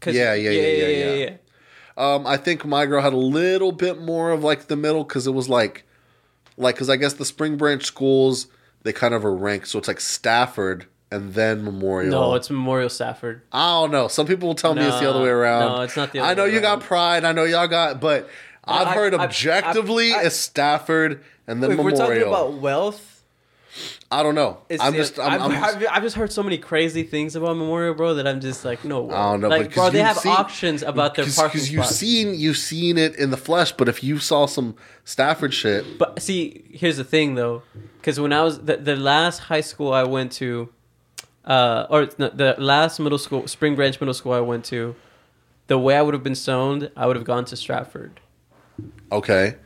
'Cause- 0.00 0.14
Yeah, 0.14 0.34
yeah, 0.34 0.50
yeah, 0.50 0.86
yeah, 0.86 1.14
yeah. 1.14 1.30
Um, 1.98 2.26
I 2.26 2.36
think 2.36 2.64
my 2.64 2.86
girl 2.86 3.02
had 3.02 3.12
a 3.12 3.16
little 3.16 3.72
bit 3.72 4.00
more 4.00 4.30
of 4.30 4.44
like 4.44 4.68
the 4.68 4.76
middle 4.76 5.02
because 5.04 5.26
it 5.26 5.32
was 5.32 5.48
like, 5.48 5.84
like 6.56 6.76
because 6.76 6.88
I 6.88 6.96
guess 6.96 7.14
the 7.14 7.24
Spring 7.24 7.56
Branch 7.56 7.84
schools 7.84 8.46
they 8.84 8.92
kind 8.92 9.12
of 9.12 9.24
are 9.24 9.34
ranked, 9.34 9.66
so 9.68 9.78
it's 9.80 9.88
like 9.88 10.00
Stratford 10.00 10.86
and 11.10 11.34
then 11.34 11.64
Memorial. 11.64 12.10
No, 12.12 12.34
it's 12.36 12.48
Memorial 12.50 12.88
Stratford. 12.88 13.42
I 13.50 13.80
don't 13.80 13.90
know. 13.90 14.06
Some 14.08 14.26
people 14.26 14.46
will 14.48 14.54
tell 14.54 14.74
me 14.74 14.82
it's 14.82 15.00
the 15.00 15.10
other 15.10 15.22
way 15.22 15.28
around. 15.30 15.72
no, 15.76 15.82
it's 15.82 15.96
not 15.96 16.12
the 16.12 16.20
I 16.20 16.34
know 16.34 16.44
you 16.44 16.60
got. 16.60 16.80
Pride. 16.80 17.24
I 17.24 17.32
know 17.32 17.42
y'all 17.44 17.66
got, 17.66 18.00
but 18.00 18.28
I've 18.64 18.88
I- 18.88 18.94
heard 18.94 19.14
I- 19.14 19.18
I- 19.18 19.24
objectively 19.24 20.12
I- 20.12 20.22
it's 20.22 20.36
Stratford 20.36 21.24
and 21.48 21.60
then 21.62 21.72
If 21.72 21.78
we're 21.78 21.90
talking 21.90 22.22
about 22.22 22.54
wealth, 22.54 23.17
I 24.10 24.22
don't 24.22 24.34
know. 24.34 24.58
it's 24.70 24.82
I'm 24.82 24.94
just. 24.94 25.18
I'm, 25.18 25.32
I've, 25.34 25.40
I'm 25.42 25.64
I've, 25.64 25.86
I've 25.90 26.02
just 26.02 26.16
heard 26.16 26.32
so 26.32 26.42
many 26.42 26.56
crazy 26.56 27.02
things 27.02 27.36
about 27.36 27.58
Memorial, 27.58 27.92
bro, 27.94 28.14
that 28.14 28.26
I'm 28.26 28.40
just 28.40 28.64
like, 28.64 28.82
no. 28.82 29.10
I 29.10 29.32
don't 29.32 29.42
know, 29.42 29.48
Like, 29.48 29.74
bro, 29.74 29.90
they 29.90 30.00
have 30.00 30.16
seen- 30.16 30.32
auctions 30.32 30.82
about 30.82 31.14
their 31.14 31.26
parking 31.26 31.58
because 31.60 31.70
you've 31.70 31.84
spots. 31.84 31.96
seen 31.96 32.34
you've 32.34 32.56
seen 32.56 32.96
it 32.96 33.16
in 33.16 33.30
the 33.30 33.36
flesh. 33.36 33.72
But 33.72 33.86
if 33.86 34.02
you 34.02 34.18
saw 34.18 34.46
some 34.46 34.76
Stratford 35.04 35.52
shit, 35.52 35.98
But 35.98 36.22
see, 36.22 36.64
here's 36.72 36.96
the 36.96 37.04
thing 37.04 37.34
though, 37.34 37.62
because 37.98 38.18
when 38.18 38.32
I 38.32 38.42
was 38.42 38.60
the, 38.60 38.78
the 38.78 38.96
last 38.96 39.40
high 39.40 39.60
school 39.60 39.92
I 39.92 40.04
went 40.04 40.32
to, 40.32 40.70
uh, 41.44 41.86
or 41.90 42.08
no, 42.16 42.30
the 42.30 42.54
last 42.56 42.98
middle 43.00 43.18
school, 43.18 43.46
Spring 43.46 43.74
Branch 43.74 44.00
Middle 44.00 44.14
School 44.14 44.32
I 44.32 44.40
went 44.40 44.64
to, 44.66 44.96
the 45.66 45.78
way 45.78 45.94
I 45.94 46.00
would 46.00 46.14
have 46.14 46.24
been 46.24 46.34
stoned, 46.34 46.90
I 46.96 47.06
would 47.06 47.16
have 47.16 47.26
gone 47.26 47.44
to 47.44 47.56
Stratford. 47.56 48.20
Okay. 49.12 49.56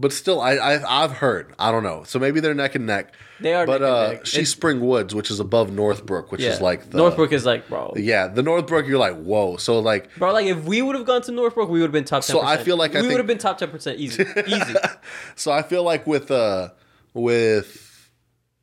But 0.00 0.12
still, 0.12 0.40
I, 0.40 0.52
I 0.52 1.02
I've 1.04 1.10
heard. 1.12 1.52
I 1.58 1.72
don't 1.72 1.82
know. 1.82 2.04
So 2.04 2.20
maybe 2.20 2.38
they're 2.38 2.54
neck 2.54 2.76
and 2.76 2.86
neck. 2.86 3.12
They 3.40 3.52
are 3.52 3.66
But 3.66 3.80
neck 3.80 3.88
and 3.90 3.96
uh, 3.98 4.12
neck. 4.12 4.26
she's 4.26 4.34
It's- 4.36 4.50
Spring 4.50 4.80
Woods, 4.80 5.12
which 5.12 5.28
is 5.28 5.40
above 5.40 5.72
Northbrook, 5.72 6.30
which 6.30 6.40
Yeah, 6.40 6.50
is 6.50 6.60
like 6.60 6.90
the 6.90 6.98
Northbrook 6.98 7.32
is 7.32 7.44
like, 7.44 7.68
bro, 7.68 7.92
Yeah, 7.96 8.28
the 8.28 8.42
Northbrook. 8.44 8.86
You're 8.86 8.98
like, 8.98 9.16
whoa. 9.20 9.56
So 9.56 9.80
like, 9.80 10.14
bro. 10.16 10.32
Like 10.32 10.46
if 10.46 10.62
we 10.64 10.82
would 10.82 10.94
have 10.94 11.04
gone 11.04 11.22
to 11.22 11.32
Northbrook, 11.32 11.68
we 11.68 11.80
would 11.80 11.86
have 11.86 11.92
been 11.92 12.04
top. 12.04 12.22
10%. 12.22 12.26
So 12.26 12.40
I 12.42 12.58
feel 12.58 12.76
like 12.76 12.94
I 12.94 13.02
we 13.02 13.08
would 13.08 13.16
have 13.16 13.26
been 13.26 13.38
top 13.38 13.58
ten 13.58 13.70
percent 13.70 13.98
easy, 13.98 14.24
easy. 14.46 14.74
so 15.34 15.50
I 15.50 15.62
feel 15.62 15.82
like 15.82 16.06
with 16.06 16.30
uh 16.30 16.68
with 17.14 18.10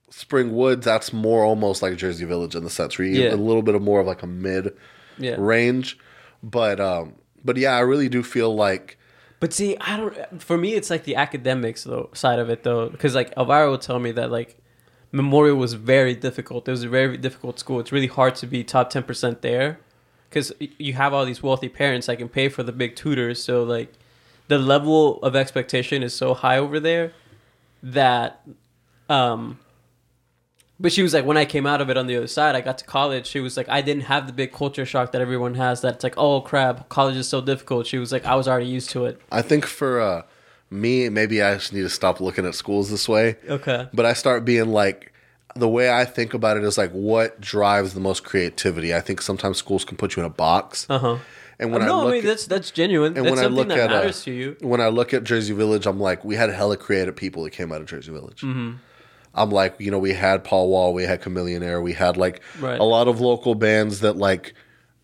Spring 0.09 0.53
Woods, 0.55 0.85
that's 0.85 1.11
more 1.11 1.43
almost 1.43 1.81
like 1.81 1.97
Jersey 1.97 2.25
Village 2.25 2.55
in 2.55 2.63
the 2.63 2.69
sense 2.69 2.97
where 2.97 3.07
you 3.07 3.23
Yeah. 3.23 3.33
a 3.33 3.35
little 3.35 3.61
bit 3.61 3.75
of 3.75 3.81
more 3.81 3.99
of 3.99 4.07
like 4.07 4.23
a 4.23 4.27
mid 4.27 4.73
Yeah. 5.17 5.35
range. 5.37 5.97
But 6.41 6.79
um, 6.79 7.15
but 7.43 7.57
yeah, 7.57 7.75
I 7.75 7.79
really 7.81 8.07
do 8.07 8.23
feel 8.23 8.55
like 8.55 8.97
But 9.45 9.53
see, 9.53 9.77
I 9.79 9.95
don't. 9.95 10.41
For 10.41 10.57
me, 10.57 10.73
it's 10.73 10.89
like 10.89 11.03
the 11.03 11.17
academics 11.17 11.83
though 11.83 12.09
side 12.13 12.39
of 12.39 12.49
it 12.49 12.63
though, 12.63 12.89
because 12.89 13.13
like 13.13 13.31
Elvira 13.37 13.69
will 13.69 13.77
tell 13.77 13.99
me 13.99 14.11
that 14.13 14.31
like 14.31 14.57
Memorial 15.11 15.55
was 15.55 15.73
very 15.73 16.15
difficult. 16.15 16.67
It 16.67 16.71
was 16.71 16.81
a 16.81 16.89
very 16.89 17.15
difficult 17.15 17.59
school. 17.59 17.79
It's 17.79 17.91
really 17.91 18.07
hard 18.07 18.33
to 18.37 18.47
be 18.47 18.63
top 18.63 18.89
ten 18.89 19.03
percent 19.03 19.43
there, 19.43 19.79
because 20.27 20.51
you 20.59 20.93
have 20.93 21.13
all 21.13 21.25
these 21.25 21.43
wealthy 21.43 21.69
parents 21.69 22.07
that 22.07 22.17
can 22.17 22.27
pay 22.27 22.49
for 22.49 22.63
the 22.63 22.71
big 22.71 22.95
tutors. 22.95 23.43
So 23.43 23.61
like, 23.61 23.93
the 24.47 24.57
level 24.57 25.19
of 25.21 25.35
expectation 25.35 26.01
is 26.01 26.15
so 26.15 26.33
high 26.33 26.57
over 26.57 26.79
there 26.79 27.13
that, 27.83 28.41
um. 29.09 29.59
But 30.79 30.91
she 30.91 31.01
was 31.03 31.13
like, 31.13 31.25
when 31.25 31.37
I 31.37 31.45
came 31.45 31.65
out 31.65 31.79
of 31.79 31.89
it 31.89 31.95
on 31.95 32.07
the 32.07 32.17
other 32.17 32.27
side, 32.27 32.55
I 32.55 32.61
got 32.61 32.77
to 32.79 32.85
college. 32.85 33.27
She 33.27 33.39
was 33.39 33.55
like, 33.55 33.69
I 33.69 33.81
didn't 33.81 34.03
have 34.03 34.27
the 34.27 34.33
big 34.33 34.51
culture 34.51 34.85
shock 34.85 35.13
that 35.13 35.21
everyone 35.21 35.55
has. 35.55 35.81
That's 35.81 36.03
like, 36.03 36.15
oh 36.17 36.41
crap, 36.41 36.89
college 36.89 37.15
is 37.15 37.29
so 37.29 37.39
difficult. 37.39 37.87
She 37.87 37.97
was 37.97 38.11
like, 38.11 38.25
I 38.25 38.35
was 38.35 38.47
already 38.47 38.67
used 38.67 38.89
to 38.91 39.05
it. 39.05 39.21
I 39.31 39.41
think 39.41 39.65
for 39.65 40.01
uh 40.01 40.23
me, 40.69 41.07
maybe 41.09 41.41
I 41.41 41.53
just 41.55 41.71
need 41.73 41.83
to 41.83 41.89
stop 41.89 42.19
looking 42.19 42.45
at 42.45 42.55
schools 42.55 42.89
this 42.89 43.07
way. 43.07 43.37
Okay. 43.47 43.87
But 43.93 44.05
I 44.05 44.13
start 44.13 44.43
being 44.43 44.69
like 44.69 45.13
the 45.55 45.69
way 45.69 45.89
I 45.89 46.03
think 46.03 46.33
about 46.33 46.57
it 46.57 46.63
is 46.63 46.77
like 46.77 46.91
what 46.91 47.39
drives 47.39 47.93
the 47.93 48.01
most 48.01 48.25
creativity. 48.25 48.93
I 48.93 48.99
think 48.99 49.21
sometimes 49.21 49.57
schools 49.57 49.85
can 49.85 49.95
put 49.95 50.15
you 50.15 50.23
in 50.23 50.25
a 50.27 50.33
box. 50.33 50.85
Uh 50.89 50.99
huh. 50.99 51.17
And 51.57 51.71
when 51.71 51.83
I 51.83 51.85
no, 51.85 52.01
I, 52.01 52.03
look 52.03 52.11
mean 52.11 52.19
at- 52.23 52.27
that's 52.27 52.47
that's 52.47 52.71
genuine. 52.71 53.15
And 53.15 53.25
that's 53.25 53.37
when 53.37 53.45
I 53.45 53.47
look 53.47 53.71
at 53.71 53.89
uh, 53.89 54.11
you. 54.29 54.57
when 54.59 54.81
I 54.81 54.89
look 54.89 55.13
at 55.13 55.23
Jersey 55.23 55.53
Village, 55.53 55.85
I'm 55.85 56.01
like, 56.01 56.25
we 56.25 56.35
had 56.35 56.49
hella 56.49 56.75
creative 56.75 57.15
people 57.15 57.43
that 57.43 57.51
came 57.51 57.71
out 57.71 57.79
of 57.79 57.87
Jersey 57.87 58.11
Village. 58.11 58.41
Mm-hmm. 58.41 58.73
I'm 59.35 59.49
like, 59.51 59.75
you 59.79 59.91
know, 59.91 59.99
we 59.99 60.13
had 60.13 60.43
Paul 60.43 60.69
Wall, 60.69 60.93
we 60.93 61.03
had 61.03 61.21
Chamillionaire, 61.21 61.81
we 61.83 61.93
had 61.93 62.17
like 62.17 62.41
Right. 62.59 62.79
a 62.79 62.83
lot 62.83 63.07
of 63.07 63.19
local 63.19 63.53
bands 63.55 63.99
that 63.99 64.15
like 64.17 64.53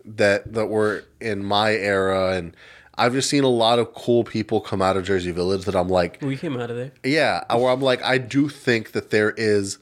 that 0.05 0.53
that 0.53 0.67
were 0.67 1.03
in 1.19 1.43
my 1.45 1.73
era, 1.73 2.31
and 2.37 2.55
I've 2.95 3.13
just 3.13 3.29
seen 3.29 3.43
a 3.43 3.49
lot 3.49 3.77
of 3.79 3.93
cool 3.93 4.23
people 4.23 4.61
come 4.61 4.81
out 4.81 4.97
of 4.97 5.03
Jersey 5.05 5.31
Village 5.31 5.65
that 5.65 5.75
I'm 5.75 5.89
like, 5.89 6.19
We 6.21 6.37
came 6.37 6.57
out 6.59 6.69
of 6.71 6.77
there. 6.77 6.91
yeah, 7.03 7.43
where 7.55 7.69
I'm 7.71 7.81
like, 7.81 8.01
I 8.03 8.17
do 8.17 8.47
think 8.49 8.91
that 8.93 9.09
there 9.11 9.31
is 9.37 9.77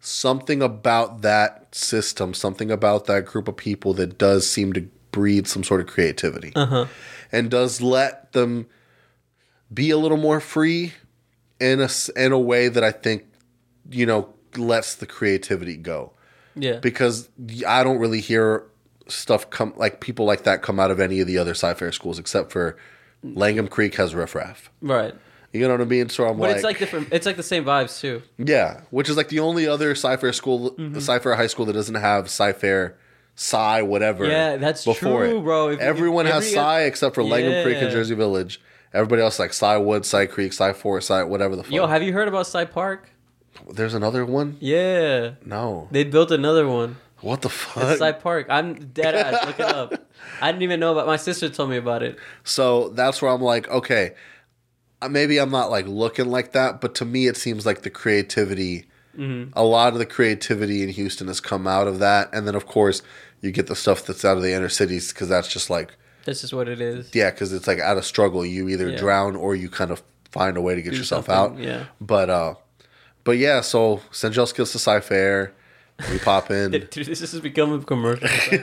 something 0.00 0.62
about 0.62 1.22
that 1.22 1.74
system, 1.74 2.32
something 2.34 2.70
about 2.70 3.06
that 3.06 3.24
group 3.26 3.48
of 3.48 3.56
people 3.56 3.92
that 3.94 4.18
does 4.18 4.48
seem 4.48 4.72
to 4.74 4.82
breed 5.10 5.46
some 5.48 5.64
sort 5.64 5.80
of 5.80 5.86
creativity 5.86 6.52
Uh-huh. 6.54 6.86
and 7.32 7.50
does 7.50 7.80
let 7.80 8.32
them 8.32 8.66
be 9.72 9.90
a 9.90 9.96
little 9.98 10.18
more 10.18 10.38
free 10.40 10.92
in 11.58 11.80
a, 11.80 11.88
in 12.14 12.32
a 12.32 12.38
way 12.38 12.68
that 12.68 12.84
I 12.84 12.92
think, 12.92 13.24
you 13.90 14.06
know, 14.06 14.34
lets 14.56 14.94
the 14.94 15.06
creativity 15.06 15.76
go. 15.76 16.12
Yeah. 16.54 16.78
Because 16.78 17.28
I 17.66 17.84
don't 17.84 17.98
really 17.98 18.20
hear 18.20 18.64
stuff 19.08 19.50
come 19.50 19.72
like 19.76 20.00
people 20.00 20.24
like 20.26 20.44
that 20.44 20.62
come 20.62 20.80
out 20.80 20.90
of 20.90 20.98
any 20.98 21.20
of 21.20 21.26
the 21.26 21.38
other 21.38 21.54
Cy-Fair 21.54 21.92
schools 21.92 22.18
except 22.18 22.50
for 22.50 22.76
Langham 23.22 23.68
Creek 23.68 23.94
has 23.96 24.14
Riff 24.14 24.34
Raff. 24.34 24.70
right. 24.80 25.14
You 25.52 25.62
know 25.66 25.70
what 25.74 25.80
I 25.80 25.84
mean? 25.84 26.10
So 26.10 26.26
I'm 26.26 26.36
But 26.36 26.48
like, 26.48 26.54
it's 26.56 26.64
like 26.64 26.78
different. 26.78 27.08
It's 27.12 27.24
like 27.24 27.36
the 27.36 27.42
same 27.42 27.64
vibes 27.64 27.98
too. 27.98 28.20
yeah, 28.36 28.80
which 28.90 29.08
is 29.08 29.16
like 29.16 29.28
the 29.28 29.38
only 29.40 29.66
other 29.66 29.94
Cy-Fair 29.94 30.34
school, 30.34 30.72
Mm-hmm. 30.72 30.92
the 30.92 31.00
Cy-Fair 31.00 31.34
high 31.34 31.46
school 31.46 31.64
that 31.66 31.72
doesn't 31.72 31.94
have 31.94 32.28
Cy-Fair, 32.28 32.98
sci 33.36 33.82
whatever. 33.82 34.26
Yeah, 34.26 34.56
that's 34.56 34.84
true, 34.84 35.40
bro. 35.40 35.68
If- 35.68 35.74
if 35.76 35.80
Everyone 35.80 36.26
has 36.26 36.44
every- 36.46 36.48
sci 36.56 36.80
except 36.82 37.14
for 37.14 37.22
Langham 37.22 37.64
Creek 37.64 37.78
and 37.78 37.90
Jersey 37.90 38.14
Village. 38.14 38.60
Everybody 38.92 39.22
else 39.22 39.38
like 39.38 39.52
Cy 39.52 39.76
Wood, 39.78 40.04
Cy 40.04 40.26
Creek, 40.26 40.52
Sci 40.52 40.72
Forest, 40.74 41.08
Sci 41.08 41.22
whatever 41.24 41.54
the 41.56 41.62
fuck. 41.62 41.72
Yo, 41.72 41.86
have 41.86 42.02
you 42.02 42.12
heard 42.12 42.28
about 42.28 42.46
Cy 42.46 42.64
Park? 42.66 43.08
There's 43.72 43.94
another 43.94 44.24
one. 44.24 44.56
Yeah, 44.60 45.32
No, 45.44 45.88
they 45.90 46.04
built 46.04 46.30
another 46.30 46.66
one. 46.68 46.96
what 47.20 47.42
the 47.42 47.48
It's 47.48 47.56
fuck? 47.56 47.98
Cy 47.98 48.12
Park. 48.12 48.46
I'm 48.50 48.74
dead 48.88 49.14
ass. 49.14 49.46
Look 49.46 49.60
it 49.60 49.66
up. 49.66 50.08
I 50.40 50.50
didn't 50.52 50.62
even 50.62 50.80
know 50.80 50.92
about. 50.92 51.06
My 51.06 51.16
sister 51.16 51.48
told 51.48 51.70
me 51.70 51.76
about 51.76 52.02
it. 52.02 52.18
So 52.44 52.90
that's 52.90 53.20
where 53.22 53.30
I'm 53.30 53.42
like, 53.42 53.68
okay, 53.68 54.14
uh, 55.02 55.08
maybe 55.08 55.38
I'm 55.38 55.50
not 55.50 55.70
like 55.70 55.86
looking 55.86 56.26
like 56.26 56.52
that, 56.52 56.80
but 56.80 56.94
to 56.96 57.04
me, 57.04 57.26
it 57.26 57.36
seems 57.36 57.64
like 57.66 57.82
the 57.82 57.90
creativity, 57.90 58.86
Mm-hmm. 59.16 59.52
a 59.58 59.64
lot 59.64 59.94
of 59.94 59.98
the 59.98 60.04
creativity 60.04 60.82
in 60.82 60.90
Houston 60.90 61.26
has 61.28 61.40
come 61.40 61.66
out 61.66 61.86
of 61.86 62.00
that. 62.00 62.28
And 62.34 62.46
then, 62.46 62.54
of 62.54 62.66
course, 62.66 63.00
you 63.40 63.50
get 63.50 63.66
the 63.66 63.74
stuff 63.74 64.04
that's 64.04 64.26
out 64.26 64.36
of 64.36 64.42
the 64.42 64.52
inner 64.52 64.68
cities 64.68 65.10
because 65.10 65.30
that's 65.30 65.48
just 65.48 65.70
like, 65.70 65.96
this 66.26 66.44
is 66.44 66.52
what 66.52 66.68
it 66.68 66.82
is. 66.82 67.08
yeah, 67.14 67.30
because 67.30 67.50
it's 67.54 67.66
like 67.66 67.78
out 67.78 67.96
of 67.96 68.04
struggle, 68.04 68.44
you 68.44 68.68
either 68.68 68.90
Yeah. 68.90 68.98
drown 68.98 69.34
or 69.34 69.54
you 69.54 69.70
kind 69.70 69.90
of 69.90 70.02
find 70.32 70.58
a 70.58 70.60
way 70.60 70.74
to 70.74 70.82
get 70.82 70.90
Do 70.90 70.98
yourself 70.98 71.30
out. 71.30 71.56
Yeah. 71.58 71.84
But, 71.98 72.28
uh, 72.28 72.54
but 73.26 73.36
yeah, 73.36 73.60
so 73.60 74.00
St. 74.10 74.32
Joe's 74.32 74.54
Kills 74.54 74.72
to 74.72 74.78
Cy-Fair. 74.78 75.52
We 76.10 76.18
pop 76.18 76.50
in, 76.50 76.70
Dude, 76.90 76.90
this 76.90 77.20
has 77.20 77.40
become 77.40 77.72
a 77.72 77.78
commercial. 77.80 78.28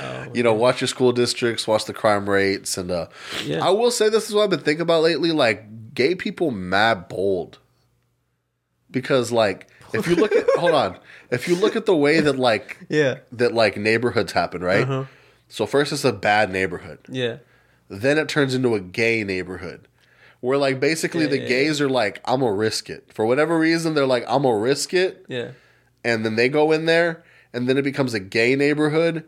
oh, 0.00 0.26
you 0.34 0.42
know, 0.42 0.52
watch 0.52 0.80
your 0.80 0.88
school 0.88 1.12
districts, 1.12 1.66
watch 1.66 1.84
the 1.86 1.94
crime 1.94 2.28
rates, 2.28 2.76
and 2.78 2.90
uh, 2.90 3.06
Yeah. 3.44 3.66
I 3.66 3.70
will 3.70 3.90
say 3.90 4.08
this 4.08 4.28
is 4.28 4.34
what 4.34 4.44
I've 4.44 4.50
been 4.50 4.60
thinking 4.60 4.82
about 4.82 5.02
lately. 5.02 5.32
Like, 5.32 5.94
gay 5.94 6.14
people 6.14 6.50
mad 6.50 7.08
bold 7.08 7.58
because, 8.90 9.32
like, 9.32 9.68
if 9.92 10.06
you 10.06 10.16
look 10.16 10.32
at 10.32 10.46
hold 10.56 10.72
on, 10.74 10.98
if 11.30 11.48
you 11.48 11.56
look 11.56 11.76
at 11.76 11.86
the 11.86 11.96
way 11.96 12.20
that 12.20 12.38
like 12.38 12.78
yeah. 12.88 13.18
that 13.32 13.54
like 13.54 13.76
neighborhoods 13.76 14.32
happen, 14.32 14.62
right? 14.62 14.82
Uh-huh. 14.82 15.04
So 15.48 15.66
first 15.66 15.92
it's 15.92 16.04
a 16.04 16.12
bad 16.12 16.52
neighborhood, 16.52 16.98
Yeah. 17.08 17.38
then 17.88 18.18
it 18.18 18.28
turns 18.28 18.54
into 18.54 18.74
a 18.74 18.80
gay 18.80 19.24
neighborhood. 19.24 19.88
Where 20.40 20.58
like 20.58 20.78
basically 20.80 21.22
Yeah, 21.24 21.30
the 21.30 21.40
yeah, 21.40 21.48
gays 21.48 21.80
are 21.80 21.88
like, 21.88 22.20
I'm 22.24 22.40
gonna 22.40 22.52
risk 22.52 22.88
it. 22.90 23.10
For 23.12 23.26
whatever 23.26 23.58
reason, 23.58 23.94
they're 23.94 24.06
like, 24.06 24.24
I'm 24.28 24.42
gonna 24.42 24.56
risk 24.58 24.94
it 24.94 25.24
Yeah. 25.28 25.50
and 26.04 26.24
then 26.24 26.36
they 26.36 26.48
go 26.48 26.70
in 26.72 26.84
there 26.86 27.24
and 27.52 27.68
then 27.68 27.76
it 27.76 27.82
becomes 27.82 28.14
a 28.14 28.20
gay 28.20 28.54
neighborhood 28.54 29.24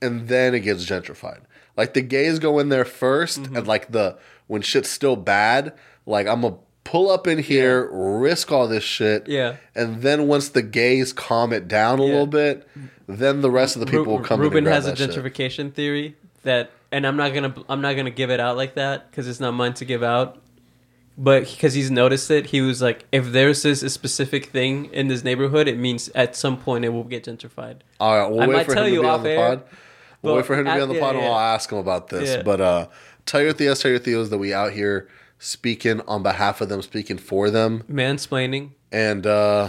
and 0.00 0.28
then 0.28 0.54
it 0.54 0.60
gets 0.60 0.84
gentrified. 0.84 1.40
Like 1.76 1.94
the 1.94 2.02
gays 2.02 2.38
go 2.38 2.58
in 2.60 2.68
there 2.68 2.84
1st 2.84 3.40
Mm-hmm. 3.40 3.56
and 3.56 3.66
like 3.66 3.90
the 3.92 4.16
when 4.46 4.62
shit's 4.62 4.90
still 4.90 5.16
bad, 5.16 5.72
like 6.06 6.26
I'm 6.28 6.42
gonna 6.42 6.56
pull 6.84 7.10
up 7.10 7.26
in 7.26 7.38
here, 7.38 7.88
risk 7.90 8.52
all 8.52 8.68
this 8.68 8.84
shit, 8.84 9.26
Yeah. 9.26 9.56
and 9.74 10.02
then 10.02 10.28
once 10.28 10.50
the 10.50 10.62
gays 10.62 11.12
calm 11.12 11.52
it 11.52 11.66
down 11.66 11.98
a 11.98 12.02
Yeah. 12.04 12.08
little 12.12 12.26
bit, 12.26 12.68
then 13.08 13.40
the 13.40 13.50
rest 13.50 13.74
of 13.74 13.80
the 13.80 13.86
people 13.86 14.04
Ru- 14.04 14.10
will 14.12 14.20
come 14.20 14.38
Ruben 14.40 14.58
in 14.58 14.66
and 14.66 14.74
has 14.74 14.86
a 14.86 14.90
that 14.90 14.98
shit. 14.98 15.10
gentrification 15.10 15.72
theory 15.72 16.14
that, 16.44 16.70
and 16.92 17.06
I'm 17.06 17.16
not 17.16 17.32
gonna 17.34 17.54
I'm 17.68 17.80
not 17.80 17.96
gonna 17.96 18.10
give 18.10 18.30
it 18.30 18.38
out 18.38 18.56
like 18.56 18.74
that 18.74 19.10
because 19.10 19.26
it's 19.26 19.40
not 19.40 19.52
mine 19.52 19.72
to 19.74 19.84
give 19.86 20.02
out. 20.04 20.38
But 21.16 21.48
because 21.48 21.74
he's 21.74 21.90
noticed 21.92 22.28
it, 22.30 22.46
he 22.46 22.60
was 22.60 22.82
like, 22.82 23.04
if 23.12 23.30
there's 23.30 23.62
this 23.62 23.82
a 23.84 23.90
specific 23.90 24.46
thing 24.46 24.86
in 24.86 25.06
this 25.06 25.22
neighborhood, 25.22 25.68
it 25.68 25.78
means 25.78 26.08
at 26.08 26.34
some 26.34 26.56
point 26.56 26.84
it 26.84 26.88
will 26.88 27.04
get 27.04 27.24
gentrified. 27.24 27.82
All 28.00 28.18
right, 28.18 28.28
we'll 28.28 28.42
I 28.42 28.46
wait 28.48 28.54
might 28.54 28.66
for 28.66 28.74
tell 28.74 28.84
him 28.84 28.90
to 28.90 28.94
you 28.94 29.02
be 29.02 29.08
on 29.08 29.22
the 29.22 29.30
air, 29.30 29.56
pod. 29.56 29.64
We'll 30.22 30.34
wait 30.36 30.46
for 30.46 30.58
him 30.58 30.64
to 30.64 30.74
be 30.74 30.80
on 30.80 30.88
the 30.88 30.94
yeah, 30.96 31.00
pod, 31.00 31.14
and 31.14 31.24
yeah. 31.24 31.30
I'll 31.30 31.38
ask 31.38 31.70
him 31.70 31.78
about 31.78 32.08
this. 32.08 32.36
Yeah. 32.36 32.42
But 32.42 32.60
uh, 32.60 32.88
tell 33.26 33.42
your 33.42 33.52
Theos, 33.52 33.80
tell 33.80 33.92
your 33.92 34.00
Theos 34.00 34.30
that 34.30 34.38
we 34.38 34.52
out 34.52 34.72
here 34.72 35.08
speaking 35.38 36.00
on 36.08 36.22
behalf 36.24 36.60
of 36.60 36.68
them, 36.68 36.82
speaking 36.82 37.18
for 37.18 37.48
them, 37.50 37.84
Mansplaining. 37.88 38.70
and 38.90 39.26
uh, 39.26 39.68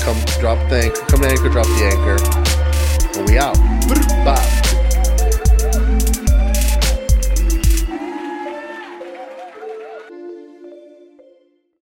come 0.00 0.18
drop 0.40 0.58
the 0.68 0.80
anchor, 0.82 1.00
come 1.06 1.20
to 1.20 1.28
anchor, 1.28 1.48
drop 1.48 1.66
the 1.66 1.84
anchor, 1.92 3.18
and 3.20 3.28
we 3.28 3.38
out. 3.38 3.56